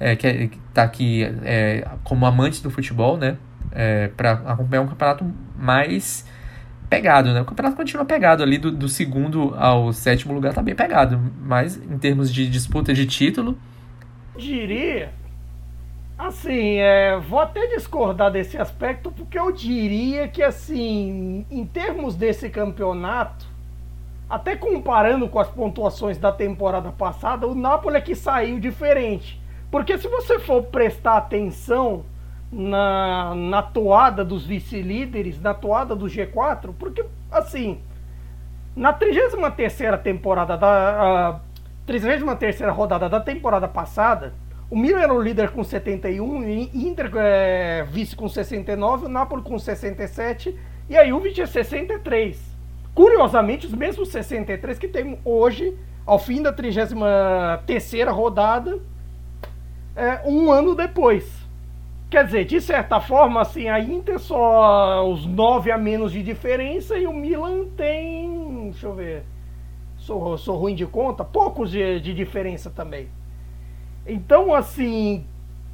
É, 0.00 0.16
que 0.16 0.26
é, 0.26 0.50
tá 0.72 0.82
aqui 0.82 1.22
é, 1.44 1.86
como 2.02 2.26
amantes 2.26 2.60
do 2.60 2.70
futebol, 2.70 3.16
né? 3.16 3.36
É, 3.70 4.08
para 4.08 4.32
acompanhar 4.32 4.82
um 4.82 4.86
campeonato 4.86 5.24
mais 5.58 6.26
pegado, 6.88 7.32
né? 7.32 7.40
O 7.40 7.44
campeonato 7.44 7.76
continua 7.76 8.04
pegado 8.04 8.42
ali 8.42 8.58
do, 8.58 8.70
do 8.70 8.88
segundo 8.88 9.54
ao 9.56 9.92
sétimo 9.92 10.32
lugar, 10.32 10.54
tá 10.54 10.62
bem 10.62 10.74
pegado. 10.74 11.20
Mas 11.40 11.76
em 11.76 11.98
termos 11.98 12.32
de 12.32 12.48
disputa 12.48 12.92
de 12.92 13.06
título. 13.06 13.58
Diria. 14.36 15.23
Assim, 16.16 16.76
é, 16.76 17.18
vou 17.18 17.40
até 17.40 17.66
discordar 17.66 18.30
desse 18.30 18.56
aspecto, 18.56 19.10
porque 19.10 19.38
eu 19.38 19.50
diria 19.50 20.28
que, 20.28 20.42
assim, 20.42 21.44
em 21.50 21.66
termos 21.66 22.14
desse 22.14 22.48
campeonato, 22.48 23.46
até 24.30 24.54
comparando 24.54 25.28
com 25.28 25.40
as 25.40 25.48
pontuações 25.48 26.16
da 26.16 26.30
temporada 26.30 26.92
passada, 26.92 27.46
o 27.46 27.54
Napoli 27.54 27.96
é 27.96 28.00
que 28.00 28.14
saiu 28.14 28.60
diferente. 28.60 29.40
Porque 29.70 29.98
se 29.98 30.06
você 30.06 30.38
for 30.38 30.62
prestar 30.62 31.16
atenção 31.16 32.04
na, 32.50 33.34
na 33.34 33.62
toada 33.62 34.24
dos 34.24 34.46
vice-líderes, 34.46 35.40
na 35.40 35.52
toada 35.52 35.96
do 35.96 36.06
G4, 36.06 36.72
porque, 36.78 37.04
assim, 37.30 37.80
na 38.76 38.92
33 38.92 40.00
temporada 40.02 40.56
da... 40.56 41.40
33 41.86 42.22
rodada 42.72 43.08
da 43.10 43.20
temporada 43.20 43.68
passada, 43.68 44.32
o 44.70 44.76
Milan 44.76 45.00
era 45.00 45.14
o 45.14 45.20
líder 45.20 45.50
com 45.50 45.62
71, 45.62 46.24
o 46.24 46.44
Inter 46.44 47.10
é, 47.16 47.84
vice 47.88 48.16
com 48.16 48.28
69, 48.28 49.06
o 49.06 49.08
Napoli 49.08 49.42
com 49.42 49.58
67 49.58 50.58
e 50.88 50.96
a 50.96 51.06
Juve 51.06 51.32
tinha 51.32 51.46
63. 51.46 52.40
Curiosamente, 52.94 53.66
os 53.66 53.74
mesmos 53.74 54.08
63 54.08 54.78
que 54.78 54.88
tem 54.88 55.18
hoje, 55.24 55.76
ao 56.06 56.18
fim 56.18 56.42
da 56.42 56.52
33 56.52 58.08
rodada, 58.08 58.78
é, 59.96 60.20
um 60.24 60.50
ano 60.50 60.74
depois. 60.74 61.44
Quer 62.10 62.26
dizer, 62.26 62.44
de 62.44 62.60
certa 62.60 63.00
forma, 63.00 63.40
assim, 63.40 63.68
a 63.68 63.80
Inter 63.80 64.18
só 64.18 65.08
os 65.10 65.26
9 65.26 65.72
a 65.72 65.78
menos 65.78 66.12
de 66.12 66.22
diferença 66.22 66.96
e 66.96 67.06
o 67.06 67.12
Milan 67.12 67.64
tem. 67.76 68.70
Deixa 68.70 68.86
eu 68.86 68.94
ver. 68.94 69.24
Sou, 69.96 70.38
sou 70.38 70.56
ruim 70.56 70.74
de 70.74 70.86
conta, 70.86 71.24
poucos 71.24 71.70
de, 71.70 72.00
de 72.00 72.14
diferença 72.14 72.70
também. 72.70 73.08
Então, 74.06 74.52
assim, 74.52 75.24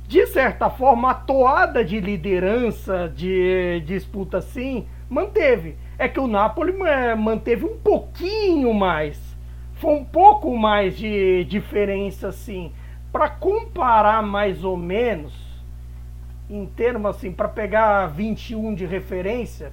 de 0.06 0.26
certa 0.26 0.68
forma, 0.70 1.10
a 1.10 1.14
toada 1.14 1.84
de 1.84 2.00
liderança, 2.00 3.08
de 3.14 3.80
disputa 3.86 4.38
assim, 4.38 4.86
manteve. 5.08 5.76
É 5.98 6.08
que 6.08 6.18
o 6.18 6.26
Napoli 6.26 6.72
manteve 7.18 7.64
um 7.64 7.76
pouquinho 7.76 8.72
mais. 8.72 9.20
Foi 9.74 9.94
um 9.94 10.04
pouco 10.04 10.56
mais 10.56 10.96
de 10.96 11.44
diferença, 11.44 12.28
assim. 12.28 12.72
Para 13.12 13.28
comparar 13.28 14.22
mais 14.22 14.62
ou 14.62 14.76
menos, 14.76 15.32
em 16.48 16.66
termos 16.66 17.16
assim, 17.16 17.32
para 17.32 17.48
pegar 17.48 18.06
21 18.06 18.74
de 18.74 18.86
referência, 18.86 19.72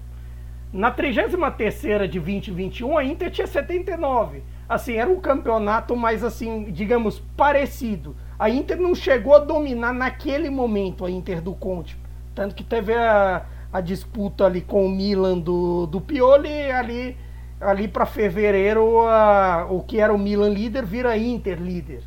na 0.72 0.92
33 0.92 2.10
de 2.10 2.20
2021 2.20 2.98
a 2.98 3.04
Inter 3.04 3.32
tinha 3.32 3.48
79. 3.48 4.44
Assim, 4.68 4.96
era 4.96 5.10
um 5.10 5.20
campeonato 5.20 5.96
mais 5.96 6.24
assim, 6.24 6.66
digamos, 6.72 7.20
parecido. 7.38 8.16
A 8.40 8.50
Inter 8.50 8.80
não 8.80 8.94
chegou 8.94 9.36
a 9.36 9.40
dominar 9.40 9.94
naquele 9.94 10.50
momento 10.50 11.06
a 11.06 11.12
Inter 11.12 11.42
do 11.42 11.54
Conte. 11.54 11.98
Tanto 12.36 12.54
que 12.54 12.64
teve 12.64 12.94
a, 12.94 13.46
a 13.74 13.82
disputa 13.82 14.46
ali 14.46 14.62
com 14.62 14.86
o 14.86 14.90
Milan 14.90 15.40
do, 15.40 15.88
do 15.88 16.00
Pioli 16.00 16.72
ali 16.72 17.18
ali 17.60 17.88
para 17.88 18.06
fevereiro 18.06 19.02
a, 19.08 19.66
o 19.70 19.82
que 19.82 20.00
era 20.00 20.14
o 20.14 20.18
Milan 20.18 20.50
líder 20.50 20.86
vira 20.86 21.18
Inter 21.18 21.60
líder. 21.60 22.04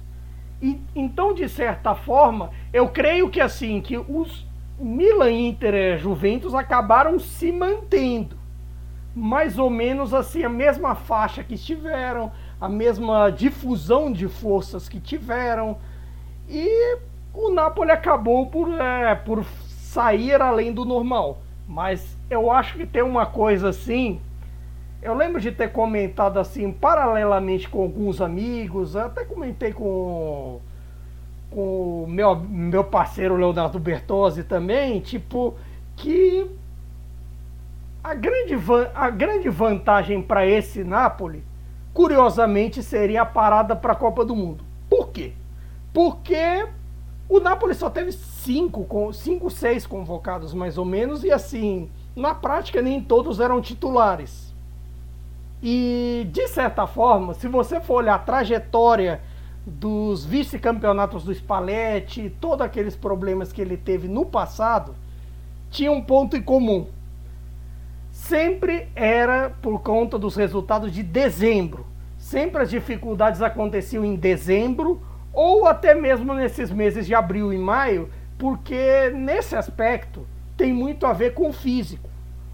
E, 0.62 0.80
então, 0.94 1.34
de 1.34 1.48
certa 1.48 1.94
forma, 1.94 2.50
eu 2.72 2.88
creio 2.88 3.28
que 3.30 3.40
assim, 3.40 3.80
que 3.80 3.96
os 3.96 4.46
Milan, 4.78 5.30
Inter 5.30 5.74
e 5.74 5.98
Juventus 5.98 6.54
acabaram 6.54 7.18
se 7.18 7.50
mantendo. 7.50 8.38
Mais 9.14 9.58
ou 9.58 9.68
menos 9.68 10.14
assim, 10.14 10.44
a 10.44 10.48
mesma 10.48 10.94
faixa 10.94 11.42
que 11.42 11.54
estiveram, 11.54 12.30
a 12.60 12.68
mesma 12.68 13.30
difusão 13.30 14.12
de 14.12 14.28
forças 14.28 14.88
que 14.88 15.00
tiveram. 15.00 15.78
E 16.50 16.98
o 17.32 17.50
Napoli 17.50 17.92
acabou 17.92 18.46
por, 18.46 18.68
é, 18.72 19.14
por 19.14 19.44
sair 19.68 20.42
além 20.42 20.72
do 20.72 20.84
normal. 20.84 21.38
Mas 21.68 22.16
eu 22.28 22.50
acho 22.50 22.76
que 22.76 22.84
tem 22.84 23.02
uma 23.02 23.24
coisa 23.24 23.68
assim. 23.68 24.20
Eu 25.00 25.14
lembro 25.14 25.40
de 25.40 25.52
ter 25.52 25.70
comentado 25.70 26.38
assim, 26.38 26.72
paralelamente 26.72 27.68
com 27.68 27.80
alguns 27.80 28.20
amigos, 28.20 28.96
até 28.96 29.24
comentei 29.24 29.72
com 29.72 30.60
com 31.50 32.04
o 32.04 32.06
meu, 32.08 32.36
meu 32.36 32.84
parceiro 32.84 33.34
Leonardo 33.34 33.78
Bertozzi 33.78 34.44
também, 34.44 35.00
tipo, 35.00 35.56
que 35.96 36.48
a 38.02 38.14
grande, 38.14 38.54
a 38.94 39.10
grande 39.10 39.48
vantagem 39.48 40.22
para 40.22 40.46
esse 40.46 40.84
Napoli, 40.84 41.42
curiosamente, 41.92 42.82
seria 42.82 43.22
a 43.22 43.26
parada 43.26 43.74
para 43.74 43.92
a 43.92 43.96
Copa 43.96 44.24
do 44.24 44.36
Mundo. 44.36 44.64
Por 44.88 45.08
quê? 45.08 45.32
Porque 45.92 46.66
o 47.28 47.40
Napoli 47.40 47.74
só 47.74 47.88
teve 47.88 48.12
cinco, 48.12 49.12
cinco, 49.12 49.50
seis 49.50 49.86
convocados 49.86 50.52
mais 50.52 50.76
ou 50.76 50.84
menos, 50.84 51.22
e 51.22 51.30
assim, 51.30 51.88
na 52.14 52.34
prática 52.34 52.82
nem 52.82 53.00
todos 53.00 53.40
eram 53.40 53.60
titulares. 53.60 54.52
E 55.62 56.26
de 56.32 56.48
certa 56.48 56.86
forma, 56.86 57.34
se 57.34 57.46
você 57.46 57.80
for 57.80 57.96
olhar 57.96 58.14
a 58.14 58.18
trajetória 58.18 59.20
dos 59.66 60.24
vice-campeonatos 60.24 61.22
do 61.22 61.32
Spalletti, 61.34 62.34
todos 62.40 62.62
aqueles 62.62 62.96
problemas 62.96 63.52
que 63.52 63.60
ele 63.60 63.76
teve 63.76 64.08
no 64.08 64.24
passado, 64.24 64.94
tinha 65.70 65.92
um 65.92 66.02
ponto 66.02 66.36
em 66.36 66.42
comum. 66.42 66.86
Sempre 68.10 68.88
era 68.94 69.50
por 69.62 69.80
conta 69.82 70.18
dos 70.18 70.34
resultados 70.34 70.92
de 70.92 71.02
dezembro. 71.02 71.86
Sempre 72.18 72.62
as 72.62 72.70
dificuldades 72.70 73.40
aconteciam 73.40 74.04
em 74.04 74.16
dezembro 74.16 75.00
ou 75.32 75.66
até 75.66 75.94
mesmo 75.94 76.34
nesses 76.34 76.70
meses 76.70 77.06
de 77.06 77.14
abril 77.14 77.52
e 77.52 77.58
maio, 77.58 78.10
porque 78.38 79.10
nesse 79.14 79.54
aspecto 79.54 80.26
tem 80.56 80.72
muito 80.72 81.06
a 81.06 81.12
ver 81.12 81.34
com 81.34 81.48
o 81.48 81.52
físico. 81.52 82.08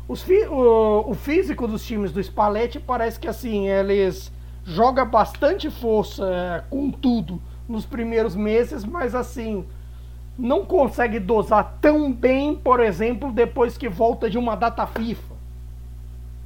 o, 0.09 1.11
o 1.11 1.14
físico 1.14 1.66
dos 1.66 1.85
times 1.85 2.12
do 2.12 2.22
Spalletti 2.22 2.79
parece 2.79 3.18
que 3.18 3.29
assim, 3.29 3.68
eles 3.68 4.33
joga 4.64 5.05
bastante 5.05 5.70
força 5.70 6.24
é, 6.24 6.64
com 6.68 6.91
tudo 6.91 7.41
nos 7.68 7.87
primeiros 7.87 8.35
meses, 8.35 8.85
mas 8.85 9.14
assim 9.14 9.64
não 10.39 10.64
consegue 10.64 11.18
dosar 11.18 11.79
tão 11.81 12.12
bem, 12.12 12.55
por 12.55 12.81
exemplo, 12.81 13.33
depois 13.33 13.79
que 13.79 13.89
volta 13.89 14.29
de 14.29 14.37
uma 14.37 14.55
data 14.55 14.87
FIFA. 14.87 15.35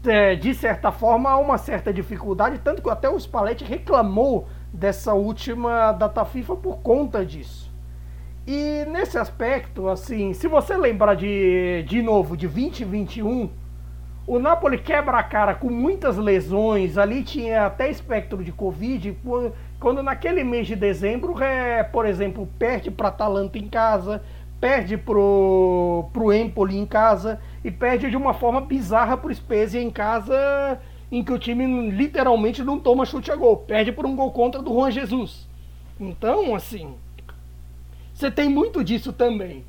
É, 0.06 0.34
de 0.34 0.54
certa 0.54 0.92
forma, 0.92 1.28
há 1.28 1.36
uma 1.36 1.58
certa 1.58 1.92
dificuldade, 1.92 2.58
tanto 2.60 2.80
que 2.80 2.88
até 2.88 3.08
o 3.08 3.18
Spalletti 3.18 3.64
reclamou 3.64 4.48
dessa 4.72 5.14
última 5.14 5.92
data 5.92 6.24
FIFA 6.24 6.56
por 6.56 6.78
conta 6.78 7.24
disso. 7.24 7.70
E 8.46 8.84
nesse 8.90 9.18
aspecto, 9.18 9.88
assim, 9.88 10.32
se 10.32 10.48
você 10.48 10.76
lembrar 10.76 11.14
de, 11.14 11.84
de 11.86 12.02
novo 12.02 12.36
de 12.36 12.48
2021, 12.48 13.50
o 14.26 14.38
Napoli 14.38 14.78
quebra 14.78 15.18
a 15.18 15.22
cara 15.22 15.54
com 15.54 15.68
muitas 15.68 16.16
lesões, 16.16 16.96
ali 16.96 17.22
tinha 17.22 17.66
até 17.66 17.90
espectro 17.90 18.42
de 18.42 18.52
Covid, 18.52 19.16
quando 19.78 20.02
naquele 20.02 20.44
mês 20.44 20.66
de 20.66 20.76
dezembro, 20.76 21.42
é, 21.42 21.82
por 21.82 22.06
exemplo, 22.06 22.48
perde 22.58 22.90
para 22.90 23.08
Atalanta 23.08 23.58
em 23.58 23.68
casa, 23.68 24.22
perde 24.60 24.96
pro, 24.96 26.08
pro 26.12 26.32
Empoli 26.32 26.76
em 26.76 26.86
casa 26.86 27.40
e 27.64 27.70
perde 27.70 28.10
de 28.10 28.16
uma 28.16 28.34
forma 28.34 28.60
bizarra 28.60 29.16
pro 29.16 29.34
Spezia 29.34 29.82
em 29.82 29.90
casa, 29.90 30.78
em 31.10 31.24
que 31.24 31.32
o 31.32 31.38
time 31.38 31.90
literalmente 31.90 32.62
não 32.62 32.78
toma 32.78 33.04
chute 33.04 33.30
a 33.30 33.36
gol, 33.36 33.56
perde 33.56 33.90
por 33.90 34.06
um 34.06 34.14
gol 34.14 34.30
contra 34.30 34.62
do 34.62 34.72
Juan 34.72 34.90
Jesus. 34.90 35.48
Então, 35.98 36.54
assim, 36.54 36.94
você 38.14 38.30
tem 38.30 38.48
muito 38.48 38.84
disso 38.84 39.12
também. 39.12 39.64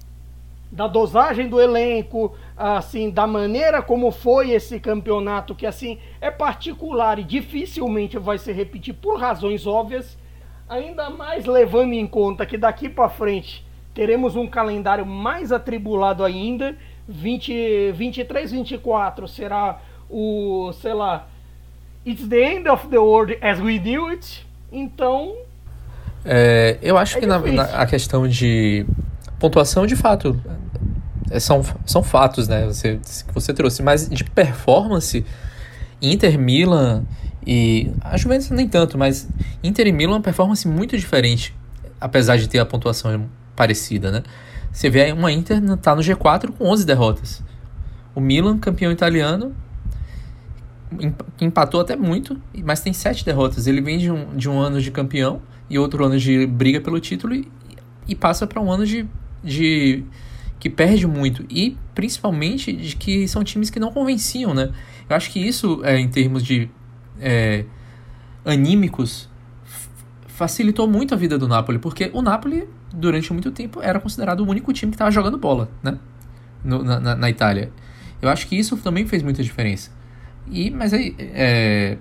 Da 0.71 0.87
dosagem 0.87 1.49
do 1.49 1.59
elenco, 1.59 2.33
assim, 2.55 3.09
da 3.09 3.27
maneira 3.27 3.81
como 3.81 4.11
foi 4.11 4.51
esse 4.51 4.79
campeonato, 4.79 5.55
que 5.55 5.65
assim 5.65 5.97
é 6.21 6.31
particular 6.31 7.19
e 7.19 7.23
dificilmente 7.23 8.17
vai 8.17 8.37
se 8.37 8.53
repetir 8.53 8.93
por 8.93 9.19
razões 9.19 9.67
óbvias, 9.67 10.17
ainda 10.69 11.09
mais 11.09 11.45
levando 11.45 11.91
em 11.91 12.07
conta 12.07 12.45
que 12.45 12.57
daqui 12.57 12.87
para 12.87 13.09
frente 13.09 13.65
teremos 13.93 14.37
um 14.37 14.47
calendário 14.47 15.05
mais 15.05 15.51
atribulado 15.51 16.23
ainda, 16.23 16.77
20, 17.07 17.91
23, 17.91 18.51
24 18.51 19.27
será 19.27 19.81
o, 20.11 20.73
sei 20.81 20.93
lá, 20.93 21.27
It's 22.05 22.27
the 22.27 22.55
end 22.55 22.67
of 22.67 22.87
the 22.87 22.97
world 22.97 23.37
as 23.41 23.59
we 23.59 23.79
knew 23.79 24.07
it. 24.07 24.45
Então, 24.71 25.35
é, 26.23 26.77
eu 26.81 26.97
acho 26.97 27.17
é 27.17 27.21
que 27.21 27.25
na, 27.25 27.39
na, 27.39 27.63
a 27.63 27.85
questão 27.85 28.27
de 28.27 28.85
pontuação, 29.39 29.85
de 29.85 29.95
fato, 29.95 30.39
é, 31.29 31.39
são, 31.39 31.63
são 31.85 32.03
fatos, 32.03 32.47
né? 32.47 32.65
Você, 32.67 32.99
que 33.27 33.33
você 33.33 33.53
trouxe. 33.53 33.81
Mas 33.81 34.07
de 34.07 34.23
performance, 34.23 35.25
Inter, 36.01 36.37
Milan 36.37 37.03
e. 37.45 37.91
A 38.01 38.17
Juventus 38.17 38.49
nem 38.51 38.67
tanto, 38.67 38.97
mas 38.97 39.27
Inter 39.63 39.87
e 39.87 39.91
Milan, 39.91 40.15
uma 40.15 40.21
performance 40.21 40.67
muito 40.67 40.97
diferente. 40.97 41.55
Apesar 41.99 42.37
de 42.37 42.47
ter 42.47 42.59
a 42.59 42.65
pontuação 42.65 43.29
parecida, 43.55 44.11
né? 44.11 44.23
Você 44.71 44.89
vê 44.89 45.03
aí 45.03 45.13
uma 45.13 45.31
Inter 45.31 45.61
tá 45.77 45.95
no 45.95 46.01
G4 46.01 46.51
com 46.57 46.65
11 46.65 46.85
derrotas. 46.85 47.43
O 48.15 48.19
Milan, 48.19 48.57
campeão 48.57 48.91
italiano, 48.91 49.55
empatou 51.39 51.79
até 51.79 51.95
muito, 51.95 52.39
mas 52.63 52.81
tem 52.81 52.93
sete 52.93 53.23
derrotas. 53.23 53.67
Ele 53.67 53.81
vem 53.81 53.97
de 53.97 54.11
um, 54.11 54.35
de 54.35 54.49
um 54.49 54.59
ano 54.59 54.81
de 54.81 54.91
campeão 54.91 55.41
e 55.69 55.79
outro 55.79 56.05
ano 56.05 56.17
de 56.17 56.45
briga 56.45 56.81
pelo 56.81 56.99
título 56.99 57.33
e, 57.33 57.47
e 58.07 58.15
passa 58.15 58.45
para 58.45 58.61
um 58.61 58.71
ano 58.71 58.85
de, 58.85 59.07
de 59.43 60.03
que 60.59 60.69
perde 60.69 61.07
muito 61.07 61.45
e 61.49 61.77
principalmente 61.95 62.73
de 62.73 62.95
que 62.95 63.27
são 63.27 63.43
times 63.43 63.69
que 63.69 63.79
não 63.79 63.91
convenciam, 63.91 64.53
né? 64.53 64.71
Eu 65.09 65.15
acho 65.15 65.31
que 65.31 65.39
isso, 65.39 65.81
é, 65.83 65.97
em 65.99 66.07
termos 66.07 66.43
de 66.43 66.69
é, 67.19 67.65
anímicos, 68.45 69.29
facilitou 70.27 70.87
muito 70.87 71.13
a 71.13 71.17
vida 71.17 71.37
do 71.37 71.47
Napoli, 71.47 71.79
porque 71.79 72.09
o 72.13 72.21
Napoli 72.21 72.67
durante 72.93 73.31
muito 73.31 73.51
tempo 73.51 73.81
era 73.81 73.99
considerado 73.99 74.41
o 74.41 74.47
único 74.47 74.73
time 74.73 74.91
que 74.91 74.95
estava 74.95 75.11
jogando 75.11 75.37
bola, 75.37 75.69
né? 75.81 75.97
No, 76.63 76.83
na, 76.83 77.15
na, 77.15 77.29
Itália. 77.29 77.71
Eu 78.21 78.29
acho 78.29 78.47
que 78.47 78.55
isso 78.55 78.77
também 78.77 79.05
fez 79.07 79.23
muita 79.23 79.41
diferença. 79.41 79.91
E, 80.49 80.69
mas 80.69 80.93
aí, 80.93 81.15
é, 81.19 81.97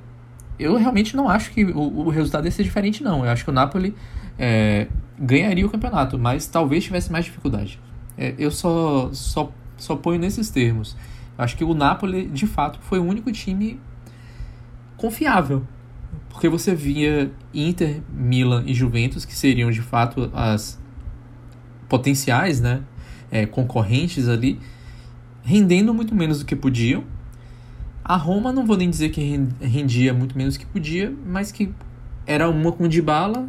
eu 0.58 0.76
realmente 0.76 1.16
não 1.16 1.28
acho 1.28 1.50
que 1.52 1.64
o, 1.64 2.06
o 2.06 2.08
resultado 2.10 2.44
ia 2.44 2.50
ser 2.50 2.62
diferente, 2.62 3.02
não. 3.02 3.24
Eu 3.24 3.30
acho 3.30 3.44
que 3.44 3.50
o 3.50 3.52
Napoli 3.52 3.94
é, 4.38 4.86
ganharia 5.18 5.66
o 5.66 5.70
campeonato, 5.70 6.18
mas 6.18 6.46
talvez 6.46 6.84
tivesse 6.84 7.10
mais 7.10 7.24
dificuldade. 7.24 7.80
É, 8.16 8.34
eu 8.38 8.50
só, 8.50 9.10
só, 9.12 9.52
só 9.76 9.96
ponho 9.96 10.20
nesses 10.20 10.50
termos. 10.50 10.96
Eu 11.36 11.44
acho 11.44 11.56
que 11.56 11.64
o 11.64 11.74
Napoli, 11.74 12.26
de 12.26 12.46
fato, 12.46 12.78
foi 12.82 12.98
o 12.98 13.04
único 13.04 13.32
time 13.32 13.80
confiável. 14.96 15.66
Porque 16.28 16.48
você 16.48 16.74
via 16.74 17.30
Inter, 17.54 18.02
Milan 18.12 18.64
e 18.66 18.74
Juventus, 18.74 19.24
que 19.24 19.34
seriam 19.34 19.70
de 19.70 19.80
fato 19.80 20.30
as 20.34 20.78
potenciais 21.88 22.60
né, 22.60 22.82
é, 23.30 23.46
concorrentes 23.46 24.28
ali, 24.28 24.60
rendendo 25.42 25.92
muito 25.94 26.14
menos 26.14 26.40
do 26.40 26.44
que 26.44 26.54
podiam 26.54 27.04
a 28.10 28.16
Roma, 28.16 28.52
não 28.52 28.66
vou 28.66 28.76
nem 28.76 28.90
dizer 28.90 29.10
que 29.10 29.20
rendia 29.60 30.12
muito 30.12 30.36
menos 30.36 30.56
que 30.56 30.66
podia, 30.66 31.14
mas 31.24 31.52
que 31.52 31.72
era 32.26 32.50
uma 32.50 32.72
com 32.72 32.88
Dybala, 32.88 33.48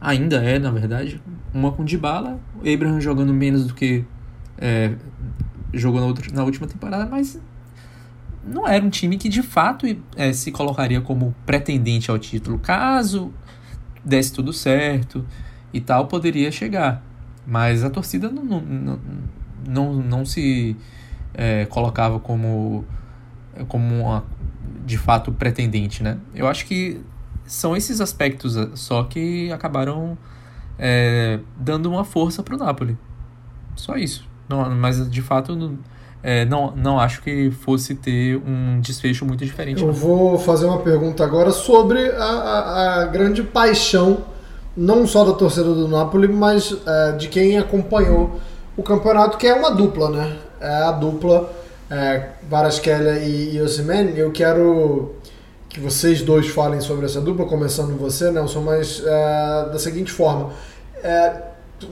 ainda 0.00 0.42
é, 0.42 0.58
na 0.58 0.70
verdade, 0.70 1.20
uma 1.52 1.70
com 1.70 1.84
Dybala, 1.84 2.40
o 2.56 2.72
Abraham 2.72 3.02
jogando 3.02 3.34
menos 3.34 3.66
do 3.66 3.74
que 3.74 4.02
é, 4.56 4.94
jogou 5.74 6.00
na, 6.00 6.06
outra, 6.06 6.24
na 6.32 6.42
última 6.42 6.66
temporada, 6.66 7.04
mas 7.04 7.38
não 8.42 8.66
era 8.66 8.82
um 8.82 8.88
time 8.88 9.18
que 9.18 9.28
de 9.28 9.42
fato 9.42 9.84
é, 10.16 10.32
se 10.32 10.50
colocaria 10.50 11.02
como 11.02 11.34
pretendente 11.44 12.10
ao 12.10 12.18
título. 12.18 12.58
Caso 12.58 13.30
desse 14.02 14.32
tudo 14.32 14.54
certo 14.54 15.22
e 15.70 15.82
tal, 15.82 16.06
poderia 16.06 16.50
chegar. 16.50 17.04
Mas 17.46 17.84
a 17.84 17.90
torcida 17.90 18.30
não, 18.30 18.42
não, 18.42 18.60
não, 18.62 19.00
não, 19.68 19.92
não 19.96 20.24
se 20.24 20.78
é, 21.34 21.66
colocava 21.66 22.18
como 22.18 22.86
como 23.68 24.02
uma, 24.02 24.24
de 24.84 24.98
fato 24.98 25.32
pretendente, 25.32 26.02
né? 26.02 26.18
Eu 26.34 26.46
acho 26.46 26.66
que 26.66 27.00
são 27.44 27.76
esses 27.76 28.00
aspectos 28.00 28.56
eh, 28.56 28.68
só 28.74 29.04
que 29.04 29.50
acabaram 29.52 30.16
é, 30.78 31.38
dando 31.56 31.90
uma 31.90 32.04
força 32.04 32.42
para 32.42 32.54
o 32.54 32.58
Napoli. 32.58 32.96
Só 33.76 33.96
isso. 33.96 34.26
Não, 34.48 34.68
mas 34.70 35.08
de 35.10 35.22
fato 35.22 35.54
não, 35.54 35.78
é, 36.22 36.44
não, 36.44 36.72
não 36.76 36.98
acho 36.98 37.22
que 37.22 37.50
fosse 37.50 37.94
ter 37.94 38.36
um 38.36 38.80
desfecho 38.80 39.24
muito 39.24 39.44
diferente. 39.44 39.80
Eu 39.80 39.88
não. 39.88 39.94
vou 39.94 40.38
fazer 40.38 40.66
uma 40.66 40.78
pergunta 40.78 41.24
agora 41.24 41.50
sobre 41.50 42.10
a, 42.10 42.24
a, 42.24 43.02
a, 43.02 43.04
grande 43.06 43.42
paixão, 43.42 44.18
não 44.76 45.06
só 45.06 45.24
da 45.24 45.32
torcida 45.32 45.72
do 45.72 45.88
Napoli, 45.88 46.28
mas 46.28 46.76
é, 46.86 47.12
de 47.12 47.28
quem 47.28 47.58
acompanhou 47.58 48.40
o 48.76 48.82
campeonato, 48.82 49.36
que 49.36 49.46
é 49.46 49.54
uma 49.54 49.70
dupla, 49.70 50.10
né? 50.10 50.36
É 50.60 50.84
a 50.84 50.92
dupla 50.92 51.61
é, 51.92 52.30
Varaskelia 52.48 53.18
e, 53.18 53.54
e 53.54 54.18
eu 54.18 54.30
quero 54.32 55.12
que 55.68 55.78
vocês 55.78 56.22
dois 56.22 56.48
falem 56.48 56.80
sobre 56.80 57.04
essa 57.04 57.20
dupla, 57.20 57.44
começando 57.44 57.98
você, 57.98 58.30
Nelson, 58.30 58.62
mas 58.62 59.02
é, 59.04 59.68
da 59.70 59.78
seguinte 59.78 60.10
forma. 60.10 60.50
É, 61.04 61.34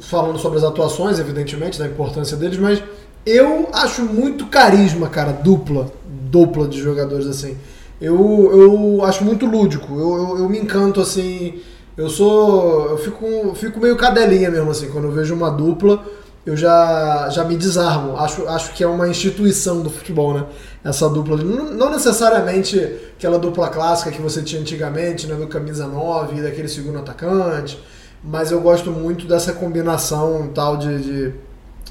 falando 0.01 0.39
sobre 0.39 0.57
as 0.57 0.65
atuações, 0.65 1.19
evidentemente, 1.19 1.79
da 1.79 1.87
importância 1.87 2.35
deles, 2.35 2.57
mas 2.57 2.83
eu 3.27 3.69
acho 3.75 4.03
muito 4.03 4.47
carisma, 4.47 5.07
cara, 5.07 5.33
dupla, 5.33 5.93
dupla 6.07 6.67
de 6.67 6.81
jogadores 6.81 7.27
assim. 7.27 7.59
Eu, 8.01 8.51
eu 8.53 9.05
acho 9.05 9.23
muito 9.23 9.45
lúdico, 9.45 9.93
eu, 10.01 10.17
eu, 10.17 10.39
eu 10.39 10.49
me 10.49 10.59
encanto 10.59 10.99
assim. 10.99 11.61
Eu 11.95 12.09
sou. 12.09 12.93
Eu 12.93 12.99
fico, 12.99 13.55
fico 13.55 13.79
meio 13.79 13.97
cadelinha 13.97 14.51
mesmo, 14.51 14.71
assim, 14.71 14.89
quando 14.89 15.05
eu 15.05 15.13
vejo 15.13 15.35
uma 15.35 15.51
dupla 15.51 16.03
eu 16.45 16.57
já, 16.57 17.29
já 17.31 17.45
me 17.45 17.57
desarmo. 17.57 18.17
Acho, 18.17 18.49
acho 18.49 18.73
que 18.73 18.83
é 18.83 18.87
uma 18.87 19.09
instituição 19.09 19.83
do 19.83 19.91
futebol, 19.91 20.35
né? 20.35 20.47
Essa 20.83 21.09
dupla. 21.09 21.37
Não 21.37 21.91
necessariamente 21.91 22.79
aquela 23.17 23.39
dupla 23.39 23.69
clássica 23.69 24.11
que 24.11 24.21
você 24.21 24.43
tinha 24.43 24.61
antigamente, 24.61 25.27
né? 25.27 25.35
Do 25.35 25.47
camisa 25.47 25.87
9 25.87 26.39
e 26.39 26.43
daquele 26.43 26.69
segundo 26.69 26.99
atacante. 26.99 27.83
Mas 28.23 28.51
eu 28.51 28.61
gosto 28.61 28.91
muito 28.91 29.27
dessa 29.27 29.53
combinação 29.53 30.51
tal 30.55 30.77
de, 30.77 31.03
de, 31.03 31.35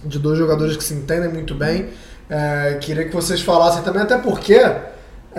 de 0.05 0.19
dois 0.19 0.37
jogadores 0.37 0.75
que 0.75 0.83
se 0.83 0.93
entendem 0.93 1.31
muito 1.31 1.53
bem. 1.53 1.89
É, 2.29 2.77
queria 2.81 3.05
que 3.05 3.15
vocês 3.15 3.41
falassem 3.41 3.81
também, 3.81 4.03
até 4.03 4.17
porque 4.17 4.59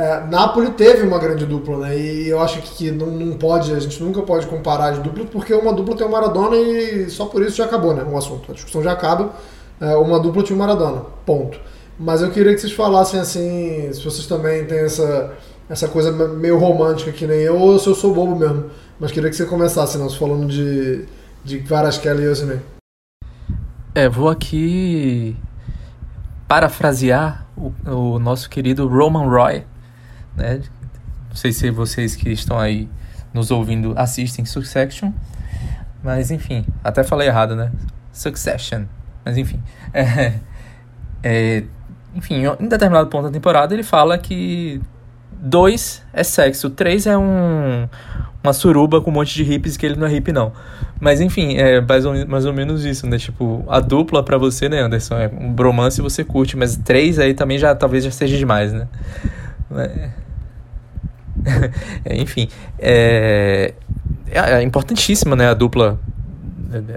é, 0.01 0.27
Napoli 0.31 0.71
teve 0.71 1.07
uma 1.07 1.19
grande 1.19 1.45
dupla, 1.45 1.77
né? 1.77 1.99
E 1.99 2.27
eu 2.27 2.41
acho 2.41 2.63
que 2.63 2.91
não, 2.91 3.09
não 3.09 3.37
pode, 3.37 3.71
a 3.71 3.79
gente 3.79 4.03
nunca 4.03 4.23
pode 4.23 4.47
comparar 4.47 4.93
de 4.93 5.01
dupla, 5.01 5.27
porque 5.27 5.53
uma 5.53 5.75
dupla 5.75 5.95
tem 5.95 6.07
o 6.07 6.11
Maradona 6.11 6.57
e 6.57 7.11
só 7.11 7.27
por 7.27 7.43
isso 7.43 7.59
já 7.59 7.67
acabou, 7.67 7.93
né? 7.93 8.03
O 8.03 8.17
assunto. 8.17 8.51
A 8.51 8.55
discussão 8.55 8.83
já 8.83 8.93
acaba. 8.93 9.35
É, 9.79 9.95
uma 9.97 10.19
dupla 10.19 10.43
tinha 10.43 10.57
o 10.57 10.59
Maradona. 10.59 11.03
Ponto. 11.27 11.61
Mas 11.99 12.23
eu 12.23 12.31
queria 12.31 12.55
que 12.55 12.61
vocês 12.63 12.73
falassem 12.73 13.21
assim, 13.21 13.93
se 13.93 14.03
vocês 14.03 14.27
também 14.27 14.65
têm 14.65 14.79
essa, 14.79 15.35
essa 15.69 15.87
coisa 15.87 16.11
meio 16.29 16.59
romântica 16.59 17.13
que 17.13 17.27
nem 17.27 17.41
eu, 17.41 17.59
ou 17.59 17.79
se 17.79 17.87
eu 17.87 17.95
sou 17.95 18.15
bobo 18.15 18.35
mesmo. 18.35 18.71
Mas 18.99 19.13
queria 19.13 19.29
que 19.29 19.37
você 19.37 19.45
começasse, 19.45 19.99
nós 19.99 20.15
falando 20.15 20.47
de, 20.47 21.05
de 21.45 21.59
Varasquela 21.59 22.23
e 22.23 22.29
Osimhen. 22.29 22.61
É, 23.95 24.09
vou 24.09 24.31
aqui 24.31 25.37
parafrasear 26.49 27.47
o, 27.55 27.71
o 27.87 28.19
nosso 28.19 28.49
querido 28.49 28.89
Roman 28.89 29.29
Roy, 29.29 29.65
né? 30.41 30.61
Não 31.29 31.37
sei 31.37 31.53
se 31.53 31.71
vocês 31.71 32.17
que 32.17 32.31
estão 32.31 32.59
aí 32.59 32.89
nos 33.33 33.51
ouvindo 33.51 33.95
assistem 33.97 34.45
Succession, 34.45 35.13
mas 36.03 36.31
enfim, 36.31 36.65
até 36.83 37.05
falei 37.05 37.29
errado, 37.29 37.55
né? 37.55 37.71
Succession, 38.13 38.85
mas 39.25 39.37
enfim. 39.37 39.63
É, 39.93 40.35
é, 41.23 41.65
enfim, 42.15 42.43
em 42.59 42.69
determinado 42.69 43.09
ponto 43.09 43.25
da 43.25 43.31
temporada 43.31 43.75
ele 43.75 43.83
fala 43.83 44.19
que 44.19 44.81
dois 45.33 46.03
é 46.13 46.25
sexo, 46.25 46.71
três 46.71 47.07
é 47.07 47.17
um, 47.17 47.89
uma 48.43 48.53
suruba 48.53 49.01
com 49.01 49.11
um 49.11 49.15
monte 49.15 49.35
de 49.35 49.43
hippies 49.43 49.77
que 49.77 49.87
ele 49.87 49.97
não 49.97 50.07
é 50.07 50.11
hippie 50.11 50.33
não. 50.33 50.53
Mas 51.01 51.21
enfim, 51.21 51.57
é 51.57 51.81
mais 51.81 52.05
ou, 52.05 52.27
mais 52.27 52.45
ou 52.45 52.53
menos 52.53 52.85
isso, 52.85 53.07
né? 53.07 53.19
Tipo, 53.19 53.65
a 53.69 53.81
dupla 53.81 54.23
para 54.23 54.37
você, 54.37 54.69
né, 54.69 54.81
Anderson? 54.81 55.17
É 55.17 55.29
um 55.29 55.53
bromance 55.53 56.01
você 56.01 56.25
curte, 56.25 56.57
mas 56.57 56.77
três 56.77 57.19
aí 57.19 57.35
também 57.35 57.59
já 57.59 57.75
talvez 57.75 58.05
já 58.05 58.11
seja 58.11 58.37
demais, 58.37 58.73
né? 58.73 58.89
É. 59.77 60.11
Enfim, 62.11 62.49
é, 62.79 63.75
é, 64.31 64.63
importantíssima 64.63 65.35
né, 65.37 65.49
a 65.49 65.55
dupla 65.55 65.99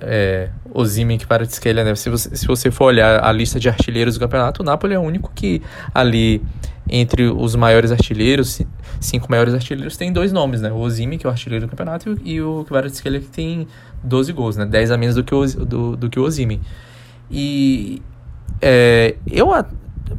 é, 0.01 0.49
Ozimen 0.73 1.17
que 1.17 1.25
para 1.25 1.45
Tskelia, 1.45 1.83
né? 1.83 1.95
Se 1.95 2.09
você, 2.09 2.35
se 2.35 2.47
você 2.47 2.71
for 2.71 2.85
olhar 2.85 3.23
a 3.23 3.31
lista 3.31 3.59
de 3.59 3.69
artilheiros 3.69 4.15
do 4.15 4.19
campeonato, 4.19 4.61
o 4.61 4.65
Napoli 4.65 4.93
é 4.93 4.99
o 4.99 5.01
único 5.01 5.31
que 5.33 5.61
ali 5.93 6.41
entre 6.89 7.27
os 7.27 7.55
maiores 7.55 7.91
artilheiros, 7.91 8.61
cinco 8.99 9.27
maiores 9.29 9.53
artilheiros, 9.53 9.95
tem 9.95 10.11
dois 10.11 10.31
nomes, 10.31 10.61
né? 10.61 10.71
O 10.71 10.77
Ozimen, 10.77 11.17
que 11.17 11.25
é 11.25 11.29
o 11.29 11.31
artilheiro 11.31 11.65
do 11.65 11.69
campeonato, 11.69 12.17
e 12.23 12.41
o 12.41 12.65
Kvaratskhelia, 12.65 13.21
que 13.21 13.27
tem 13.27 13.67
12 14.03 14.33
gols, 14.33 14.57
né? 14.57 14.65
10 14.65 14.91
a 14.91 14.97
menos 14.97 15.15
do 15.15 15.23
que 15.23 15.33
o, 15.33 15.45
do, 15.45 15.95
do 15.95 16.09
que 16.09 16.19
o. 16.19 16.27
E 17.31 18.01
é, 18.61 19.15
eu 19.31 19.49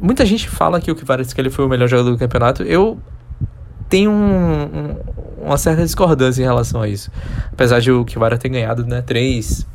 muita 0.01 0.25
gente 0.25 0.49
fala 0.49 0.81
que 0.81 0.91
o 0.91 0.95
Kvaratskhelia 0.95 1.51
foi 1.51 1.65
o 1.65 1.69
melhor 1.69 1.87
jogador 1.87 2.11
do 2.11 2.17
campeonato. 2.17 2.63
Eu 2.63 2.99
tenho 3.95 4.11
um, 4.11 4.63
um, 4.63 4.95
uma 5.45 5.57
certa 5.57 5.81
discordância 5.81 6.41
em 6.41 6.45
relação 6.45 6.81
a 6.81 6.87
isso. 6.89 7.09
Apesar 7.49 7.79
de 7.79 7.93
o 7.93 8.03
Kivara 8.03 8.37
ter 8.37 8.49
ganhado 8.49 8.85
né, 8.85 9.01
três, 9.01 9.65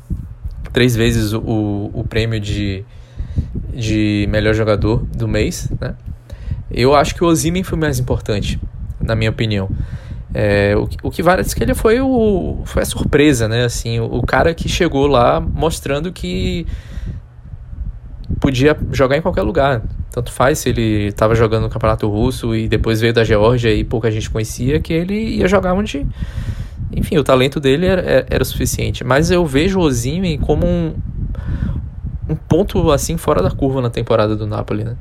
três 0.75 0.95
vezes 0.95 1.33
o, 1.33 1.91
o 1.95 2.05
prêmio 2.07 2.39
de, 2.39 2.85
de 3.73 4.27
melhor 4.29 4.53
jogador 4.53 5.07
do 5.17 5.27
mês, 5.27 5.71
né? 5.81 5.95
Eu 6.71 6.95
acho 6.95 7.15
que 7.15 7.25
o 7.25 7.27
Ozimen 7.27 7.63
foi 7.63 7.79
mais 7.79 7.99
importante, 7.99 8.61
na 9.01 9.17
minha 9.17 9.31
opinião. 9.31 9.71
É, 10.35 10.77
o, 10.77 10.87
o 11.03 11.11
Kivara 11.11 11.43
disse 11.43 11.57
que 11.57 11.63
ele 11.63 11.75
foi, 11.75 11.99
o, 11.99 12.61
foi 12.67 12.83
a 12.83 12.87
surpresa, 12.87 13.49
né? 13.49 13.65
Assim, 13.65 14.01
o, 14.01 14.05
o 14.05 14.23
cara 14.23 14.53
que 14.53 14.69
chegou 14.69 15.07
lá 15.07 15.41
mostrando 15.41 16.13
que 16.13 16.67
podia 18.39 18.77
jogar 18.93 19.17
em 19.17 19.23
qualquer 19.23 19.43
lugar. 19.43 19.81
Tanto 20.11 20.33
faz 20.33 20.59
se 20.59 20.69
ele 20.69 21.07
estava 21.07 21.35
jogando 21.35 21.65
no 21.65 21.71
Campeonato 21.71 22.09
Russo 22.09 22.55
e 22.55 22.69
depois 22.69 23.01
veio 23.01 23.13
da 23.13 23.23
Geórgia 23.23 23.73
e 23.73 23.85
pouca 23.85 24.11
gente 24.11 24.29
conhecia, 24.29 24.81
que 24.81 24.93
ele 24.93 25.15
ia 25.15 25.47
jogar 25.47 25.73
onde. 25.75 26.07
Enfim, 26.93 27.17
o 27.19 27.23
talento 27.23 27.61
dele 27.61 27.87
era, 27.87 28.27
era 28.29 28.43
o 28.43 28.47
suficiente. 28.47 29.05
Mas 29.05 29.31
eu 29.31 29.47
vejo 29.47 29.79
o 29.79 29.83
Ozymen 29.83 30.39
como 30.39 30.67
um, 30.67 30.95
um 32.29 32.35
ponto 32.35 32.91
assim 32.91 33.17
fora 33.17 33.41
da 33.43 33.51
curva 33.51 33.81
na 33.81 33.91
temporada 33.91 34.35
do 34.35 34.47
Napoli, 34.47 34.83
né? 34.83 34.97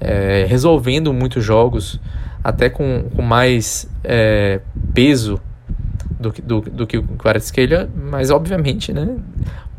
É, 0.00 0.44
resolvendo 0.48 1.12
muitos 1.12 1.44
jogos. 1.44 2.00
até 2.44 2.68
com, 2.68 3.04
com 3.16 3.22
mais 3.22 3.88
é, 4.04 4.60
peso 4.92 5.40
do, 6.20 6.30
do, 6.42 6.60
do 6.60 6.86
que 6.86 6.98
o 6.98 7.02
Kvaratskhelia, 7.02 7.88
mas 7.94 8.30
obviamente, 8.30 8.92
né, 8.92 9.16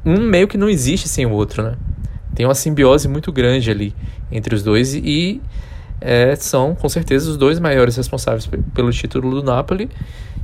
um 0.04 0.20
meio 0.20 0.48
que 0.48 0.58
não 0.58 0.68
existe 0.68 1.08
sem 1.08 1.26
o 1.26 1.32
outro, 1.32 1.64
né? 1.64 1.76
Tem 2.36 2.46
uma 2.46 2.54
simbiose 2.54 3.08
muito 3.08 3.32
grande 3.32 3.72
ali 3.72 3.96
entre 4.32 4.54
os 4.54 4.62
dois 4.62 4.94
e 4.94 5.42
é, 6.02 6.36
são 6.36 6.76
com 6.76 6.90
certeza 6.90 7.30
os 7.30 7.38
dois 7.38 7.60
maiores 7.60 7.96
responsáveis 7.96 8.48
pelo 8.74 8.92
título 8.92 9.32
do 9.32 9.44
Napoli 9.44 9.90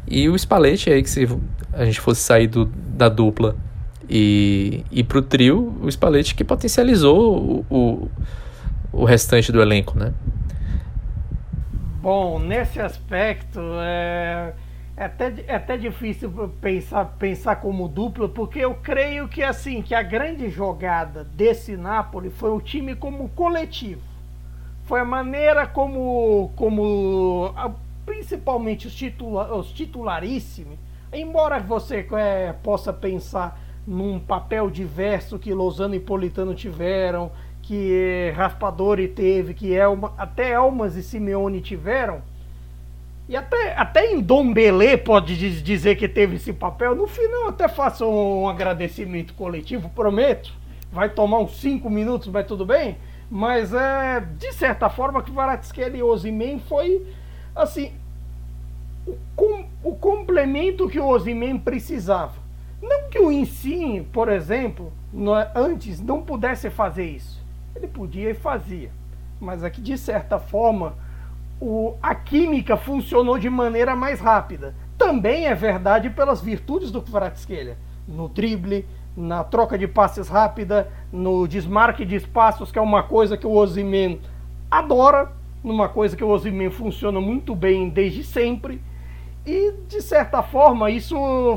e 0.08 0.30
o 0.30 0.38
Spalletti 0.38 0.90
aí 0.90 1.04
que 1.04 1.10
se 1.10 1.28
a 1.74 1.86
gente 1.86 2.00
fosse 2.00 2.22
sair 2.22 2.48
do, 2.48 2.66
da 2.66 3.10
dupla 3.10 3.56
e 4.10 4.84
ir 4.92 5.04
pro 5.04 5.22
trio, 5.22 5.78
o 5.82 5.90
Spalletti 5.90 6.36
que 6.36 6.44
potencializou 6.44 7.66
o, 7.70 7.76
o, 7.76 8.12
o 8.92 9.06
restante 9.06 9.52
do 9.52 9.62
elenco, 9.62 9.98
né? 9.98 10.14
Bom, 12.02 12.40
nesse 12.40 12.80
aspecto 12.80 13.60
é, 13.80 14.54
é, 15.02 15.06
até, 15.06 15.34
é 15.48 15.56
até 15.56 15.78
difícil 15.78 16.32
pensar, 16.62 17.06
pensar 17.18 17.56
como 17.56 17.88
dupla, 17.88 18.30
porque 18.30 18.60
eu 18.60 18.76
creio 18.76 19.28
que 19.28 19.42
assim 19.42 19.82
que 19.82 19.96
a 19.96 20.04
grande 20.04 20.48
jogada 20.48 21.24
desse 21.24 21.76
Napoli 21.76 22.30
foi 22.30 22.52
o 22.52 22.62
time 22.62 22.94
como 22.94 23.28
coletivo. 23.30 24.02
Foi 24.84 25.00
a 25.00 25.06
maneira 25.06 25.66
como, 25.66 26.52
como 26.56 27.52
principalmente 28.06 28.86
os, 28.86 28.94
titula, 28.94 29.56
os 29.56 29.72
titularíssimos, 29.72 30.78
embora 31.12 31.60
você 31.60 32.08
é, 32.12 32.54
possa 32.62 32.94
pensar 32.94 33.60
num 33.88 34.20
papel 34.20 34.70
diverso 34.70 35.40
que 35.40 35.52
Lozano 35.52 35.96
e 35.96 36.00
Politano 36.00 36.54
tiveram, 36.54 37.32
que 37.64 38.32
Raspadori 38.36 39.08
teve, 39.08 39.56
que 39.56 39.74
Elma, 39.74 40.14
até 40.16 40.52
Elmas 40.52 40.96
e 40.96 41.02
Simeone 41.02 41.60
tiveram, 41.60 42.22
e 43.32 43.36
até, 43.38 43.74
até 43.78 44.12
em 44.12 44.20
Dom 44.20 44.52
Belê 44.52 44.98
pode 44.98 45.38
dizer 45.62 45.96
que 45.96 46.06
teve 46.10 46.36
esse 46.36 46.52
papel. 46.52 46.94
No 46.94 47.08
final, 47.08 47.48
até 47.48 47.70
faço 47.70 48.06
um 48.06 48.50
agradecimento 48.50 49.34
coletivo, 49.36 49.88
prometo. 49.88 50.52
Vai 50.92 51.08
tomar 51.08 51.40
uns 51.40 51.58
5 51.62 51.90
minutos, 51.90 52.28
mas 52.28 52.46
tudo 52.46 52.66
bem. 52.66 52.98
Mas 53.30 53.74
é, 53.74 54.20
de 54.20 54.52
certa 54.52 54.90
forma, 54.90 55.24
que 55.24 55.32
Varatskhelia 55.32 56.00
e 56.00 56.04
Ozyman 56.04 56.60
foi 56.60 57.08
assim 57.56 57.94
o, 59.08 59.16
com, 59.34 59.66
o 59.82 59.96
complemento 59.96 60.90
que 60.90 61.00
o 61.00 61.08
Ozyman 61.08 61.58
precisava. 61.58 62.34
Não 62.82 63.10
que 63.10 63.18
o 63.18 63.32
Insigne, 63.32 64.02
por 64.02 64.28
exemplo, 64.28 64.92
no, 65.14 65.32
antes 65.56 66.02
não 66.02 66.22
pudesse 66.22 66.70
fazer 66.70 67.06
isso. 67.06 67.42
Ele 67.74 67.88
podia 67.88 68.32
e 68.32 68.34
fazia. 68.34 68.92
Mas 69.40 69.64
aqui, 69.64 69.80
de 69.80 69.98
certa 69.98 70.38
forma, 70.38 70.98
o, 71.62 71.96
a 72.02 72.16
química 72.16 72.76
funcionou 72.76 73.38
de 73.38 73.50
maneira 73.50 73.96
mais 73.96 74.20
rápida. 74.20 74.74
Também 74.98 75.46
é 75.46 75.54
verdade 75.54 76.10
pelas 76.10 76.42
virtudes 76.42 76.90
do 76.90 77.04
Kvaratskhelia. 77.04 77.78
No 78.08 78.28
drible, 78.28 78.88
na 79.16 79.44
troca 79.44 79.78
de 79.78 79.88
passes 79.88 80.28
rápida, 80.28 80.92
no 81.12 81.48
desmarque 81.48 82.04
de 82.04 82.16
espaços, 82.16 82.72
que 82.72 82.80
é 82.80 82.82
uma 82.82 83.04
coisa 83.04 83.38
que 83.38 83.46
o 83.46 83.52
Ozyman 83.52 84.20
adora, 84.70 85.32
numa 85.64 85.88
coisa 85.88 86.18
que 86.18 86.24
o 86.24 86.30
Ozyman 86.30 86.72
funciona 86.72 87.22
muito 87.22 87.56
bem 87.56 87.90
desde 87.90 88.24
sempre. 88.24 88.82
E, 89.46 89.74
de 89.88 90.02
certa 90.02 90.42
forma, 90.42 90.90
isso 90.90 91.16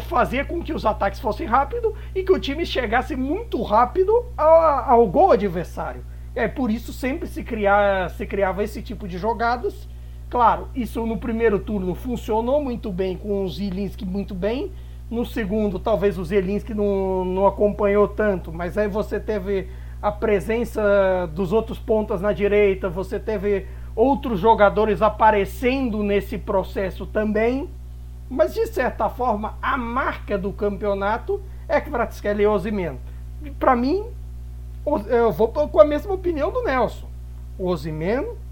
fazia 0.08 0.44
com 0.44 0.62
que 0.62 0.72
os 0.72 0.84
ataques 0.84 1.20
fossem 1.20 1.46
rápidos 1.46 1.94
e 2.14 2.22
que 2.22 2.32
o 2.32 2.38
time 2.38 2.64
chegasse 2.66 3.16
muito 3.16 3.62
rápido 3.62 4.24
ao, 4.36 4.90
ao 4.90 5.06
gol 5.06 5.32
adversário. 5.32 6.04
É 6.34 6.48
por 6.48 6.70
isso 6.70 6.92
sempre 6.92 7.26
se, 7.28 7.42
criar, 7.42 8.10
se 8.10 8.26
criava 8.26 8.62
esse 8.62 8.82
tipo 8.82 9.06
de 9.06 9.16
jogadas. 9.16 9.88
Claro, 10.34 10.66
isso 10.74 11.06
no 11.06 11.16
primeiro 11.16 11.60
turno 11.60 11.94
funcionou 11.94 12.60
muito 12.60 12.90
bem 12.90 13.16
com 13.16 13.44
o 13.44 13.48
Zilinski 13.48 14.04
muito 14.04 14.34
bem. 14.34 14.72
No 15.08 15.24
segundo, 15.24 15.78
talvez 15.78 16.18
o 16.18 16.24
Zelinski 16.24 16.74
não, 16.74 17.24
não 17.24 17.46
acompanhou 17.46 18.08
tanto, 18.08 18.52
mas 18.52 18.76
aí 18.76 18.88
você 18.88 19.20
teve 19.20 19.68
a 20.02 20.10
presença 20.10 21.30
dos 21.32 21.52
outros 21.52 21.78
pontas 21.78 22.20
na 22.20 22.32
direita, 22.32 22.88
você 22.88 23.20
teve 23.20 23.68
outros 23.94 24.40
jogadores 24.40 25.02
aparecendo 25.02 26.02
nesse 26.02 26.36
processo 26.36 27.06
também. 27.06 27.70
Mas 28.28 28.54
de 28.54 28.66
certa 28.66 29.08
forma, 29.08 29.56
a 29.62 29.76
marca 29.76 30.36
do 30.36 30.52
campeonato 30.52 31.40
é 31.68 31.80
Vratskelly 31.80 32.42
e. 32.42 33.50
Para 33.52 33.76
mim, 33.76 34.04
eu 34.84 35.30
vou 35.30 35.46
com 35.46 35.80
a 35.80 35.84
mesma 35.84 36.12
opinião 36.12 36.50
do 36.50 36.64
Nelson. 36.64 37.06
O 37.56 37.68
Osimhen 37.68 38.42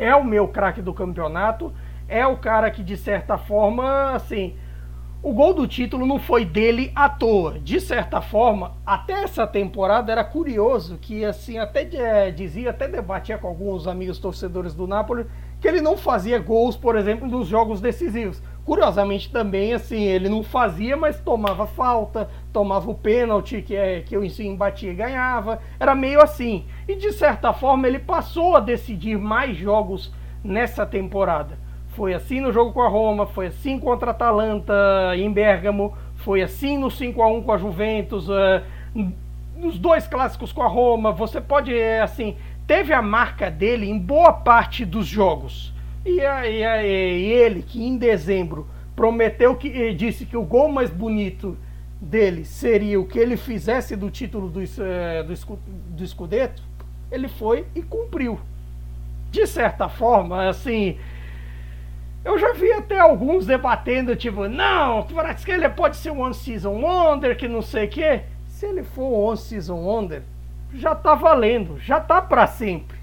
é 0.00 0.16
o 0.16 0.24
meu 0.24 0.48
craque 0.48 0.80
do 0.80 0.94
campeonato, 0.94 1.72
é 2.08 2.26
o 2.26 2.38
cara 2.38 2.70
que 2.70 2.82
de 2.82 2.96
certa 2.96 3.36
forma, 3.36 4.12
assim, 4.12 4.56
o 5.22 5.34
gol 5.34 5.52
do 5.52 5.68
título 5.68 6.06
não 6.06 6.18
foi 6.18 6.46
dele 6.46 6.90
à 6.94 7.06
toa. 7.06 7.58
De 7.58 7.78
certa 7.78 8.22
forma, 8.22 8.72
até 8.86 9.22
essa 9.22 9.46
temporada 9.46 10.10
era 10.10 10.24
curioso 10.24 10.96
que, 10.96 11.22
assim, 11.22 11.58
até 11.58 11.82
é, 11.94 12.30
dizia, 12.30 12.70
até 12.70 12.88
debatia 12.88 13.36
com 13.36 13.46
alguns 13.46 13.86
amigos 13.86 14.18
torcedores 14.18 14.74
do 14.74 14.86
Napoli, 14.86 15.26
que 15.60 15.68
ele 15.68 15.82
não 15.82 15.98
fazia 15.98 16.38
gols, 16.38 16.74
por 16.74 16.96
exemplo, 16.96 17.28
nos 17.28 17.46
jogos 17.46 17.82
decisivos. 17.82 18.42
Curiosamente 18.64 19.30
também, 19.30 19.72
assim, 19.72 20.02
ele 20.02 20.28
não 20.28 20.42
fazia, 20.42 20.96
mas 20.96 21.20
tomava 21.20 21.66
falta, 21.66 22.28
tomava 22.52 22.90
o 22.90 22.94
pênalti 22.94 23.62
que, 23.62 23.74
é, 23.74 24.00
que 24.00 24.16
o 24.16 24.24
ensino 24.24 24.56
batia 24.56 24.92
e 24.92 24.94
ganhava. 24.94 25.60
Era 25.78 25.94
meio 25.94 26.22
assim. 26.22 26.64
E 26.86 26.94
de 26.94 27.12
certa 27.12 27.52
forma 27.52 27.88
ele 27.88 27.98
passou 27.98 28.56
a 28.56 28.60
decidir 28.60 29.18
mais 29.18 29.56
jogos 29.56 30.12
nessa 30.44 30.86
temporada. 30.86 31.58
Foi 31.88 32.14
assim 32.14 32.40
no 32.40 32.52
jogo 32.52 32.72
com 32.72 32.82
a 32.82 32.88
Roma, 32.88 33.26
foi 33.26 33.46
assim 33.46 33.78
contra 33.78 34.10
a 34.10 34.12
Atalanta 34.12 34.72
em 35.16 35.32
Bergamo, 35.32 35.96
foi 36.16 36.42
assim 36.42 36.78
no 36.78 36.90
5 36.90 37.20
a 37.22 37.26
1 37.26 37.42
com 37.42 37.52
a 37.52 37.58
Juventus, 37.58 38.28
uh, 38.28 38.62
nos 39.56 39.78
dois 39.78 40.06
clássicos 40.06 40.52
com 40.52 40.62
a 40.62 40.68
Roma. 40.68 41.12
Você 41.12 41.40
pode, 41.40 41.74
eh, 41.74 42.00
assim, 42.00 42.36
teve 42.66 42.92
a 42.92 43.02
marca 43.02 43.50
dele 43.50 43.90
em 43.90 43.98
boa 43.98 44.32
parte 44.32 44.84
dos 44.84 45.06
jogos. 45.06 45.69
E, 46.04 46.20
a, 46.20 46.38
a, 46.38 46.82
e 46.82 47.32
ele, 47.32 47.62
que 47.62 47.84
em 47.84 47.96
dezembro 47.96 48.66
prometeu 48.96 49.56
que 49.56 49.68
eh, 49.68 49.92
disse 49.92 50.26
que 50.26 50.36
o 50.36 50.42
gol 50.42 50.68
mais 50.70 50.90
bonito 50.90 51.56
dele 52.00 52.44
seria 52.44 52.98
o 52.98 53.06
que 53.06 53.18
ele 53.18 53.36
fizesse 53.36 53.94
do 53.96 54.10
título 54.10 54.48
do, 54.48 54.60
do, 54.60 55.58
do 55.96 56.06
Scudetto, 56.06 56.62
ele 57.10 57.28
foi 57.28 57.66
e 57.74 57.82
cumpriu. 57.82 58.40
De 59.30 59.46
certa 59.46 59.88
forma, 59.88 60.48
assim, 60.48 60.98
eu 62.24 62.38
já 62.38 62.52
vi 62.52 62.70
até 62.72 62.98
alguns 62.98 63.46
debatendo, 63.46 64.14
tipo, 64.14 64.48
não, 64.48 65.02
que 65.04 65.50
ele 65.50 65.68
pode 65.68 65.96
ser 65.96 66.10
um 66.10 66.20
one-season 66.20 66.72
wonder, 66.72 67.36
que 67.36 67.48
não 67.48 67.62
sei 67.62 67.86
o 67.86 67.88
quê. 67.88 68.22
Se 68.46 68.66
ele 68.66 68.82
for 68.82 69.04
um 69.04 69.24
one-season 69.28 69.76
wonder, 69.76 70.22
já 70.74 70.94
tá 70.94 71.14
valendo, 71.14 71.78
já 71.78 72.00
tá 72.00 72.20
para 72.20 72.46
sempre. 72.46 72.99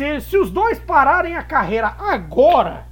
Se, 0.00 0.18
se 0.22 0.38
os 0.38 0.50
dois 0.50 0.78
pararem 0.78 1.36
a 1.36 1.42
carreira 1.42 1.94
agora, 1.98 2.86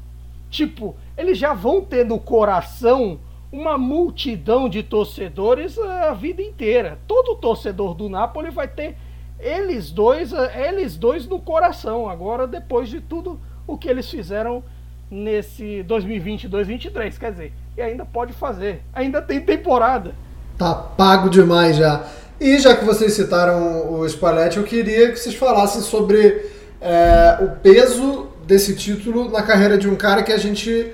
tipo, 0.51 0.95
eles 1.17 1.39
já 1.39 1.55
vão 1.55 1.81
ter 1.81 2.05
no 2.05 2.19
coração 2.19 3.19
uma 3.51 3.79
multidão 3.79 4.69
de 4.69 4.83
torcedores 4.83 5.79
a 5.79 6.13
vida 6.13 6.43
inteira. 6.43 6.99
Todo 7.09 7.37
torcedor 7.37 7.95
do 7.95 8.11
Napoli 8.11 8.51
vai 8.51 8.69
ter 8.69 8.95
eles 9.41 9.91
dois, 9.91 10.35
eles 10.55 10.99
dois 10.99 11.27
no 11.27 11.41
coração. 11.41 12.11
Agora, 12.11 12.47
depois 12.47 12.91
de 12.91 13.01
tudo 13.01 13.41
o 13.67 13.79
que 13.79 13.89
eles 13.89 14.11
fizeram 14.11 14.63
nesse 15.11 15.83
2020-2023, 15.89 17.19
quer 17.19 17.33
dizer, 17.33 17.55
e 17.75 17.81
ainda 17.81 18.05
pode 18.05 18.35
fazer, 18.35 18.83
ainda 18.93 19.23
tem 19.23 19.41
temporada. 19.41 20.15
Tá 20.59 20.75
pago 20.75 21.31
demais 21.31 21.75
já. 21.75 22.05
E 22.39 22.59
já 22.59 22.77
que 22.77 22.85
vocês 22.85 23.15
citaram 23.15 23.95
o 23.95 24.07
Spalletti, 24.07 24.59
eu 24.59 24.65
queria 24.65 25.11
que 25.11 25.17
vocês 25.17 25.35
falassem 25.35 25.81
sobre 25.81 26.58
é, 26.81 27.39
o 27.41 27.49
peso 27.57 28.29
desse 28.47 28.75
título 28.75 29.31
na 29.31 29.43
carreira 29.43 29.77
de 29.77 29.89
um 29.89 29.97
cara 29.97 30.23
que 30.23 30.33
a 30.33 30.39
gente 30.39 30.93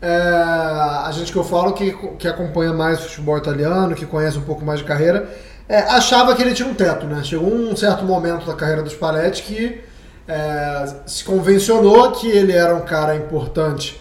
é, 0.00 0.08
a 0.08 1.10
gente 1.12 1.30
que 1.30 1.38
eu 1.38 1.44
falo 1.44 1.72
que, 1.72 1.92
que 2.18 2.26
acompanha 2.26 2.72
mais 2.72 2.98
o 2.98 3.08
futebol 3.08 3.38
italiano, 3.38 3.94
que 3.94 4.04
conhece 4.04 4.36
um 4.36 4.42
pouco 4.42 4.64
mais 4.64 4.80
de 4.80 4.84
carreira, 4.84 5.28
é, 5.68 5.78
achava 5.78 6.34
que 6.34 6.42
ele 6.42 6.54
tinha 6.54 6.68
um 6.68 6.74
teto, 6.74 7.06
né? 7.06 7.22
Chegou 7.22 7.48
um 7.48 7.74
certo 7.76 8.04
momento 8.04 8.44
da 8.44 8.54
carreira 8.54 8.82
do 8.82 8.90
Spalletti 8.90 9.44
que 9.44 9.80
é, 10.26 10.94
se 11.06 11.24
convencionou 11.24 12.10
que 12.12 12.28
ele 12.28 12.52
era 12.52 12.74
um 12.74 12.80
cara 12.80 13.14
importante 13.14 14.00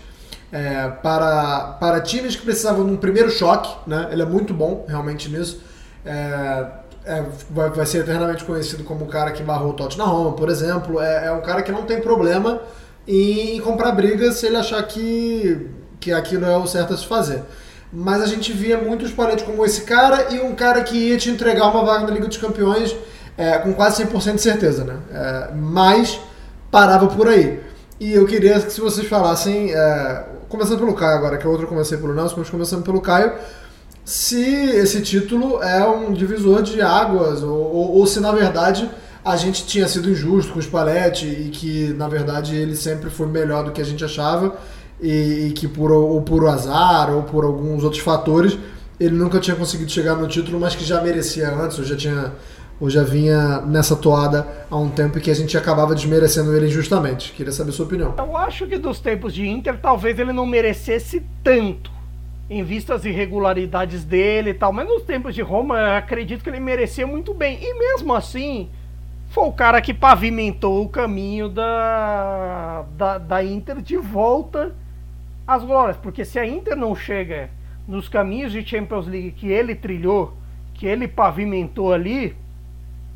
é, 0.51 0.89
para, 1.03 1.77
para 1.79 2.01
times 2.01 2.35
que 2.35 2.43
precisavam 2.43 2.85
de 2.85 2.91
um 2.91 2.97
primeiro 2.97 3.29
choque, 3.29 3.71
né? 3.87 4.09
Ele 4.11 4.23
é 4.23 4.25
muito 4.25 4.53
bom 4.53 4.85
realmente 4.87 5.29
nisso. 5.29 5.61
É, 6.03 6.65
é, 7.05 7.23
vai, 7.49 7.69
vai, 7.69 7.85
ser 7.85 7.99
eternamente 7.99 8.43
conhecido 8.43 8.83
como 8.83 9.05
o 9.05 9.07
cara 9.07 9.31
que 9.31 9.41
barrou 9.43 9.71
o 9.71 9.73
Totti 9.73 9.97
na 9.97 10.03
Roma, 10.05 10.33
por 10.33 10.49
exemplo. 10.49 10.99
É, 10.99 11.27
é, 11.27 11.31
um 11.31 11.41
cara 11.41 11.61
que 11.61 11.71
não 11.71 11.83
tem 11.83 11.99
problema 11.99 12.61
em 13.07 13.59
comprar 13.61 13.91
brigas 13.91 14.35
se 14.35 14.45
ele 14.45 14.57
achar 14.57 14.81
que, 14.83 15.69
que 15.99 16.11
aquilo 16.11 16.45
é 16.45 16.57
o 16.57 16.67
certo 16.67 16.93
a 16.93 16.97
se 16.97 17.05
fazer. 17.05 17.43
Mas 17.91 18.21
a 18.21 18.25
gente 18.25 18.53
via 18.53 18.77
muito 18.77 19.03
os 19.03 19.11
Spalletti 19.11 19.43
como 19.43 19.65
esse 19.65 19.81
cara 19.81 20.33
e 20.33 20.39
um 20.39 20.55
cara 20.55 20.81
que 20.83 20.95
ia 20.95 21.17
te 21.17 21.29
entregar 21.29 21.67
uma 21.69 21.83
vaga 21.83 22.05
na 22.05 22.11
Liga 22.11 22.27
dos 22.27 22.37
Campeões 22.37 22.95
é, 23.37 23.57
com 23.57 23.73
quase 23.73 24.03
100% 24.05 24.35
de 24.35 24.41
certeza, 24.41 24.83
né? 24.83 24.97
É, 25.11 25.53
mas 25.55 26.19
parava 26.69 27.07
por 27.07 27.27
aí. 27.27 27.59
E 27.99 28.13
eu 28.13 28.25
queria 28.25 28.59
que 28.59 28.71
se 28.71 28.79
vocês 28.79 29.07
falassem, 29.07 29.73
é, 29.73 30.25
começando 30.47 30.79
pelo 30.79 30.93
Caio 30.93 31.17
agora, 31.17 31.37
que 31.37 31.45
é 31.45 31.49
outro 31.49 31.65
eu 31.65 31.69
comecei 31.69 31.97
pelo 31.97 32.13
Nelson, 32.13 32.35
mas 32.37 32.49
começando 32.49 32.83
pelo 32.83 33.01
Caio, 33.01 33.33
se 34.11 34.43
esse 34.43 35.01
título 35.01 35.63
é 35.63 35.87
um 35.87 36.11
divisor 36.11 36.61
de 36.61 36.81
águas, 36.81 37.41
ou, 37.41 37.57
ou, 37.57 37.91
ou 37.99 38.05
se 38.05 38.19
na 38.19 38.33
verdade 38.33 38.89
a 39.23 39.37
gente 39.37 39.65
tinha 39.65 39.87
sido 39.87 40.09
injusto 40.09 40.51
com 40.51 40.59
o 40.59 40.61
Spalletti 40.61 41.25
e 41.25 41.49
que 41.49 41.93
na 41.93 42.09
verdade 42.09 42.57
ele 42.57 42.75
sempre 42.75 43.09
foi 43.09 43.27
melhor 43.27 43.63
do 43.63 43.71
que 43.71 43.79
a 43.79 43.85
gente 43.85 44.03
achava 44.03 44.57
e, 44.99 45.47
e 45.47 45.51
que 45.53 45.65
por, 45.65 45.93
ou 45.93 46.21
por 46.23 46.45
azar 46.45 47.09
ou 47.09 47.23
por 47.23 47.45
alguns 47.45 47.85
outros 47.85 48.01
fatores 48.01 48.57
ele 48.99 49.15
nunca 49.15 49.39
tinha 49.39 49.55
conseguido 49.55 49.89
chegar 49.89 50.15
no 50.15 50.27
título, 50.27 50.59
mas 50.59 50.75
que 50.75 50.83
já 50.83 51.01
merecia 51.01 51.49
antes, 51.49 51.79
ou 51.79 51.85
já 51.85 51.95
tinha 51.95 52.33
ou 52.81 52.89
já 52.89 53.03
vinha 53.03 53.61
nessa 53.61 53.95
toada 53.95 54.45
há 54.69 54.75
um 54.75 54.89
tempo 54.89 55.17
e 55.17 55.21
que 55.21 55.31
a 55.31 55.35
gente 55.35 55.57
acabava 55.57 55.95
desmerecendo 55.95 56.53
ele 56.53 56.67
injustamente. 56.67 57.31
Queria 57.31 57.53
saber 57.53 57.71
sua 57.71 57.85
opinião. 57.85 58.13
Eu 58.17 58.35
acho 58.35 58.67
que 58.67 58.77
dos 58.77 58.99
tempos 58.99 59.33
de 59.33 59.47
Inter, 59.47 59.79
talvez 59.79 60.19
ele 60.19 60.33
não 60.33 60.45
merecesse 60.45 61.23
tanto, 61.41 62.00
em 62.51 62.63
vista 62.63 62.95
das 62.95 63.05
irregularidades 63.05 64.03
dele 64.03 64.49
e 64.49 64.53
tal, 64.53 64.73
mas 64.73 64.85
nos 64.85 65.03
tempos 65.03 65.33
de 65.33 65.41
Roma, 65.41 65.79
eu 65.79 65.95
acredito 65.95 66.43
que 66.43 66.49
ele 66.49 66.59
merecia 66.59 67.07
muito 67.07 67.33
bem. 67.33 67.57
E 67.61 67.73
mesmo 67.79 68.13
assim, 68.13 68.69
foi 69.29 69.45
o 69.45 69.53
cara 69.53 69.79
que 69.79 69.93
pavimentou 69.93 70.83
o 70.83 70.89
caminho 70.89 71.47
da, 71.47 72.83
da, 72.97 73.17
da 73.17 73.41
Inter 73.41 73.81
de 73.81 73.95
volta 73.95 74.75
às 75.47 75.63
glórias. 75.63 75.95
Porque 75.95 76.25
se 76.25 76.37
a 76.37 76.45
Inter 76.45 76.75
não 76.75 76.93
chega 76.93 77.49
nos 77.87 78.09
caminhos 78.09 78.51
de 78.51 78.65
Champions 78.65 79.07
League 79.07 79.31
que 79.31 79.47
ele 79.47 79.73
trilhou, 79.73 80.33
que 80.73 80.85
ele 80.85 81.07
pavimentou 81.07 81.93
ali, 81.93 82.35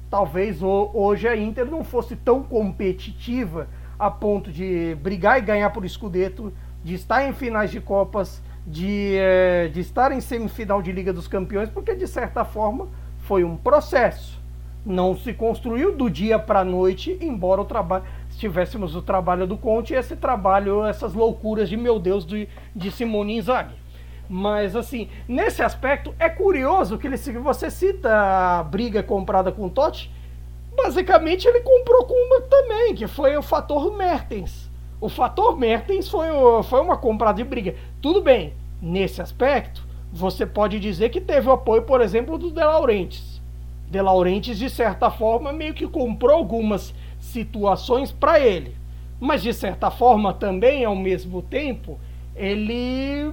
talvez 0.10 0.62
hoje 0.64 1.28
a 1.28 1.36
Inter 1.36 1.66
não 1.66 1.84
fosse 1.84 2.16
tão 2.16 2.42
competitiva 2.42 3.68
a 4.00 4.10
ponto 4.10 4.50
de 4.50 4.96
brigar 5.04 5.40
e 5.40 5.42
ganhar 5.42 5.72
por 5.72 5.84
escudeto, 5.84 6.54
de 6.82 6.94
estar 6.94 7.28
em 7.28 7.34
finais 7.34 7.70
de 7.70 7.82
Copas, 7.82 8.42
de, 8.66 9.16
eh, 9.16 9.70
de 9.72 9.80
estar 9.80 10.12
em 10.12 10.20
semifinal 10.20 10.82
de 10.82 10.92
Liga 10.92 11.14
dos 11.14 11.28
Campeões, 11.28 11.70
porque 11.70 11.94
de 11.94 12.08
certa 12.08 12.44
forma 12.44 12.88
foi 13.20 13.44
um 13.44 13.56
processo. 13.56 14.40
Não 14.86 15.16
se 15.18 15.34
construiu 15.34 15.96
do 15.96 16.10
dia 16.10 16.38
para 16.38 16.60
a 16.60 16.66
noite, 16.66 17.18
embora 17.22 17.62
o 17.62 17.66
trabalho 17.66 18.04
se 18.30 18.40
tivéssemos 18.40 18.96
o 18.96 19.02
trabalho 19.02 19.48
do 19.48 19.58
Conte 19.58 19.94
e 19.94 19.96
esse 19.96 20.16
trabalho, 20.16 20.86
essas 20.86 21.14
loucuras 21.14 21.70
de 21.70 21.78
meu 21.78 21.98
Deus 21.98 22.26
de, 22.26 22.50
de 22.76 22.92
Simone 22.92 23.38
Inzaghi. 23.38 23.74
Mas 24.30 24.76
assim, 24.76 25.10
nesse 25.28 25.64
aspecto 25.64 26.14
é 26.20 26.28
curioso 26.28 26.98
que 26.98 27.08
ele, 27.08 27.18
você 27.18 27.70
cita 27.72 28.60
a 28.60 28.64
briga 28.64 29.02
comprada 29.02 29.52
com 29.52 29.68
o 29.68 29.70
Totti, 29.70 30.12
basicamente 30.76 31.48
ele 31.48 31.62
comprou 31.62 32.06
com 32.06 32.14
uma 32.14 32.42
também, 32.42 32.94
que 32.94 33.08
foi 33.08 33.38
o 33.38 33.42
fator 33.42 33.96
Mertens. 33.96 34.70
O 35.00 35.10
fator 35.10 35.58
Mertens 35.58 36.08
foi, 36.08 36.28
foi 36.64 36.82
uma 36.82 36.98
compra 36.98 37.32
de 37.32 37.44
briga. 37.44 37.76
Tudo 38.02 38.22
bem, 38.22 38.54
nesse 38.82 39.22
aspecto, 39.22 39.84
você 40.12 40.46
pode 40.46 40.80
dizer 40.80 41.10
que 41.10 41.20
teve 41.20 41.50
o 41.50 41.52
apoio, 41.52 41.84
por 41.84 42.02
exemplo, 42.02 42.38
do 42.38 42.52
De 42.52 42.64
Laurentiis. 42.64 43.42
De 43.90 44.02
Laurentiis, 44.02 44.58
de 44.58 44.70
certa 44.70 45.12
forma, 45.12 45.52
meio 45.52 45.74
que 45.74 45.88
comprou 45.88 46.38
algumas 46.38 46.94
situações 47.20 48.12
para 48.12 48.40
ele. 48.40 48.76
Mas, 49.20 49.42
de 49.42 49.54
certa 49.54 49.92
forma, 49.92 50.34
também, 50.34 50.86
ao 50.86 50.96
mesmo 50.96 51.42
tempo, 51.42 52.00
ele 52.36 53.32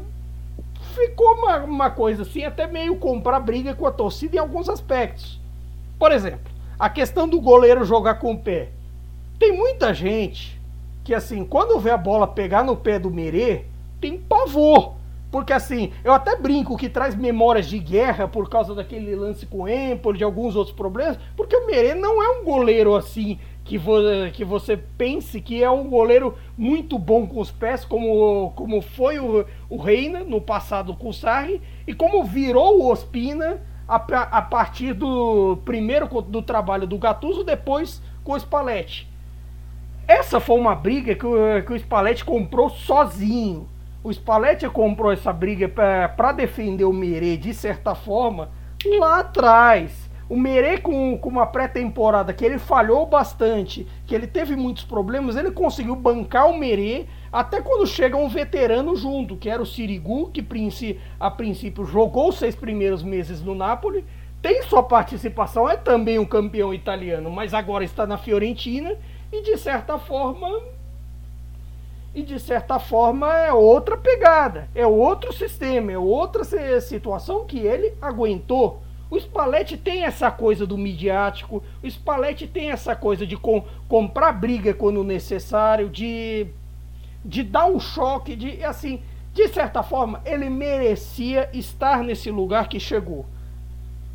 ficou 0.95 1.35
uma, 1.35 1.59
uma 1.59 1.91
coisa 1.91 2.23
assim, 2.23 2.45
até 2.45 2.67
meio 2.67 2.97
comprar 2.97 3.41
briga 3.41 3.75
com 3.75 3.87
a 3.87 3.93
torcida 3.93 4.37
em 4.37 4.39
alguns 4.39 4.69
aspectos. 4.69 5.41
Por 5.99 6.13
exemplo, 6.13 6.53
a 6.79 6.89
questão 6.89 7.29
do 7.29 7.41
goleiro 7.41 7.85
jogar 7.85 8.17
com 8.17 8.33
o 8.33 8.39
pé. 8.39 8.71
Tem 9.39 9.57
muita 9.57 9.95
gente 9.95 10.61
que, 11.05 11.15
assim, 11.15 11.45
quando 11.45 11.81
vê 11.81 11.91
a 11.91 11.97
bola 11.97 12.27
pegar 12.27 12.63
no 12.63 12.77
pé 12.77 12.99
do 12.99 13.11
Merê, 13.11 13.65
tem 14.01 14.19
pavor. 14.19 14.95
Porque, 15.31 15.53
assim, 15.53 15.93
eu 16.05 16.13
até 16.13 16.37
brinco 16.37 16.77
que 16.77 16.91
traz 16.91 17.15
memórias 17.15 17.67
de 17.67 17.79
guerra 17.79 18.29
por 18.29 18.51
causa 18.51 18.75
daquele 18.75 19.17
lance 19.17 19.47
com 19.47 19.63
o 19.63 19.69
Empoli, 19.69 20.19
de 20.19 20.25
alguns 20.25 20.55
outros 20.55 20.77
problemas, 20.77 21.19
porque 21.35 21.57
o 21.57 21.67
Merê 21.67 21.95
não 21.95 22.23
é 22.23 22.39
um 22.39 22.45
goleiro 22.45 22.95
assim 22.95 23.39
que, 23.65 23.79
vo 23.79 23.95
que 24.35 24.45
você 24.45 24.77
pense 24.77 25.41
que 25.41 25.63
é 25.63 25.71
um 25.71 25.89
goleiro 25.89 26.37
muito 26.57 26.99
bom 26.99 27.27
com 27.27 27.41
os 27.41 27.51
pés, 27.51 27.85
como, 27.85 28.53
como 28.55 28.83
foi 28.83 29.19
o, 29.19 29.47
o 29.71 29.77
Reina 29.79 30.21
no 30.21 30.41
passado 30.41 30.95
com 30.95 31.09
o 31.09 31.15
Sarri, 31.15 31.63
e 31.87 31.95
como 31.95 32.25
virou 32.25 32.81
o 32.81 32.91
Ospina 32.91 33.63
a, 33.89 33.97
a 33.97 34.43
partir 34.43 34.93
do 34.93 35.57
primeiro 35.65 36.07
do 36.23 36.43
trabalho 36.43 36.87
do 36.87 36.99
Gattuso, 36.99 37.45
depois 37.45 38.03
com 38.23 38.33
o 38.33 38.39
Spalletti. 38.39 39.12
Essa 40.07 40.41
foi 40.41 40.59
uma 40.59 40.75
briga 40.75 41.15
que 41.15 41.27
o, 41.27 41.63
que 41.65 41.73
o 41.73 41.77
Spalletti 41.77 42.25
comprou 42.25 42.69
sozinho. 42.71 43.69
O 44.03 44.11
Spalletti 44.13 44.69
comprou 44.69 45.13
essa 45.13 45.33
briga 45.33 45.69
para 45.69 46.33
defender 46.33 46.85
o 46.85 46.93
Merê 46.93 47.37
de 47.37 47.55
certa 47.55 47.95
forma 47.95 48.51
lá 48.99 49.21
atrás. 49.21 50.11
O 50.29 50.37
Merê 50.37 50.79
com, 50.79 51.17
com 51.19 51.29
uma 51.29 51.47
pré-temporada 51.47 52.33
que 52.33 52.45
ele 52.45 52.59
falhou 52.59 53.07
bastante, 53.07 53.87
que 54.07 54.15
ele 54.15 54.27
teve 54.27 54.57
muitos 54.57 54.83
problemas, 54.85 55.37
ele 55.37 55.51
conseguiu 55.51 55.95
bancar 55.95 56.49
o 56.49 56.59
Merê 56.59 57.07
até 57.31 57.61
quando 57.61 57.87
chega 57.87 58.17
um 58.17 58.29
veterano 58.29 58.97
junto, 58.97 59.37
que 59.37 59.49
era 59.49 59.63
o 59.63 59.67
Sirigu, 59.67 60.31
que 60.31 60.45
a 61.21 61.31
princípio 61.31 61.85
jogou 61.85 62.31
os 62.31 62.39
seis 62.39 62.57
primeiros 62.57 63.03
meses 63.03 63.43
no 63.43 63.55
Napoli, 63.55 64.05
tem 64.41 64.63
sua 64.65 64.83
participação, 64.83 65.69
é 65.69 65.77
também 65.77 66.19
um 66.19 66.25
campeão 66.25 66.75
italiano, 66.75 67.31
mas 67.31 67.55
agora 67.55 67.85
está 67.85 68.07
na 68.07 68.19
Fiorentina 68.19 68.97
e 69.33 69.41
de 69.41 69.57
certa 69.57 69.99
forma 69.99 70.61
e 72.15 72.23
de 72.23 72.39
certa 72.39 72.79
forma 72.79 73.33
é 73.39 73.53
outra 73.53 73.97
pegada, 73.97 74.69
é 74.75 74.87
outro 74.87 75.33
sistema, 75.33 75.93
é 75.93 75.99
outra 75.99 76.45
situação 76.81 77.47
que 77.47 77.59
ele 77.59 77.95
aguentou. 78.03 78.83
O 79.11 79.19
Spalletti 79.19 79.79
tem 79.79 80.05
essa 80.05 80.31
coisa 80.31 80.67
do 80.67 80.77
midiático, 80.77 81.63
o 81.83 81.87
Spalletti 81.91 82.47
tem 82.47 82.71
essa 82.71 82.95
coisa 82.95 83.27
de 83.27 83.37
com, 83.37 83.65
comprar 83.89 84.33
briga 84.33 84.75
quando 84.75 85.03
necessário, 85.03 85.89
de, 85.89 86.47
de 87.25 87.43
dar 87.43 87.67
um 87.67 87.81
choque, 87.81 88.37
de 88.37 88.63
assim, 88.63 89.03
de 89.33 89.49
certa 89.49 89.83
forma, 89.83 90.21
ele 90.27 90.51
merecia 90.51 91.49
estar 91.55 92.03
nesse 92.03 92.31
lugar 92.31 92.69
que 92.69 92.79
chegou. 92.79 93.25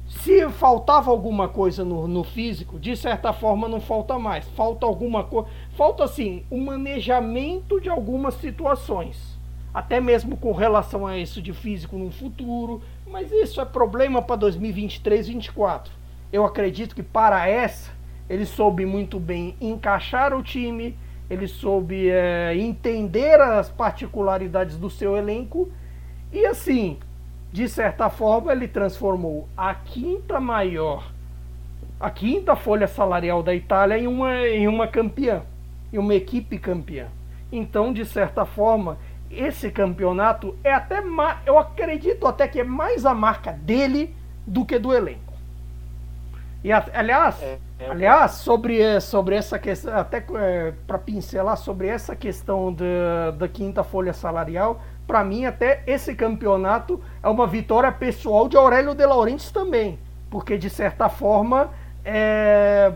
Se 0.08 0.48
faltava 0.50 1.12
alguma 1.12 1.50
coisa 1.50 1.84
no, 1.84 2.08
no 2.08 2.24
físico, 2.24 2.80
de 2.80 2.96
certa 2.96 3.34
forma 3.34 3.68
não 3.68 3.82
falta 3.82 4.18
mais. 4.18 4.48
Falta 4.50 4.86
alguma 4.86 5.24
coisa. 5.24 5.50
Falta 5.76 6.04
assim, 6.04 6.44
o 6.50 6.58
manejamento 6.58 7.80
de 7.82 7.90
algumas 7.90 8.36
situações. 8.36 9.38
Até 9.74 10.00
mesmo 10.00 10.38
com 10.38 10.54
relação 10.54 11.06
a 11.06 11.18
isso 11.18 11.42
de 11.42 11.54
físico 11.54 11.98
no 11.98 12.10
futuro, 12.10 12.82
mas 13.06 13.32
isso 13.32 13.60
é 13.60 13.66
problema 13.66 14.22
para 14.22 14.38
2023, 14.38 15.28
2024. 15.28 15.94
Eu 16.32 16.46
acredito 16.46 16.96
que 16.96 17.04
para 17.04 17.48
essa 17.48 17.92
ele 18.30 18.46
soube 18.46 18.86
muito 18.86 19.20
bem 19.20 19.56
encaixar 19.62 20.34
o 20.34 20.42
time, 20.42 20.98
ele 21.30 21.48
soube 21.48 22.10
é, 22.10 22.56
entender 22.58 23.40
as 23.40 23.70
particularidades 23.70 24.78
do 24.78 24.90
seu 24.90 25.16
elenco 25.16 25.70
e 26.32 26.46
assim, 26.46 26.98
de 27.52 27.68
certa 27.70 28.10
forma, 28.10 28.52
ele 28.52 28.68
transformou 28.68 29.48
a 29.56 29.74
quinta 29.74 30.40
maior, 30.40 31.12
a 32.00 32.10
quinta 32.10 32.56
folha 32.56 32.88
salarial 32.88 33.42
da 33.42 33.56
Itália 33.56 33.98
em 33.98 34.08
uma, 34.08 34.48
em 34.48 34.68
uma 34.68 34.88
campeã, 34.88 35.42
em 35.92 35.98
uma 35.98 36.14
equipe 36.14 36.58
campeã. 36.60 37.08
Então, 37.52 37.94
de 37.94 38.06
certa 38.06 38.46
forma, 38.46 38.98
esse 39.32 39.72
campeonato 39.72 40.56
é 40.64 40.74
até 40.74 41.02
mais, 41.02 41.40
eu 41.46 41.58
acredito 41.58 42.28
até 42.28 42.48
que 42.48 42.60
é 42.60 42.64
mais 42.64 43.06
a 43.06 43.14
marca 43.14 43.52
dele 43.52 44.16
do 44.46 44.66
que 44.66 44.78
do 44.78 44.94
elenco. 44.94 45.34
E 46.64 46.72
aliás, 46.72 47.42
é, 47.42 47.58
é 47.80 47.90
aliás, 47.90 48.32
sobre, 48.32 49.00
sobre 49.00 49.36
essa 49.36 49.58
questão, 49.58 49.96
até 49.96 50.26
é, 50.36 50.74
para 50.86 50.98
pincelar 50.98 51.56
sobre 51.56 51.88
essa 51.88 52.16
questão 52.16 52.74
da, 52.74 53.32
da 53.32 53.48
quinta 53.48 53.84
folha 53.84 54.12
salarial, 54.12 54.82
para 55.08 55.24
mim 55.24 55.46
até 55.46 55.82
esse 55.88 56.14
campeonato 56.14 57.02
é 57.24 57.30
uma 57.30 57.48
vitória 57.48 57.92
pessoal 57.92 58.48
de 58.48 58.58
Aurélio 58.58 58.94
De 58.94 59.06
Laurentiis 59.06 59.50
também, 59.50 59.98
porque 60.30 60.58
de 60.58 60.70
certa 60.70 61.08
forma 61.10 61.72
é, 62.04 62.92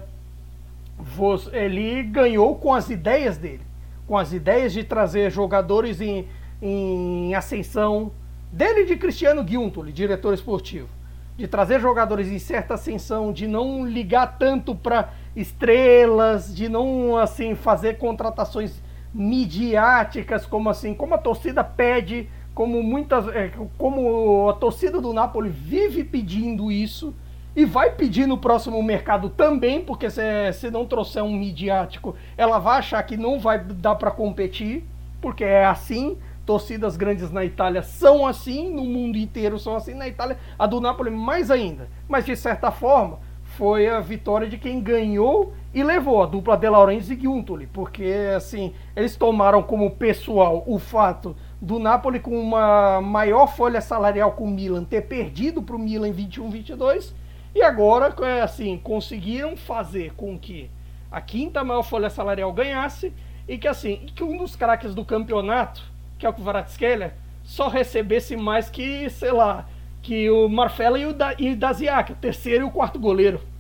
ele 1.54 2.04
ganhou 2.04 2.56
com 2.56 2.74
as 2.74 2.90
ideias 2.90 3.38
dele 3.38 3.72
com 4.12 4.18
as 4.18 4.34
ideias 4.34 4.74
de 4.74 4.84
trazer 4.84 5.32
jogadores 5.32 6.02
em, 6.02 6.28
em 6.62 7.34
ascensão, 7.34 8.12
dele 8.52 8.84
de 8.84 8.98
Cristiano 8.98 9.48
Giuntoli, 9.48 9.94
diretor 9.94 10.34
esportivo, 10.34 10.90
de 11.38 11.48
trazer 11.48 11.80
jogadores 11.80 12.28
em 12.28 12.38
certa 12.38 12.74
ascensão, 12.74 13.32
de 13.32 13.48
não 13.48 13.88
ligar 13.88 14.38
tanto 14.38 14.76
para 14.76 15.14
estrelas, 15.34 16.54
de 16.54 16.68
não 16.68 17.18
assim 17.18 17.56
fazer 17.56 18.00
contratações 18.00 18.82
midiáticas 19.14 20.46
como 20.46 20.70
assim, 20.70 20.94
como 20.94 21.14
a 21.16 21.18
torcida 21.18 21.64
pede, 21.64 22.30
como 22.54 22.82
muitas, 22.84 23.28
é, 23.30 23.52
como 23.78 24.50
a 24.50 24.54
torcida 24.54 25.00
do 25.02 25.14
Napoli 25.14 25.50
vive 25.50 26.04
pedindo 26.04 26.72
isso. 26.72 27.14
e 27.56 27.66
vai 27.66 27.92
pedir 27.92 28.26
no 28.28 28.38
próximo 28.38 28.82
mercado 28.82 29.30
também, 29.30 29.82
porque 29.82 30.10
se, 30.10 30.22
se 30.54 30.72
não 30.72 30.86
trouxer 30.86 31.22
um 31.22 31.34
midiático, 31.34 32.16
ela 32.38 32.60
vai 32.60 32.80
achar 32.80 33.04
que 33.04 33.18
não 33.18 33.40
vai 33.40 33.60
dar 33.60 33.96
para 33.96 34.12
competir, 34.12 34.86
porque 35.22 35.44
é 35.44 35.66
assim. 35.66 36.18
Torcidas 36.46 36.98
grandes 36.98 37.30
na 37.32 37.46
Itália 37.46 37.84
são 37.84 38.26
assim, 38.26 38.74
no 38.74 38.84
mundo 38.84 39.16
inteiro 39.16 39.60
são 39.60 39.76
assim, 39.76 39.94
na 39.94 40.08
Itália 40.08 40.40
a 40.58 40.66
do 40.66 40.82
Napoli 40.82 41.12
mais 41.12 41.52
ainda. 41.52 41.88
Mas 42.10 42.26
de 42.26 42.36
certa 42.36 42.72
forma, 42.72 43.20
foi 43.62 43.88
a 43.88 44.00
vitória 44.00 44.50
de 44.50 44.58
quem 44.58 44.82
ganhou 44.82 45.54
e 45.72 45.84
levou 45.84 46.24
a 46.24 46.26
dupla 46.26 46.58
De 46.58 46.68
Laurentiis 46.68 47.12
e 47.12 47.22
Giuntoli, 47.22 47.68
porque 47.68 48.12
assim, 48.36 48.74
eles 48.96 49.16
tomaram 49.16 49.62
como 49.62 49.92
pessoal 49.92 50.64
o 50.66 50.80
fato 50.80 51.36
do 51.62 51.78
Napoli 51.78 52.20
com 52.20 52.36
uma 52.42 53.00
maior 53.02 53.46
folha 53.46 53.80
salarial 53.80 54.32
com 54.32 54.46
o 54.46 54.50
Milan 54.50 54.84
ter 54.84 55.02
perdido 55.02 55.62
para 55.62 55.76
o 55.76 55.80
Milan 55.80 56.08
em 56.08 56.12
21-22 56.12 57.14
e 57.54 57.62
agora 57.62 58.12
é, 58.26 58.42
assim 58.42 58.80
conseguiram 58.80 59.56
fazer 59.56 60.12
com 60.16 60.40
que 60.40 60.68
a 61.12 61.22
quinta 61.22 61.64
maior 61.64 61.84
folha 61.84 62.10
salarial 62.10 62.52
ganhasse 62.52 63.14
e 63.48 63.60
que 63.60 63.68
assim 63.68 64.08
que 64.16 64.24
um 64.24 64.38
dos 64.38 64.56
craques 64.56 64.96
do 64.96 65.06
campeonato, 65.06 65.84
que 66.18 66.26
é 66.26 66.30
o 66.30 66.34
Kvaratskhelia, 66.34 67.14
só 67.44 67.68
recebesse 67.68 68.36
mais 68.36 68.72
que 68.72 69.08
sei 69.12 69.32
lá 69.32 69.68
que 70.02 70.32
o 70.32 70.50
Marfella 70.50 70.98
e 70.98 71.04
e 71.38 71.52
o 71.52 71.56
Daziak, 71.56 72.14
o 72.14 72.16
terceiro 72.16 72.66
e 72.66 72.68
o 72.68 72.72
quarto 72.72 72.98
goleiro. 72.98 73.51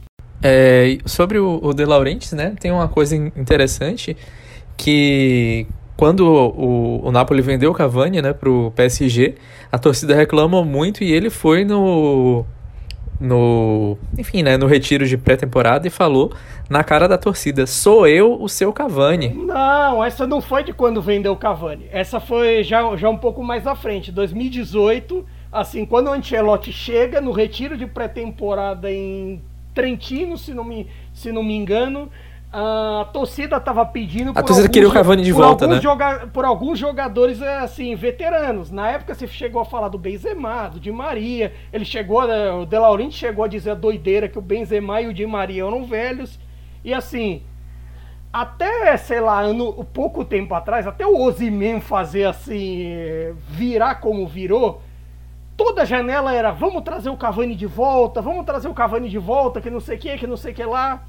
É, 0.43 0.97
sobre 1.05 1.37
o, 1.37 1.59
o 1.61 1.73
De 1.73 1.85
Laurentiis, 1.85 2.33
né, 2.33 2.53
tem 2.59 2.71
uma 2.71 2.87
coisa 2.87 3.15
interessante 3.15 4.17
que 4.75 5.67
quando 5.95 6.21
o, 6.21 7.05
o 7.05 7.11
Napoli 7.11 7.43
vendeu 7.43 7.69
o 7.69 7.73
Cavani, 7.75 8.21
né, 8.21 8.33
pro 8.33 8.71
PSG, 8.75 9.35
a 9.71 9.77
torcida 9.77 10.15
reclamou 10.15 10.65
muito 10.65 11.03
e 11.03 11.11
ele 11.11 11.29
foi 11.29 11.63
no 11.63 12.43
no, 13.19 13.99
enfim, 14.17 14.41
né, 14.41 14.57
no 14.57 14.65
retiro 14.65 15.05
de 15.05 15.15
pré-temporada 15.15 15.85
e 15.85 15.91
falou 15.91 16.33
na 16.67 16.83
cara 16.83 17.07
da 17.07 17.19
torcida: 17.19 17.67
"Sou 17.67 18.07
eu 18.07 18.41
o 18.41 18.49
seu 18.49 18.73
Cavani". 18.73 19.29
Não, 19.29 20.03
essa 20.03 20.25
não 20.25 20.41
foi 20.41 20.63
de 20.63 20.73
quando 20.73 21.03
vendeu 21.03 21.33
o 21.33 21.37
Cavani. 21.37 21.85
Essa 21.91 22.19
foi 22.19 22.63
já, 22.63 22.95
já 22.97 23.07
um 23.07 23.17
pouco 23.17 23.43
mais 23.43 23.67
à 23.67 23.75
frente, 23.75 24.11
2018, 24.11 25.23
assim, 25.51 25.85
quando 25.85 26.07
o 26.07 26.13
Ancelotti 26.13 26.73
chega 26.73 27.21
no 27.21 27.31
retiro 27.31 27.77
de 27.77 27.85
pré-temporada 27.85 28.91
em 28.91 29.39
Trentino, 29.74 30.38
se 30.38 30.53
não 30.53 30.63
me, 30.63 30.88
se 31.13 31.32
não 31.32 31.43
me 31.43 31.55
engano, 31.55 32.09
a 32.53 33.07
torcida 33.13 33.55
estava 33.55 33.86
pedindo. 33.86 34.32
A 34.36 34.43
torcida 34.43 34.67
queria 34.67 34.89
o 34.89 34.91
Cavani 34.91 35.24
de 35.24 35.32
volta, 35.32 35.65
né? 35.65 35.80
Joga, 35.80 36.28
por 36.34 36.43
alguns 36.43 36.78
jogadores 36.78 37.41
é, 37.41 37.59
assim 37.59 37.95
veteranos. 37.95 38.69
Na 38.69 38.89
época 38.89 39.15
você 39.15 39.26
chegou 39.26 39.61
a 39.61 39.65
falar 39.65 39.88
do 39.88 39.97
Benzema, 39.97 40.67
do 40.67 40.80
Di 40.80 40.91
Maria. 40.91 41.53
Ele 41.72 41.86
chegou, 41.86 42.28
né, 42.28 42.51
o 42.51 42.65
De 42.65 42.78
Laurenti 42.78 43.15
chegou 43.15 43.45
a 43.45 43.47
dizer 43.47 43.72
a 43.72 43.76
doideira 43.76 44.28
que 44.28 44.38
o 44.38 44.41
Benzema 44.41 45.01
e 45.01 45.07
o 45.07 45.13
Di 45.13 45.26
Maria 45.26 45.63
eram 45.63 45.86
velhos. 45.86 46.38
E 46.84 46.93
assim, 46.93 47.41
até 48.34 48.97
sei 48.97 49.22
lá, 49.22 49.39
ano, 49.39 49.86
pouco 49.86 50.26
tempo 50.26 50.53
atrás, 50.53 50.86
até 50.86 51.07
o 51.07 51.22
Ozyman 51.22 51.80
fazer 51.80 52.26
assim 52.26 52.93
virar 53.47 53.95
como 53.95 54.28
virou 54.28 54.82
toda 55.64 55.86
janela 55.86 56.34
era 56.34 56.51
vamos 56.51 56.82
trazer 56.84 57.09
o 57.09 57.16
Cavani 57.16 57.55
de 57.55 57.68
volta, 57.68 58.20
vamos 58.20 58.45
trazer 58.45 58.68
o 58.68 58.74
Cavani 58.74 59.07
de 59.07 59.20
volta, 59.20 59.62
que 59.62 59.70
não 59.70 59.80
sei 59.80 59.95
o 59.95 59.99
que, 59.99 60.18
que 60.18 60.26
não 60.26 60.36
sei 60.36 60.51
o 60.51 60.55
que 60.55 60.66
lá. 60.66 61.03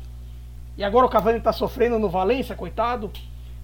E 0.76 0.84
agora 0.84 1.06
o 1.06 1.08
Cavani 1.08 1.40
tá 1.40 1.52
sofrendo 1.52 1.98
no 1.98 2.10
Valência, 2.10 2.54
coitado. 2.54 3.10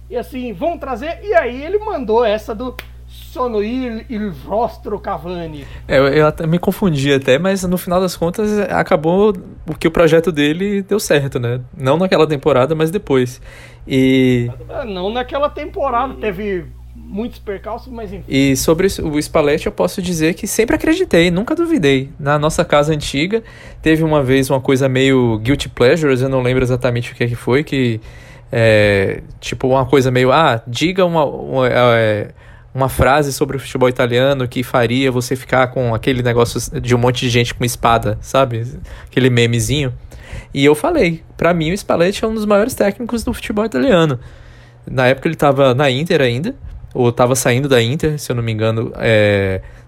E 0.09 0.17
assim, 0.17 0.51
vão 0.51 0.79
trazer. 0.79 1.19
E 1.23 1.33
aí 1.35 1.63
ele 1.63 1.77
mandou 1.77 2.25
essa 2.25 2.55
do 2.55 2.75
Sono 3.07 3.61
il, 3.63 4.05
il 4.09 4.31
vostro 4.31 4.99
Cavani. 4.99 5.65
É, 5.87 5.99
eu, 5.99 6.07
eu 6.07 6.27
até 6.27 6.47
me 6.47 6.57
confundi 6.57 7.13
até, 7.13 7.37
mas 7.37 7.63
no 7.63 7.77
final 7.77 8.01
das 8.01 8.17
contas 8.17 8.59
acabou 8.71 9.33
porque 9.65 9.87
o 9.87 9.91
projeto 9.91 10.31
dele 10.31 10.81
deu 10.81 10.99
certo, 10.99 11.39
né? 11.39 11.61
Não 11.77 11.97
naquela 11.97 12.25
temporada, 12.25 12.73
mas 12.73 12.89
depois. 12.89 13.39
E. 13.87 14.49
Ah, 14.67 14.85
não 14.85 15.11
naquela 15.11 15.49
temporada, 15.49 16.15
teve 16.15 16.65
muitos 17.09 17.39
percalços, 17.39 17.91
mas 17.91 18.13
enfim. 18.13 18.23
E 18.29 18.55
sobre 18.55 18.85
o 18.85 19.19
Spalletti 19.19 19.65
eu 19.65 19.71
posso 19.71 20.01
dizer 20.01 20.35
que 20.35 20.45
sempre 20.45 20.75
acreditei, 20.75 21.31
nunca 21.31 21.55
duvidei. 21.55 22.09
Na 22.19 22.37
nossa 22.37 22.63
casa 22.63 22.93
antiga, 22.93 23.43
teve 23.81 24.03
uma 24.03 24.23
vez 24.23 24.49
uma 24.49 24.61
coisa 24.61 24.87
meio 24.87 25.39
guilty 25.39 25.67
pleasures, 25.69 26.21
eu 26.21 26.29
não 26.29 26.41
lembro 26.41 26.63
exatamente 26.63 27.11
o 27.11 27.15
que, 27.15 27.23
é 27.23 27.27
que 27.27 27.35
foi, 27.35 27.63
que 27.63 27.99
é, 28.51 29.23
tipo 29.39 29.67
uma 29.67 29.85
coisa 29.85 30.11
meio, 30.11 30.31
ah, 30.31 30.61
diga 30.67 31.03
uma, 31.03 31.25
uma, 31.25 31.67
é, 31.67 32.29
uma 32.73 32.87
frase 32.87 33.33
sobre 33.33 33.57
o 33.57 33.59
futebol 33.59 33.89
italiano 33.89 34.47
que 34.47 34.61
faria 34.61 35.11
você 35.11 35.35
ficar 35.35 35.67
com 35.67 35.95
aquele 35.95 36.21
negócio 36.21 36.79
de 36.79 36.93
um 36.93 36.99
monte 36.99 37.21
de 37.21 37.29
gente 37.29 37.55
com 37.55 37.65
espada, 37.65 38.19
sabe? 38.21 38.65
Aquele 39.07 39.31
memezinho. 39.31 39.91
E 40.53 40.63
eu 40.63 40.75
falei, 40.75 41.23
para 41.35 41.55
mim 41.55 41.71
o 41.71 41.77
Spalletti 41.77 42.23
é 42.23 42.27
um 42.27 42.35
dos 42.35 42.45
maiores 42.45 42.75
técnicos 42.75 43.23
do 43.23 43.33
futebol 43.33 43.65
italiano. 43.65 44.19
Na 44.89 45.07
época 45.07 45.27
ele 45.27 45.35
estava 45.35 45.73
na 45.73 45.89
Inter 45.89 46.21
ainda, 46.21 46.55
ou 46.93 47.09
estava 47.09 47.35
saindo 47.35 47.67
da 47.67 47.81
Inter, 47.81 48.19
se 48.19 48.31
eu 48.31 48.35
não 48.35 48.43
me 48.43 48.51
engano, 48.51 48.91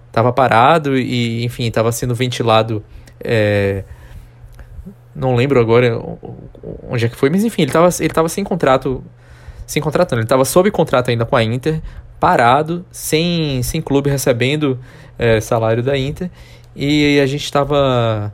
estava 0.07 0.29
é, 0.29 0.31
parado 0.31 0.97
e, 0.97 1.43
enfim, 1.43 1.65
estava 1.65 1.91
sendo 1.91 2.13
ventilado. 2.13 2.83
É, 3.23 3.83
não 5.15 5.35
lembro 5.35 5.59
agora 5.59 5.99
onde 6.87 7.05
é 7.05 7.09
que 7.09 7.15
foi, 7.15 7.29
mas 7.29 7.43
enfim, 7.43 7.63
ele 7.63 7.69
estava 7.69 7.89
ele 7.99 8.13
tava 8.13 8.29
sem 8.29 8.43
contrato, 8.43 9.03
sem 9.65 9.81
contratando, 9.81 10.19
ele 10.19 10.25
estava 10.25 10.45
sob 10.45 10.71
contrato 10.71 11.09
ainda 11.09 11.25
com 11.25 11.35
a 11.35 11.43
Inter, 11.43 11.81
parado, 12.19 12.85
sem, 12.91 13.61
sem 13.63 13.81
clube 13.81 14.09
recebendo 14.09 14.79
é, 15.17 15.41
salário 15.41 15.83
da 15.83 15.97
Inter, 15.97 16.29
e 16.75 17.19
a 17.19 17.25
gente 17.25 17.43
estava 17.43 18.33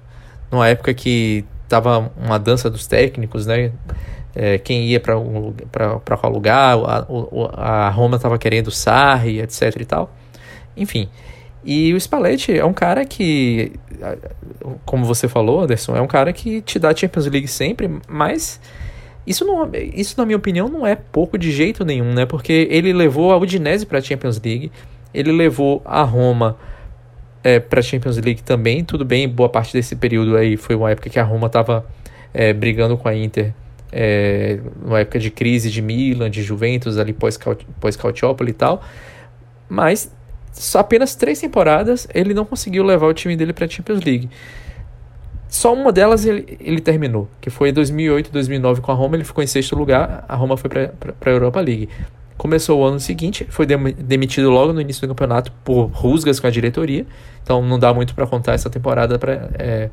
numa 0.52 0.68
época 0.68 0.94
que 0.94 1.44
estava 1.64 2.12
uma 2.16 2.38
dança 2.38 2.70
dos 2.70 2.86
técnicos, 2.88 3.46
né? 3.46 3.72
É, 4.40 4.60
quem 4.60 4.86
ia 4.86 5.00
para 5.00 5.16
qual 6.18 6.32
lugar, 6.32 6.78
a, 6.86 7.88
a 7.88 7.90
Roma 7.90 8.18
estava 8.18 8.38
querendo 8.38 8.70
Sarri, 8.70 9.42
etc 9.42 9.76
e 9.82 9.86
tal. 9.86 10.14
Enfim. 10.76 11.10
E 11.66 11.92
o 11.92 12.00
Spalletti 12.00 12.56
é 12.56 12.64
um 12.64 12.72
cara 12.72 13.04
que, 13.04 13.74
como 14.86 15.06
você 15.06 15.28
falou, 15.28 15.62
Anderson, 15.62 15.98
é 15.98 16.02
um 16.02 16.08
cara 16.08 16.32
que 16.32 16.62
te 16.62 16.78
dá 16.78 16.96
Champions 16.96 17.26
League 17.26 17.48
sempre, 17.48 17.90
mas 18.08 18.62
isso, 19.26 19.44
não, 19.44 19.68
isso 19.74 20.14
na 20.20 20.26
minha 20.26 20.38
opinião, 20.38 20.70
não 20.70 20.86
é 20.86 20.96
pouco 20.96 21.36
de 21.36 21.52
jeito 21.52 21.84
nenhum, 21.84 22.14
né? 22.14 22.28
Porque 22.28 22.68
ele 22.70 22.94
levou 22.94 23.34
a 23.34 23.38
Udinese 23.38 23.88
para 23.88 23.98
a 23.98 24.02
Champions 24.02 24.40
League, 24.40 24.72
ele 25.12 25.32
levou 25.32 25.82
a 25.84 26.04
Roma 26.04 26.58
é, 27.44 27.60
para 27.60 27.80
a 27.80 27.84
Champions 27.84 28.18
League 28.18 28.44
também. 28.44 28.86
Tudo 28.86 29.04
bem, 29.04 29.28
boa 29.28 29.50
parte 29.50 29.74
desse 29.74 29.96
período 29.96 30.38
aí 30.38 30.58
foi 30.58 30.76
uma 30.76 30.92
época 30.92 31.10
que 31.10 31.20
a 31.20 31.24
Roma 31.24 31.48
estava 31.48 31.84
é, 32.34 32.54
brigando 32.54 32.96
com 32.96 33.10
a 33.10 33.16
Inter 33.16 33.52
é, 34.00 34.60
numa 34.80 35.00
época 35.00 35.18
de 35.18 35.32
crise 35.32 35.72
de 35.72 35.82
Milan, 35.82 36.30
de 36.30 36.44
Juventus, 36.44 37.00
ali 37.00 37.14
pós-Cautiópoli 37.14 38.52
e 38.52 38.54
tal. 38.54 38.84
Mas 39.68 40.12
só 40.54 40.80
apenas 40.80 41.16
três 41.16 41.40
temporadas 41.40 42.08
ele 42.14 42.32
não 42.32 42.46
conseguiu 42.46 42.84
levar 42.84 43.08
o 43.08 43.14
time 43.14 43.36
dele 43.36 43.54
para 43.54 43.66
a 43.66 43.68
Champions 43.68 44.04
League. 44.04 44.30
Só 45.50 45.74
uma 45.74 45.92
delas 45.92 46.26
ele, 46.28 46.58
ele 46.60 46.80
terminou, 46.80 47.28
que 47.42 47.50
foi 47.50 47.70
em 47.70 47.74
2008, 47.74 48.32
2009 48.32 48.82
com 48.82 48.92
a 48.92 48.96
Roma, 48.96 49.16
ele 49.16 49.24
ficou 49.24 49.44
em 49.44 49.48
sexto 49.48 49.76
lugar, 49.76 50.24
a 50.28 50.36
Roma 50.36 50.58
foi 50.58 50.70
para 50.70 50.92
a 51.26 51.30
Europa 51.30 51.60
League. 51.60 51.90
Começou 52.38 52.82
o 52.82 52.84
ano 52.84 53.00
seguinte, 53.00 53.48
foi 53.50 53.66
demitido 53.66 54.52
logo 54.52 54.74
no 54.74 54.80
início 54.80 55.02
do 55.02 55.08
campeonato 55.08 55.52
por 55.64 55.86
rusgas 55.86 56.40
com 56.40 56.46
a 56.46 56.52
diretoria, 56.52 57.08
então 57.42 57.64
não 57.64 57.80
dá 57.80 57.92
muito 57.96 58.14
para 58.14 58.28
contar 58.28 58.54
essa 58.54 58.70
temporada 58.70 59.18
para 59.18 59.50
é, 59.58 59.90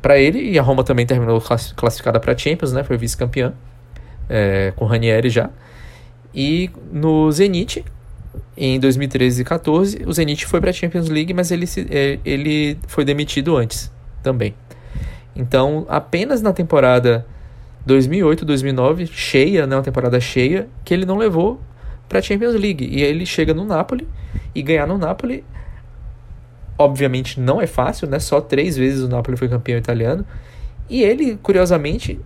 para 0.00 0.18
ele. 0.18 0.50
E 0.50 0.58
a 0.58 0.62
Roma 0.62 0.84
também 0.84 1.06
terminou 1.06 1.40
classificada 1.76 2.18
para 2.20 2.36
Champions, 2.36 2.72
né? 2.72 2.82
Foi 2.84 2.96
vice-campeã 2.96 3.52
é, 4.28 4.72
com 4.76 4.84
Ranieri 4.84 5.30
já. 5.30 5.50
E 6.34 6.70
no 6.92 7.30
Zenit, 7.30 7.84
em 8.56 8.78
2013 8.80 9.42
e 9.42 9.44
14, 9.44 10.02
o 10.06 10.12
Zenit 10.12 10.46
foi 10.46 10.60
para 10.60 10.70
a 10.70 10.72
Champions 10.72 11.08
League, 11.08 11.32
mas 11.32 11.50
ele, 11.50 11.66
se, 11.66 11.86
é, 11.90 12.18
ele 12.24 12.76
foi 12.88 13.04
demitido 13.04 13.56
antes 13.56 13.90
também. 14.22 14.54
Então, 15.36 15.86
apenas 15.88 16.42
na 16.42 16.52
temporada 16.52 17.26
2008-2009, 17.86 19.08
cheia, 19.12 19.66
né, 19.66 19.76
uma 19.76 19.82
temporada 19.82 20.20
cheia, 20.20 20.68
que 20.84 20.94
ele 20.94 21.04
não 21.04 21.16
levou 21.16 21.60
para 22.08 22.18
a 22.18 22.22
Champions 22.22 22.54
League. 22.54 22.88
E 22.90 23.02
aí 23.02 23.10
ele 23.10 23.26
chega 23.26 23.52
no 23.52 23.64
Napoli 23.64 24.06
e 24.54 24.62
ganhar 24.62 24.86
no 24.86 24.98
Napoli 24.98 25.44
obviamente 26.78 27.40
não 27.40 27.60
é 27.60 27.66
fácil, 27.66 28.08
né? 28.08 28.18
Só 28.18 28.40
três 28.40 28.76
vezes 28.76 29.02
o 29.02 29.08
Napoli 29.08 29.36
foi 29.36 29.48
campeão 29.48 29.78
italiano. 29.78 30.24
E 30.88 31.02
ele, 31.02 31.36
curiosamente, 31.42 32.20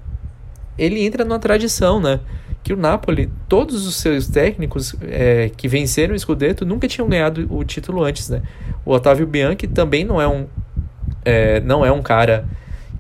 ele 0.76 1.05
entra 1.05 1.24
numa 1.24 1.38
tradição, 1.38 2.01
né? 2.01 2.20
Que 2.62 2.72
o 2.72 2.76
Napoli, 2.76 3.30
todos 3.49 3.86
os 3.86 3.96
seus 3.96 4.28
técnicos 4.28 4.94
é, 5.03 5.51
que 5.57 5.68
venceram 5.68 6.14
o 6.14 6.18
Scudetto 6.18 6.66
nunca 6.66 6.88
tinham 6.88 7.09
ganhado 7.09 7.46
o 7.51 7.64
título 7.64 8.03
antes, 8.03 8.28
né? 8.28 8.42
O 8.84 8.92
Otávio 8.92 9.26
Bianchi 9.26 9.66
também 9.66 10.05
não 10.05 10.20
é 10.20 10.26
um, 10.26 10.46
é, 11.24 11.61
não 11.61 11.84
é 11.84 11.92
um 11.92 12.03
cara 12.03 12.46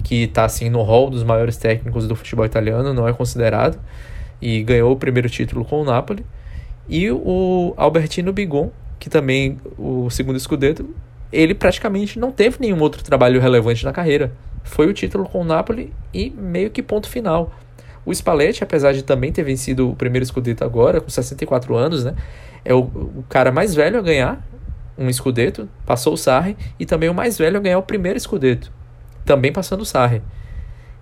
que 0.04 0.24
está 0.24 0.44
assim 0.44 0.70
no 0.70 0.82
hall 0.82 1.10
dos 1.10 1.24
maiores 1.24 1.56
técnicos 1.56 2.06
do 2.06 2.14
futebol 2.14 2.46
italiano, 2.46 2.94
não 2.94 3.08
é 3.08 3.12
considerado 3.12 3.78
e 4.40 4.62
ganhou 4.62 4.92
o 4.92 4.96
primeiro 4.96 5.28
título 5.28 5.64
com 5.64 5.82
o 5.82 5.84
Napoli. 5.84 6.24
E 6.88 7.10
o 7.10 7.74
Albertino 7.76 8.32
Bigon, 8.32 8.70
que 8.98 9.10
também 9.10 9.58
o 9.76 10.08
segundo 10.08 10.38
Scudetto 10.38 10.88
ele 11.32 11.54
praticamente 11.54 12.18
não 12.18 12.30
teve 12.30 12.56
nenhum 12.60 12.80
outro 12.80 13.02
trabalho 13.02 13.40
relevante 13.40 13.84
na 13.84 13.92
carreira. 13.92 14.32
Foi 14.64 14.86
o 14.86 14.92
título 14.92 15.24
com 15.24 15.40
o 15.40 15.44
Napoli 15.44 15.92
e 16.12 16.30
meio 16.30 16.70
que 16.70 16.82
ponto 16.82 17.08
final. 17.08 17.52
O 18.04 18.14
Spalletti, 18.14 18.64
apesar 18.64 18.92
de 18.92 19.02
também 19.02 19.32
ter 19.32 19.42
vencido 19.42 19.90
o 19.90 19.96
primeiro 19.96 20.24
Scudetto 20.24 20.64
agora, 20.64 21.00
com 21.00 21.10
64 21.10 21.76
anos, 21.76 22.04
né, 22.04 22.14
é 22.64 22.72
o, 22.72 22.80
o 22.80 23.24
cara 23.28 23.52
mais 23.52 23.74
velho 23.74 23.98
a 23.98 24.02
ganhar 24.02 24.42
um 24.96 25.12
Scudetto, 25.12 25.68
passou 25.86 26.14
o 26.14 26.16
Sarri, 26.16 26.56
e 26.78 26.84
também 26.84 27.08
o 27.08 27.14
mais 27.14 27.38
velho 27.38 27.58
a 27.58 27.60
ganhar 27.60 27.78
o 27.78 27.82
primeiro 27.82 28.18
Scudetto, 28.18 28.72
também 29.24 29.52
passando 29.52 29.82
o 29.82 29.84
Sarri. 29.84 30.22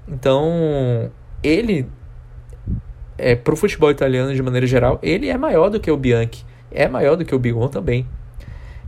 Então, 0.06 1.10
ele, 1.42 1.86
é, 3.16 3.34
para 3.34 3.54
o 3.54 3.56
futebol 3.56 3.90
italiano 3.90 4.34
de 4.34 4.42
maneira 4.42 4.66
geral, 4.66 4.98
ele 5.02 5.28
é 5.28 5.38
maior 5.38 5.70
do 5.70 5.80
que 5.80 5.90
o 5.90 5.96
Bianchi, 5.96 6.44
é 6.70 6.86
maior 6.88 7.16
do 7.16 7.24
que 7.24 7.34
o 7.34 7.38
Bigon 7.38 7.68
também. 7.68 8.06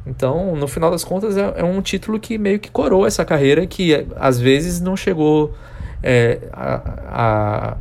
Então, 0.09 0.56
no 0.56 0.66
final 0.66 0.90
das 0.90 1.04
contas, 1.04 1.36
é, 1.36 1.54
é 1.56 1.64
um 1.64 1.80
título 1.82 2.18
que 2.18 2.38
meio 2.38 2.59
que 2.59 2.70
coroa 2.70 3.06
essa 3.06 3.24
carreira 3.24 3.66
que 3.66 4.06
às 4.16 4.40
vezes 4.40 4.80
não 4.80 4.96
chegou 4.96 5.54
é, 6.02 6.38
a, 6.52 6.82
a, 7.09 7.76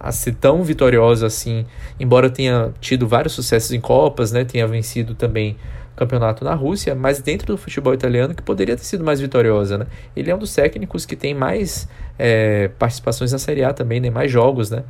a, 0.00 0.12
ser 0.12 0.34
tão 0.34 0.62
vitoriosa 0.62 1.26
assim, 1.26 1.66
embora 2.00 2.30
tenha 2.30 2.72
tido 2.80 3.06
vários 3.06 3.34
sucessos 3.34 3.72
em 3.72 3.80
Copas, 3.80 4.32
né, 4.32 4.44
tenha 4.44 4.66
vencido 4.66 5.14
também 5.14 5.56
campeonato 5.96 6.44
na 6.44 6.54
Rússia, 6.54 6.94
mas 6.94 7.20
dentro 7.20 7.46
do 7.46 7.58
futebol 7.58 7.94
italiano 7.94 8.34
que 8.34 8.42
poderia 8.42 8.76
ter 8.76 8.84
sido 8.84 9.02
mais 9.02 9.18
vitoriosa. 9.18 9.78
Né? 9.78 9.86
Ele 10.14 10.30
é 10.30 10.34
um 10.34 10.38
dos 10.38 10.54
técnicos 10.54 11.06
que 11.06 11.16
tem 11.16 11.34
mais 11.34 11.88
é, 12.18 12.68
participações 12.78 13.32
na 13.32 13.38
Série 13.38 13.64
A 13.64 13.72
também, 13.72 13.98
né? 13.98 14.10
mais 14.10 14.30
jogos 14.30 14.70
né? 14.70 14.84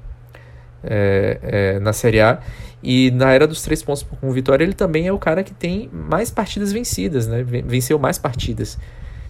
É, 0.85 1.39
é, 1.43 1.81
na 1.81 1.93
Série 1.93 2.21
A. 2.21 2.39
E 2.83 3.11
na 3.11 3.33
era 3.33 3.47
dos 3.47 3.63
três 3.63 3.83
pontos 3.83 4.03
com 4.03 4.31
vitória, 4.31 4.63
ele 4.63 4.75
também 4.75 5.07
é 5.07 5.13
o 5.13 5.19
cara 5.19 5.43
que 5.43 5.53
tem 5.53 5.91
mais 5.93 6.31
partidas 6.31 6.73
vencidas, 6.73 7.27
né? 7.27 7.43
venceu 7.43 7.99
mais 7.99 8.19
partidas. 8.19 8.79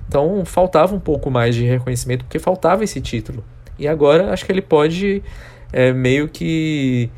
Então 0.09 0.45
faltava 0.45 0.95
um 0.95 1.01
pouco 1.01 1.31
mais 1.31 1.55
de 1.55 1.65
reconhecimento, 1.65 2.25
porque 2.25 2.39
faltava 2.39 2.85
esse 2.85 3.01
título. 3.01 3.45
E 3.79 3.89
agora 3.89 4.33
acho 4.33 4.45
que 4.45 4.53
ele 4.53 4.63
pode 4.63 5.23
é, 5.73 5.93
meio 5.93 6.29
que 6.29 7.11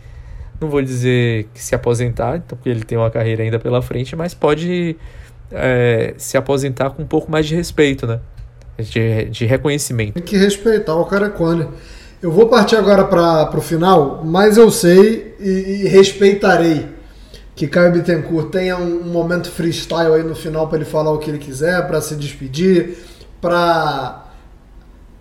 não 0.61 0.69
vou 0.69 0.83
dizer 0.83 1.49
que 1.55 1.63
se 1.63 1.75
aposentar, 1.75 2.37
então, 2.37 2.57
porque 2.59 2.69
ele 2.69 2.83
tem 2.83 2.99
uma 2.99 3.11
carreira 3.11 3.43
ainda 3.43 3.59
pela 3.59 3.81
frente, 3.81 4.17
mas 4.17 4.35
pode 4.35 4.97
é, 5.53 6.15
se 6.17 6.37
aposentar 6.37 6.91
com 6.91 7.03
um 7.03 7.07
pouco 7.07 7.31
mais 7.31 7.47
de 7.47 7.55
respeito, 7.55 8.07
né? 8.07 8.21
De, 8.79 9.25
de 9.31 9.47
reconhecimento. 9.47 10.15
Tem 10.15 10.23
que 10.23 10.37
respeitar 10.37 10.95
o 10.95 11.05
Caracone. 11.05 11.69
Eu 12.21 12.33
vou 12.33 12.49
partir 12.49 12.75
agora 12.75 13.05
para 13.05 13.57
o 13.57 13.61
final, 13.61 14.23
mas 14.25 14.57
eu 14.57 14.71
sei 14.73 15.37
e, 15.39 15.83
e, 15.85 15.89
respeitarei 15.89 16.87
que 17.55 17.69
Caio 17.69 17.93
Bittencourt 17.93 18.51
tenha 18.51 18.77
um, 18.77 19.03
um 19.03 19.13
momento 19.13 19.49
freestyle 19.51 20.15
aí 20.15 20.25
no 20.25 20.35
final 20.35 20.67
para 20.67 20.79
ele 20.79 20.85
falar 20.85 21.13
o 21.13 21.19
que 21.19 21.31
ele 21.31 21.39
quiser, 21.39 21.87
para 21.87 22.01
se 22.01 22.17
despedir, 22.17 22.99
para 23.41 24.29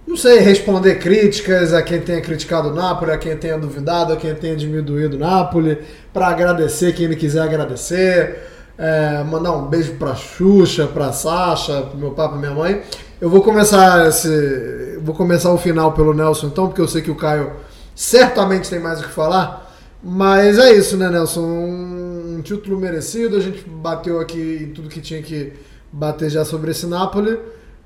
não 0.08 0.16
sei, 0.16 0.40
responder 0.40 0.96
críticas 0.96 1.74
a 1.74 1.82
quem 1.82 2.00
tenha 2.00 2.22
criticado 2.22 2.70
o 2.70 2.74
Napoli, 2.74 3.12
a 3.12 3.18
quem 3.18 3.36
tenha 3.38 3.60
duvidado, 3.60 4.14
a 4.14 4.16
quem 4.16 4.34
tenha 4.34 4.56
diminuído 4.56 5.18
o 5.18 5.20
Napoli, 5.20 5.78
para 6.14 6.28
agradecer 6.28 6.94
quem 6.94 7.06
ele 7.06 7.16
quiser 7.16 7.42
agradecer, 7.42 8.40
é, 8.78 9.24
mandar 9.24 9.52
um 9.52 9.68
beijo 9.68 9.96
para 9.96 10.16
Xuxa, 10.16 10.88
para 10.88 11.12
Sasha, 11.12 11.82
pro 11.82 11.98
meu 11.98 12.12
pai, 12.12 12.30
pra 12.30 12.38
minha 12.38 12.54
mãe. 12.54 12.82
Eu 13.20 13.30
vou 13.30 13.42
começar 13.42 14.08
esse, 14.08 14.87
vou 15.02 15.16
começar 15.16 15.52
o 15.52 15.58
final 15.58 15.94
pelo 15.94 16.14
Nelson 16.14 16.48
então, 16.48 16.68
porque 16.68 16.82
eu 16.82 16.88
sei 16.88 17.02
que 17.02 17.12
o 17.12 17.16
Caio 17.16 17.52
certamente 17.96 18.70
tem 18.70 18.80
mais 18.80 19.00
o 19.00 19.04
que 19.04 19.10
falar. 19.10 19.66
Mas 20.04 20.60
é 20.60 20.74
isso, 20.74 20.96
né, 20.96 21.10
Nelson? 21.10 21.42
Um 21.42 22.42
título 22.44 22.80
merecido. 22.80 23.36
A 23.36 23.40
gente 23.40 23.68
bateu 23.68 24.20
aqui 24.20 24.68
em 24.70 24.74
tudo 24.74 24.90
que 24.90 25.02
tinha 25.02 25.22
que 25.22 25.54
bater 25.92 26.30
já 26.30 26.46
sobre 26.46 26.72
esse 26.72 26.86
Napoli 26.86 27.38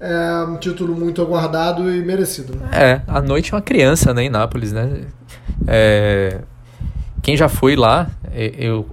é 0.01 0.43
um 0.45 0.57
título 0.57 0.95
muito 0.95 1.22
aguardado 1.22 1.93
e 1.93 2.03
merecido. 2.03 2.55
Né? 2.55 2.70
É, 2.74 3.01
a 3.07 3.22
noite 3.22 3.53
é 3.53 3.55
uma 3.55 3.62
criança, 3.62 4.12
né, 4.14 4.24
em 4.24 4.30
Nápoles, 4.30 4.72
né? 4.72 5.03
É, 5.68 6.39
quem 7.22 7.38
já 7.38 7.47
foi 7.47 7.76
lá, 7.76 8.09
eu 8.34 8.88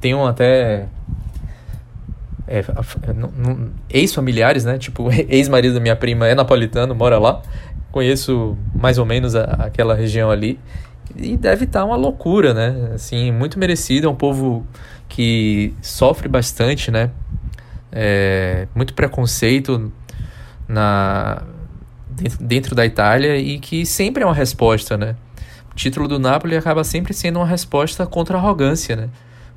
tenho 0.00 0.24
até 0.24 0.86
é, 2.46 2.64
ex-familiares, 3.90 4.64
né? 4.64 4.78
Tipo, 4.78 5.10
ex-marido 5.28 5.74
da 5.74 5.80
minha 5.80 5.96
prima 5.96 6.26
é 6.26 6.34
napolitano, 6.34 6.94
mora 6.94 7.18
lá. 7.18 7.42
Conheço 7.90 8.56
mais 8.74 8.98
ou 8.98 9.06
menos 9.06 9.34
a, 9.34 9.44
aquela 9.44 9.94
região 9.94 10.30
ali. 10.30 10.58
E 11.16 11.36
deve 11.36 11.64
estar 11.64 11.80
tá 11.80 11.84
uma 11.84 11.96
loucura, 11.96 12.52
né? 12.52 12.92
Assim, 12.94 13.30
muito 13.30 13.58
merecido. 13.58 14.06
É 14.06 14.10
um 14.10 14.14
povo 14.14 14.66
que 15.08 15.74
sofre 15.80 16.28
bastante, 16.28 16.90
né? 16.90 17.10
É, 17.92 18.66
muito 18.74 18.94
preconceito 18.94 19.92
na 20.66 21.42
dentro, 22.10 22.44
dentro 22.44 22.74
da 22.74 22.84
Itália 22.84 23.36
e 23.36 23.58
que 23.58 23.84
sempre 23.84 24.22
é 24.22 24.26
uma 24.26 24.34
resposta, 24.34 24.96
né? 24.96 25.16
O 25.70 25.74
título 25.74 26.06
do 26.06 26.18
Napoli 26.18 26.56
acaba 26.56 26.84
sempre 26.84 27.12
sendo 27.12 27.38
uma 27.38 27.46
resposta 27.46 28.06
contra 28.06 28.36
a 28.36 28.40
arrogância, 28.40 28.96
né? 28.96 29.08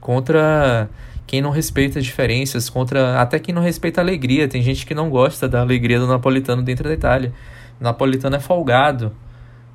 Contra 0.02 0.90
quem 1.28 1.42
não 1.42 1.50
respeita 1.50 2.00
as 2.00 2.06
diferenças, 2.06 2.70
contra 2.70 3.22
até 3.22 3.38
quem 3.38 3.54
não 3.54 3.62
respeita 3.62 4.00
a 4.00 4.04
alegria. 4.04 4.48
Tem 4.48 4.62
gente 4.62 4.86
que 4.86 4.96
não 4.96 5.10
gosta 5.10 5.48
da 5.48 5.60
alegria 5.60 6.00
do 6.00 6.08
napolitano 6.08 6.64
dentro 6.64 6.86
da 6.86 6.94
Itália. 6.94 7.34
O 7.80 7.84
napolitano 7.84 8.38
é 8.38 8.40
folgado, 8.40 9.12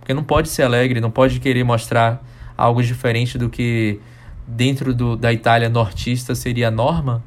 porque 0.00 0.14
não 0.14 0.24
pode 0.24 0.48
ser 0.48 0.62
alegre, 0.62 0.98
não 0.98 1.10
pode 1.10 1.38
querer 1.38 1.62
mostrar 1.62 2.24
algo 2.56 2.82
diferente 2.82 3.36
do 3.36 3.50
que 3.50 4.00
dentro 4.46 4.94
do, 4.94 5.14
da 5.14 5.30
Itália 5.30 5.68
nortista 5.68 6.34
seria 6.34 6.68
a 6.68 6.70
norma. 6.70 7.22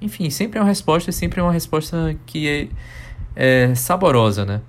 Enfim, 0.00 0.28
sempre 0.28 0.58
é 0.58 0.62
uma 0.62 0.68
resposta, 0.68 1.10
sempre 1.10 1.40
é 1.40 1.42
uma 1.42 1.52
resposta 1.52 2.14
que 2.26 2.70
é, 3.34 3.68
é, 3.70 3.74
saborosa, 3.74 4.44
né? 4.44 4.60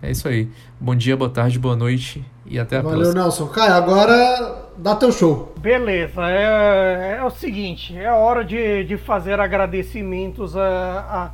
É 0.00 0.10
isso 0.10 0.28
aí. 0.28 0.48
Bom 0.80 0.94
dia, 0.94 1.16
boa 1.16 1.30
tarde, 1.30 1.58
boa 1.58 1.74
noite 1.74 2.24
e 2.46 2.60
até 2.60 2.78
a 2.78 2.82
Valeu, 2.82 2.98
próxima. 2.98 3.14
Valeu, 3.14 3.24
Nelson. 3.24 3.46
Caio, 3.48 3.74
agora 3.74 4.61
dá 4.76 4.94
teu 4.96 5.12
show. 5.12 5.52
Beleza, 5.58 6.22
é, 6.28 7.18
é 7.18 7.24
o 7.24 7.30
seguinte, 7.30 7.96
é 7.96 8.10
hora 8.10 8.44
de, 8.44 8.84
de 8.84 8.96
fazer 8.96 9.38
agradecimentos 9.40 10.56
a, 10.56 11.32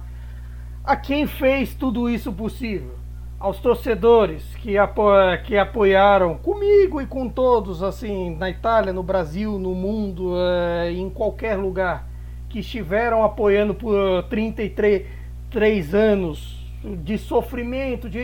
a, 0.84 0.92
a 0.92 0.96
quem 0.96 1.26
fez 1.26 1.74
tudo 1.74 2.08
isso 2.08 2.32
possível. 2.32 2.96
Aos 3.40 3.60
torcedores 3.60 4.42
que, 4.56 4.76
apo, 4.76 5.02
que 5.44 5.56
apoiaram 5.56 6.36
comigo 6.36 7.00
e 7.00 7.06
com 7.06 7.28
todos, 7.28 7.82
assim, 7.84 8.34
na 8.34 8.50
Itália, 8.50 8.92
no 8.92 9.02
Brasil, 9.02 9.58
no 9.60 9.74
mundo, 9.76 10.34
é, 10.36 10.90
em 10.90 11.08
qualquer 11.08 11.56
lugar, 11.56 12.08
que 12.48 12.58
estiveram 12.58 13.22
apoiando 13.22 13.74
por 13.74 14.24
33 14.24 15.18
três 15.50 15.94
anos 15.94 16.58
de 17.02 17.18
sofrimento, 17.18 18.08
de, 18.08 18.20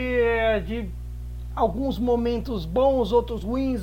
de 0.66 0.88
alguns 1.54 1.98
momentos 1.98 2.66
bons, 2.66 3.12
outros 3.12 3.42
ruins, 3.42 3.82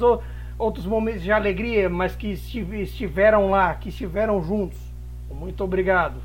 outros 0.62 0.86
momentos 0.86 1.24
de 1.24 1.32
alegria, 1.32 1.90
mas 1.90 2.16
que 2.16 2.28
estiveram 2.30 3.50
lá, 3.50 3.74
que 3.74 3.90
estiveram 3.90 4.42
juntos. 4.44 4.78
Muito 5.30 5.64
obrigado. 5.64 6.16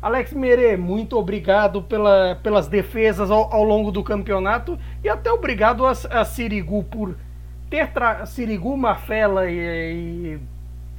Alex 0.00 0.32
Mere, 0.32 0.76
muito 0.76 1.16
obrigado 1.16 1.82
pela, 1.82 2.36
pelas 2.42 2.66
defesas 2.66 3.30
ao, 3.30 3.52
ao, 3.54 3.62
longo 3.62 3.92
do 3.92 4.02
campeonato 4.02 4.78
e 5.04 5.08
até 5.08 5.30
obrigado 5.30 5.86
a, 5.86 5.90
a 5.90 6.24
Sirigu 6.24 6.82
por 6.84 7.14
ter 7.70 7.92
tra... 7.92 8.26
Sirigu, 8.26 8.76
Mafela 8.76 9.48
e, 9.48 10.38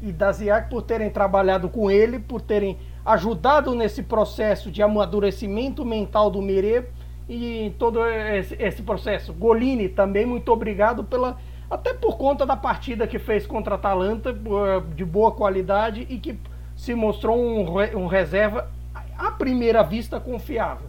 e, 0.02 0.08
e 0.08 0.12
Daziak 0.12 0.70
por 0.70 0.84
terem 0.84 1.10
trabalhado 1.10 1.68
com 1.68 1.92
ele, 1.92 2.18
por 2.18 2.40
terem 2.40 2.78
ajudado 3.06 3.76
nesse 3.76 4.04
processo 4.04 4.72
de 4.72 4.82
amadurecimento 4.82 5.84
mental 5.84 6.30
do 6.30 6.42
Merê 6.42 6.86
e 7.28 7.74
todo 7.78 8.06
esse, 8.08 8.56
esse, 8.58 8.82
processo. 8.82 9.34
Golini 9.34 9.90
também 9.90 10.26
muito 10.26 10.50
obrigado 10.52 11.04
pela 11.04 11.38
até 11.74 11.94
por 11.94 12.18
conta 12.18 12.46
da 12.46 12.56
partida 12.56 13.08
que 13.08 13.18
fez 13.18 13.46
contra 13.48 13.76
a 13.76 13.78
Atalanta 13.78 14.30
eh, 14.30 14.84
de 14.96 15.04
boa 15.04 15.32
qualidade 15.32 16.06
e 16.10 16.18
que 16.18 16.38
se 16.76 16.94
mostrou 16.94 17.38
um, 17.38 17.66
um 17.98 18.08
reserva 18.08 18.70
à 19.18 19.32
primeira 19.32 19.84
vista 19.84 20.20
confiável. 20.20 20.88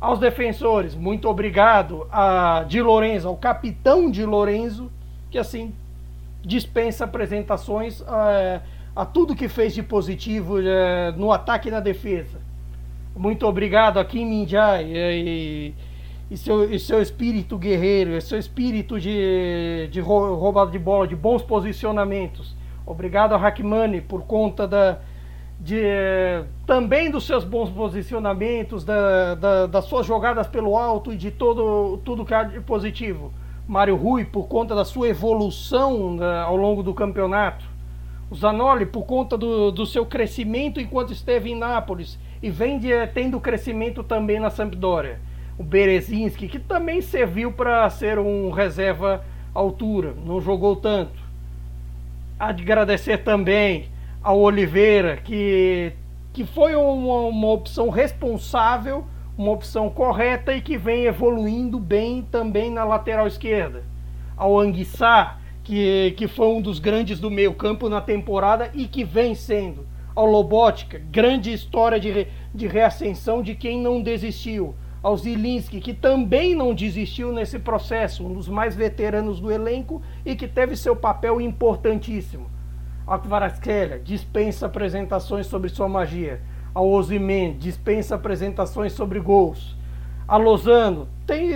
Aos 0.00 0.18
defensores, 0.18 0.94
muito 0.94 1.28
obrigado 1.28 2.06
a 2.10 2.64
Di 2.66 2.80
Lorenzo, 2.80 3.28
ao 3.28 3.36
capitão 3.36 4.10
Di 4.10 4.24
Lorenzo, 4.24 4.90
que 5.30 5.38
assim 5.38 5.74
dispensa 6.42 7.04
apresentações. 7.04 8.00
Uh, 8.00 8.60
a 8.96 9.04
tudo 9.04 9.36
que 9.36 9.46
fez 9.46 9.74
de 9.74 9.82
positivo 9.82 10.58
é, 10.58 11.12
no 11.12 11.30
ataque 11.30 11.68
e 11.68 11.70
na 11.70 11.80
defesa. 11.80 12.40
Muito 13.14 13.46
obrigado 13.46 13.98
a 13.98 14.04
Kim 14.06 14.24
Min-jae 14.24 15.74
e, 16.30 16.34
e, 16.34 16.36
seu, 16.36 16.70
e 16.70 16.78
seu 16.78 17.00
espírito 17.00 17.56
guerreiro, 17.58 18.20
seu 18.20 18.38
espírito 18.38 19.00
de, 19.00 19.88
de 19.90 20.00
roubada 20.00 20.70
de 20.70 20.78
bola, 20.78 21.06
de 21.06 21.16
bons 21.16 21.42
posicionamentos. 21.42 22.54
Obrigado 22.84 23.34
a 23.34 23.36
Hakmani 23.36 24.00
por 24.00 24.22
conta 24.22 24.66
da, 24.66 24.98
de, 25.58 25.82
também 26.66 27.10
dos 27.10 27.26
seus 27.26 27.44
bons 27.44 27.70
posicionamentos, 27.70 28.84
da, 28.84 29.34
da, 29.34 29.66
das 29.66 29.84
suas 29.86 30.06
jogadas 30.06 30.46
pelo 30.46 30.76
alto 30.76 31.12
e 31.12 31.16
de 31.16 31.30
todo, 31.30 31.98
tudo 32.04 32.24
que 32.24 32.34
há 32.34 32.44
de 32.44 32.60
positivo. 32.60 33.32
Mário 33.66 33.96
Rui, 33.96 34.24
por 34.24 34.46
conta 34.46 34.74
da 34.74 34.84
sua 34.84 35.08
evolução 35.08 36.14
né, 36.14 36.40
ao 36.42 36.56
longo 36.56 36.82
do 36.82 36.94
campeonato. 36.94 37.64
O 38.30 38.34
Zanoli, 38.34 38.86
por 38.86 39.04
conta 39.04 39.36
do, 39.36 39.70
do 39.72 39.86
seu 39.86 40.06
crescimento 40.06 40.80
enquanto 40.80 41.12
esteve 41.12 41.50
em 41.50 41.56
Nápoles 41.56 42.18
e 42.42 42.50
vem 42.50 42.78
de, 42.78 42.88
tendo 43.08 43.40
crescimento 43.40 44.04
também 44.04 44.38
na 44.38 44.50
Sampdoria. 44.50 45.20
O 45.58 45.62
Berezinski, 45.62 46.48
que 46.48 46.58
também 46.58 47.00
serviu 47.00 47.50
para 47.50 47.88
ser 47.88 48.18
um 48.18 48.50
reserva 48.50 49.24
altura, 49.54 50.14
não 50.24 50.38
jogou 50.38 50.76
tanto. 50.76 51.18
Agradecer 52.38 53.18
também 53.18 53.88
ao 54.22 54.38
Oliveira, 54.38 55.16
que, 55.16 55.92
que 56.34 56.44
foi 56.44 56.74
uma, 56.74 57.20
uma 57.28 57.52
opção 57.52 57.88
responsável, 57.88 59.06
uma 59.38 59.52
opção 59.52 59.88
correta 59.88 60.52
e 60.52 60.60
que 60.60 60.76
vem 60.76 61.04
evoluindo 61.04 61.78
bem 61.78 62.22
também 62.30 62.70
na 62.70 62.84
lateral 62.84 63.26
esquerda. 63.26 63.82
Ao 64.36 64.60
Anguissá, 64.60 65.38
que, 65.64 66.12
que 66.18 66.28
foi 66.28 66.48
um 66.48 66.60
dos 66.60 66.78
grandes 66.78 67.18
do 67.18 67.30
meio 67.30 67.54
campo 67.54 67.88
na 67.88 68.02
temporada 68.02 68.70
e 68.74 68.86
que 68.86 69.04
vem 69.04 69.34
sendo. 69.34 69.86
Ao 70.14 70.26
Lobotka, 70.26 70.98
grande 71.10 71.50
história 71.50 71.98
de, 71.98 72.26
de 72.54 72.66
reascensão 72.66 73.42
de 73.42 73.54
quem 73.54 73.80
não 73.80 74.02
desistiu 74.02 74.74
ao 75.06 75.16
Zilinski, 75.16 75.80
que 75.80 75.94
também 75.94 76.52
não 76.52 76.74
desistiu 76.74 77.30
nesse 77.30 77.60
processo, 77.60 78.26
um 78.26 78.32
dos 78.32 78.48
mais 78.48 78.74
veteranos 78.74 79.38
do 79.38 79.52
elenco 79.52 80.02
e 80.24 80.34
que 80.34 80.48
teve 80.48 80.74
seu 80.74 80.96
papel 80.96 81.40
importantíssimo. 81.40 82.50
Ao 83.06 83.22
dispensa 84.02 84.66
apresentações 84.66 85.46
sobre 85.46 85.68
sua 85.68 85.88
magia. 85.88 86.40
Ao 86.74 86.88
Ozyman, 86.88 87.56
dispensa 87.56 88.16
apresentações 88.16 88.94
sobre 88.94 89.20
gols. 89.20 89.76
A 90.26 90.36
Lozano, 90.36 91.06
tem, 91.24 91.50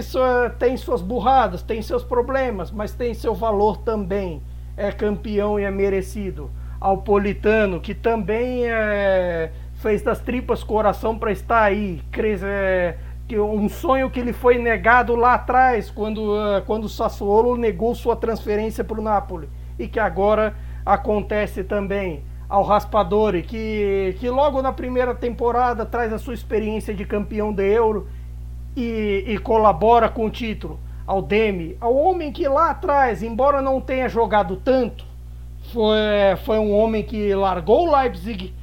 tem 0.56 0.76
suas 0.76 1.02
burradas, 1.02 1.60
tem 1.60 1.82
seus 1.82 2.04
problemas, 2.04 2.70
mas 2.70 2.92
tem 2.92 3.14
seu 3.14 3.34
valor 3.34 3.78
também. 3.78 4.40
É 4.76 4.92
campeão 4.92 5.58
e 5.58 5.64
é 5.64 5.72
merecido. 5.72 6.52
Ao 6.78 6.98
Politano, 6.98 7.80
que 7.80 7.96
também 7.96 8.64
é, 8.64 9.50
fez 9.74 10.02
das 10.02 10.20
tripas 10.20 10.62
coração 10.62 11.18
para 11.18 11.32
estar 11.32 11.64
aí. 11.64 12.00
Cres, 12.12 12.44
é, 12.44 12.96
um 13.38 13.68
sonho 13.68 14.10
que 14.10 14.20
lhe 14.20 14.32
foi 14.32 14.58
negado 14.58 15.14
lá 15.14 15.34
atrás, 15.34 15.90
quando, 15.90 16.18
uh, 16.18 16.62
quando 16.66 16.84
o 16.84 16.88
Sassuolo 16.88 17.56
negou 17.56 17.94
sua 17.94 18.16
transferência 18.16 18.82
para 18.82 18.98
o 18.98 19.02
Napoli, 19.02 19.48
e 19.78 19.86
que 19.86 20.00
agora 20.00 20.54
acontece 20.84 21.62
também 21.62 22.24
ao 22.48 22.64
Raspadori, 22.64 23.42
que, 23.42 24.16
que 24.18 24.28
logo 24.28 24.60
na 24.60 24.72
primeira 24.72 25.14
temporada 25.14 25.86
traz 25.86 26.12
a 26.12 26.18
sua 26.18 26.34
experiência 26.34 26.92
de 26.92 27.04
campeão 27.04 27.52
de 27.52 27.64
Euro 27.64 28.08
e, 28.76 29.24
e 29.26 29.38
colabora 29.38 30.08
com 30.08 30.26
o 30.26 30.30
título. 30.30 30.80
Ao 31.06 31.22
Demi, 31.22 31.76
ao 31.80 31.94
homem 31.94 32.32
que 32.32 32.46
lá 32.46 32.70
atrás, 32.70 33.22
embora 33.22 33.60
não 33.60 33.80
tenha 33.80 34.08
jogado 34.08 34.56
tanto, 34.56 35.04
foi, 35.72 35.96
foi 36.44 36.58
um 36.58 36.72
homem 36.72 37.02
que 37.02 37.34
largou 37.34 37.88
o 37.88 37.96
Leipzig 37.96 38.54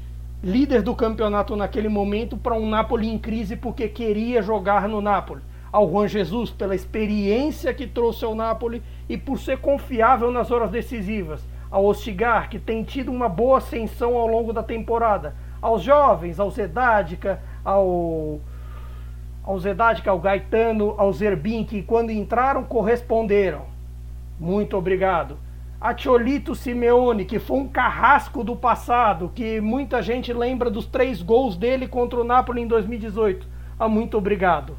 líder 0.43 0.81
do 0.81 0.95
campeonato 0.95 1.55
naquele 1.55 1.89
momento, 1.89 2.37
para 2.37 2.53
um 2.53 2.69
Napoli 2.69 3.07
em 3.07 3.17
crise 3.17 3.55
porque 3.55 3.87
queria 3.87 4.41
jogar 4.41 4.87
no 4.87 5.01
Napoli. 5.01 5.41
Ao 5.71 5.89
Juan 5.89 6.07
Jesus, 6.07 6.49
pela 6.49 6.75
experiência 6.75 7.73
que 7.73 7.87
trouxe 7.87 8.23
ao 8.23 8.35
Napoli 8.35 8.81
e 9.09 9.17
por 9.17 9.39
ser 9.39 9.57
confiável 9.57 10.31
nas 10.31 10.51
horas 10.51 10.69
decisivas. 10.69 11.45
Ao 11.69 11.85
Ostigar, 11.85 12.49
que 12.49 12.57
tem 12.57 12.83
tido 12.83 13.11
uma 13.11 13.27
boa 13.27 13.57
ascensão 13.57 14.15
ao 14.15 14.27
longo 14.27 14.53
da 14.53 14.63
temporada. 14.63 15.35
Aos 15.61 15.81
jovens, 15.83 16.39
ao 16.39 16.49
Zedadica, 16.49 17.41
ao 17.65 18.39
ao 19.43 19.57
Zedadica, 19.59 20.11
ao 20.11 20.19
Gaetano, 20.19 20.93
ao 20.97 21.11
Zerbin, 21.13 21.63
que 21.63 21.81
quando 21.81 22.11
entraram 22.11 22.63
corresponderam. 22.63 23.61
Muito 24.37 24.75
obrigado 24.75 25.37
a 25.79 25.93
Tiolito 25.93 26.55
Simeone, 26.55 27.23
que 27.23 27.37
foi 27.37 27.57
um 27.57 27.67
carrasco 27.67 28.43
do 28.43 28.55
passado, 28.55 29.31
que 29.33 29.61
muita 29.61 30.01
gente 30.01 30.33
lembra 30.33 30.69
dos 30.69 30.85
três 30.85 31.21
gols 31.21 31.55
dele 31.55 31.87
contra 31.87 32.19
o 32.19 32.23
Napoli 32.23 32.61
em 32.61 32.67
2018. 32.67 33.47
Ah, 33.79 33.87
muito 33.87 34.17
obrigado. 34.17 34.75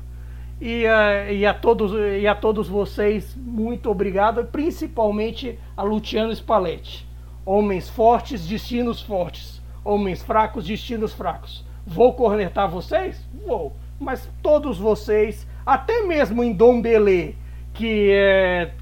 E, 0.61 0.85
uh, 0.87 1.33
e, 1.33 1.47
a 1.47 1.55
todos, 1.55 1.93
e 1.93 2.27
a 2.27 2.35
todos 2.35 2.69
vocês, 2.69 3.37
muito 3.37 3.89
obrigado, 3.89 4.45
principalmente 4.47 5.57
a 5.77 5.83
Luciano 5.85 6.33
Spalletti. 6.33 7.07
Homens 7.47 7.89
fortes, 7.89 8.45
destinos 8.47 9.01
fortes. 9.01 9.63
Homens 9.85 10.23
fracos, 10.23 10.67
destinos 10.67 11.15
fracos. 11.15 11.65
Vou 11.87 12.13
cornetar 12.13 12.69
vocês? 12.69 13.25
Vou. 13.47 13.75
Mas 14.01 14.29
todos 14.43 14.79
vocês, 14.79 15.47
até 15.65 16.03
mesmo 16.03 16.43
em 16.43 16.53
Dom 16.53 16.83
Belê, 16.83 17.35
que, 17.73 18.11
é, 18.13 18.73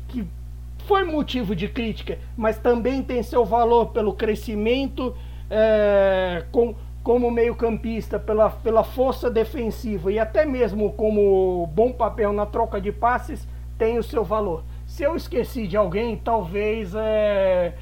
foi 0.86 1.02
motivo 1.04 1.54
de 1.54 1.68
crítica, 1.68 2.18
mas 2.36 2.58
também 2.58 3.02
tem 3.02 3.22
seu 3.22 3.44
valor 3.44 3.86
pelo 3.86 4.14
crescimento 4.14 5.14
é, 5.50 6.44
com, 6.52 6.76
como 7.02 7.28
meio-campista, 7.30 8.20
pela, 8.20 8.50
pela 8.50 8.84
força 8.84 9.28
defensiva 9.28 10.12
e 10.12 10.18
até 10.18 10.44
mesmo 10.44 10.92
como 10.92 11.66
bom 11.74 11.92
papel 11.92 12.32
na 12.32 12.46
troca 12.46 12.80
de 12.80 12.92
passes, 12.92 13.46
tem 13.76 13.98
o 13.98 14.02
seu 14.02 14.22
valor. 14.22 14.62
Se 14.86 15.02
eu 15.02 15.16
esqueci 15.16 15.66
de 15.66 15.76
alguém, 15.76 16.16
talvez 16.16 16.94
é, 16.94 17.74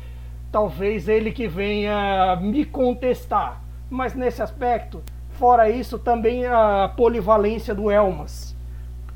talvez 0.50 1.06
ele 1.06 1.30
que 1.30 1.46
venha 1.46 2.36
me 2.40 2.64
contestar. 2.64 3.62
Mas 3.90 4.14
nesse 4.14 4.42
aspecto, 4.42 5.02
fora 5.32 5.68
isso, 5.68 5.98
também 5.98 6.46
a 6.46 6.90
polivalência 6.96 7.74
do 7.74 7.90
Elmas 7.90 8.53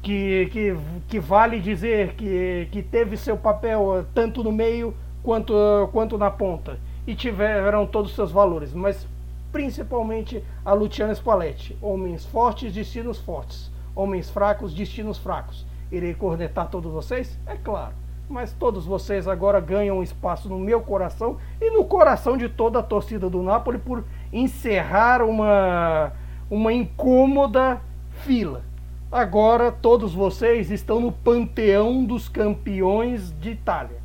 que, 0.08 0.46
que, 0.50 0.76
que 1.06 1.20
vale 1.20 1.60
dizer 1.60 2.14
que, 2.14 2.66
que 2.72 2.82
teve 2.82 3.14
seu 3.14 3.36
papel 3.36 3.98
eh, 3.98 4.04
tanto 4.14 4.42
no 4.42 4.50
meio 4.50 4.94
quanto, 5.22 5.52
quanto 5.92 6.16
na 6.16 6.30
ponta 6.30 6.78
e 7.06 7.14
tiveram 7.14 7.86
todos 7.86 8.12
os 8.12 8.16
seus 8.16 8.32
valores, 8.32 8.72
mas 8.72 9.06
principalmente 9.52 10.42
a 10.64 10.72
Luciana 10.72 11.14
Spalletti. 11.14 11.76
Homens 11.82 12.24
fortes, 12.24 12.72
destinos 12.72 13.18
fortes. 13.18 13.70
Homens 13.94 14.30
fracos, 14.30 14.72
destinos 14.72 15.18
fracos. 15.18 15.66
Irei 15.92 16.14
cornetar 16.14 16.68
todos 16.68 16.90
vocês? 16.90 17.38
É 17.46 17.56
claro. 17.56 17.92
Mas 18.30 18.54
todos 18.54 18.86
vocês 18.86 19.28
agora 19.28 19.60
ganham 19.60 20.02
espaço 20.02 20.48
no 20.48 20.58
meu 20.58 20.80
coração 20.80 21.36
e 21.60 21.70
no 21.70 21.84
coração 21.84 22.34
de 22.34 22.48
toda 22.48 22.78
a 22.78 22.82
torcida 22.82 23.28
do 23.28 23.42
Napoli 23.42 23.76
por 23.76 24.04
encerrar 24.32 25.20
uma, 25.20 26.12
uma 26.50 26.72
incômoda 26.72 27.78
fila. 28.24 28.67
Agora 29.10 29.72
todos 29.72 30.12
vocês 30.12 30.70
estão 30.70 31.00
no 31.00 31.10
panteão 31.10 32.04
dos 32.04 32.28
campeões 32.28 33.32
de 33.40 33.52
Itália. 33.52 33.96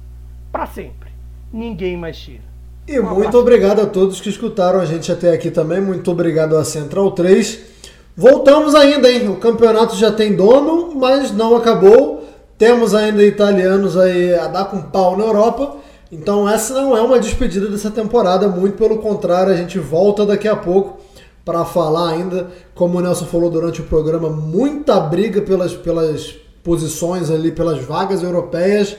Para 0.50 0.66
sempre. 0.66 1.12
Ninguém 1.52 1.98
mais 1.98 2.18
tira. 2.18 2.44
E 2.88 2.98
um 3.00 3.14
muito 3.14 3.38
obrigado 3.38 3.82
a 3.82 3.86
todos 3.86 4.22
que 4.22 4.30
escutaram 4.30 4.80
a 4.80 4.86
gente 4.86 5.12
até 5.12 5.34
aqui 5.34 5.52
também. 5.52 5.82
Muito 5.82 6.10
obrigado 6.10 6.56
a 6.56 6.64
Central 6.64 7.12
3. 7.12 7.60
Voltamos 8.16 8.74
ainda, 8.76 9.12
hein? 9.12 9.28
O 9.28 9.36
campeonato 9.36 9.98
já 9.98 10.10
tem 10.10 10.38
dono, 10.38 10.96
mas 10.96 11.34
não 11.34 11.58
acabou. 11.58 12.24
Temos 12.58 12.96
ainda 12.96 13.26
italianos 13.26 13.98
aí 13.98 14.34
a 14.36 14.48
dar 14.48 14.66
com 14.66 14.82
pau 14.84 15.18
na 15.18 15.26
Europa. 15.26 15.76
Então 16.10 16.48
essa 16.48 16.74
não 16.76 16.96
é 16.96 17.02
uma 17.02 17.20
despedida 17.20 17.68
dessa 17.68 17.92
temporada, 17.92 18.48
muito 18.48 18.78
pelo 18.78 19.00
contrário, 19.00 19.52
a 19.52 19.58
gente 19.58 19.80
volta 19.80 20.26
daqui 20.26 20.48
a 20.48 20.56
pouco 20.56 21.03
para 21.46 21.66
falar 21.66 22.12
ainda, 22.12 22.48
como 22.74 22.98
o 22.98 23.02
Nelson 23.02 23.26
falou 23.26 23.50
durante 23.50 23.82
o 23.82 23.86
programa, 23.86 24.30
muita 24.30 25.00
briga 25.00 25.42
pelas, 25.42 25.74
pelas 25.74 26.32
posições 26.64 27.30
ali, 27.30 27.52
pelas 27.52 27.84
vagas 27.84 28.24
europeias. 28.24 28.96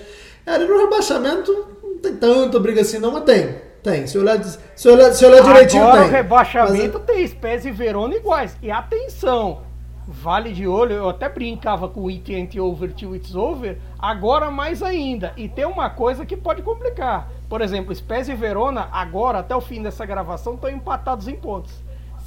Ali 0.47 0.67
no 0.67 0.79
rebaixamento 0.79 1.53
não 1.83 1.99
tem 1.99 2.17
tanta 2.17 2.61
briga 2.61 2.83
assim 2.83 2.99
não, 2.99 3.13
mas 3.13 3.25
tem. 3.25 3.57
Tem. 3.83 4.07
Se 4.07 4.17
olhar, 4.19 4.43
se 4.43 4.89
olhar, 4.89 5.13
se 5.13 5.25
olhar 5.27 5.43
direitinho, 5.43 5.83
Agora, 5.83 6.01
tem. 6.03 6.09
o 6.09 6.13
rebaixamento 6.13 6.99
mas... 6.99 7.07
tem 7.07 7.27
Spezia 7.27 7.71
e 7.71 7.75
Verona 7.75 8.15
iguais. 8.15 8.57
E 8.63 8.71
atenção, 8.71 9.61
vale 10.07 10.53
de 10.53 10.67
olho, 10.67 10.95
eu 10.95 11.09
até 11.09 11.29
brincava 11.29 11.89
com 11.89 12.03
o 12.03 12.09
it 12.09 12.35
ain't 12.35 12.59
over 12.59 12.93
till 12.93 13.15
it's 13.15 13.35
over, 13.35 13.79
agora 13.99 14.51
mais 14.51 14.83
ainda. 14.83 15.33
E 15.37 15.49
tem 15.49 15.67
uma 15.67 15.91
coisa 15.91 16.25
que 16.25 16.37
pode 16.37 16.63
complicar. 16.63 17.31
Por 17.49 17.61
exemplo, 17.61 17.95
Spezia 17.95 18.33
e 18.33 18.37
Verona, 18.37 18.89
agora, 18.91 19.41
até 19.41 19.55
o 19.55 19.61
fim 19.61 19.83
dessa 19.83 20.07
gravação, 20.07 20.55
estão 20.55 20.71
empatados 20.71 21.29
em 21.29 21.37
pontos. 21.37 21.73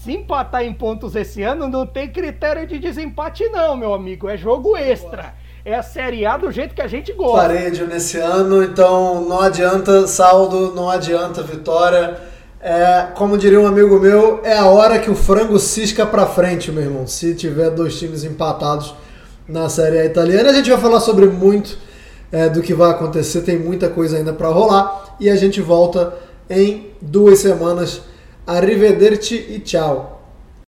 Se 0.08 0.14
empatar 0.14 0.64
em 0.64 0.74
pontos 0.74 1.18
esse 1.18 1.44
ano, 1.44 1.68
não 1.68 1.86
tem 1.86 2.08
critério 2.08 2.66
de 2.66 2.80
desempate, 2.80 3.44
não, 3.50 3.76
meu 3.76 3.94
amigo. 3.94 4.30
É 4.30 4.38
jogo 4.38 4.78
extra. 4.78 5.34
É 5.66 5.76
a 5.76 5.84
Série 5.84 6.26
A 6.26 6.38
do 6.38 6.50
jeito 6.50 6.74
que 6.74 6.82
a 6.82 6.88
gente 6.88 7.12
gosta. 7.12 7.50
Paredio 7.50 7.86
nesse 7.86 8.18
ano, 8.18 8.64
então 8.64 9.26
não 9.28 9.42
adianta 9.42 10.08
saldo, 10.08 10.74
não 10.74 10.90
adianta 10.90 11.44
vitória. 11.44 12.18
É, 12.62 13.08
como 13.16 13.38
diria 13.38 13.60
um 13.60 13.68
amigo 13.68 14.00
meu, 14.00 14.40
é 14.46 14.58
a 14.58 14.68
hora 14.68 14.98
que 14.98 15.12
o 15.12 15.14
frango 15.14 15.60
cisca 15.60 16.06
pra 16.06 16.26
frente, 16.26 16.72
meu 16.72 16.84
irmão. 16.84 17.06
Se 17.06 17.36
tiver 17.36 17.70
dois 17.72 18.00
times 18.00 18.24
empatados 18.24 18.96
na 19.46 19.68
Série 19.68 20.00
A 20.00 20.06
italiana, 20.06 20.52
a 20.52 20.54
gente 20.54 20.70
vai 20.70 20.80
falar 20.80 21.02
sobre 21.02 21.26
muito 21.26 21.78
é, 22.32 22.48
do 22.48 22.62
que 22.62 22.74
vai 22.74 22.92
acontecer. 22.92 23.42
Tem 23.42 23.60
muita 23.60 23.90
coisa 23.90 24.16
ainda 24.16 24.32
para 24.32 24.48
rolar 24.48 25.18
e 25.20 25.30
a 25.30 25.36
gente 25.36 25.60
volta 25.60 26.14
em 26.50 26.94
duas 27.02 27.40
semanas 27.40 28.04
Arrivederci 28.50 29.54
e 29.54 29.62
tchau. 29.62 30.17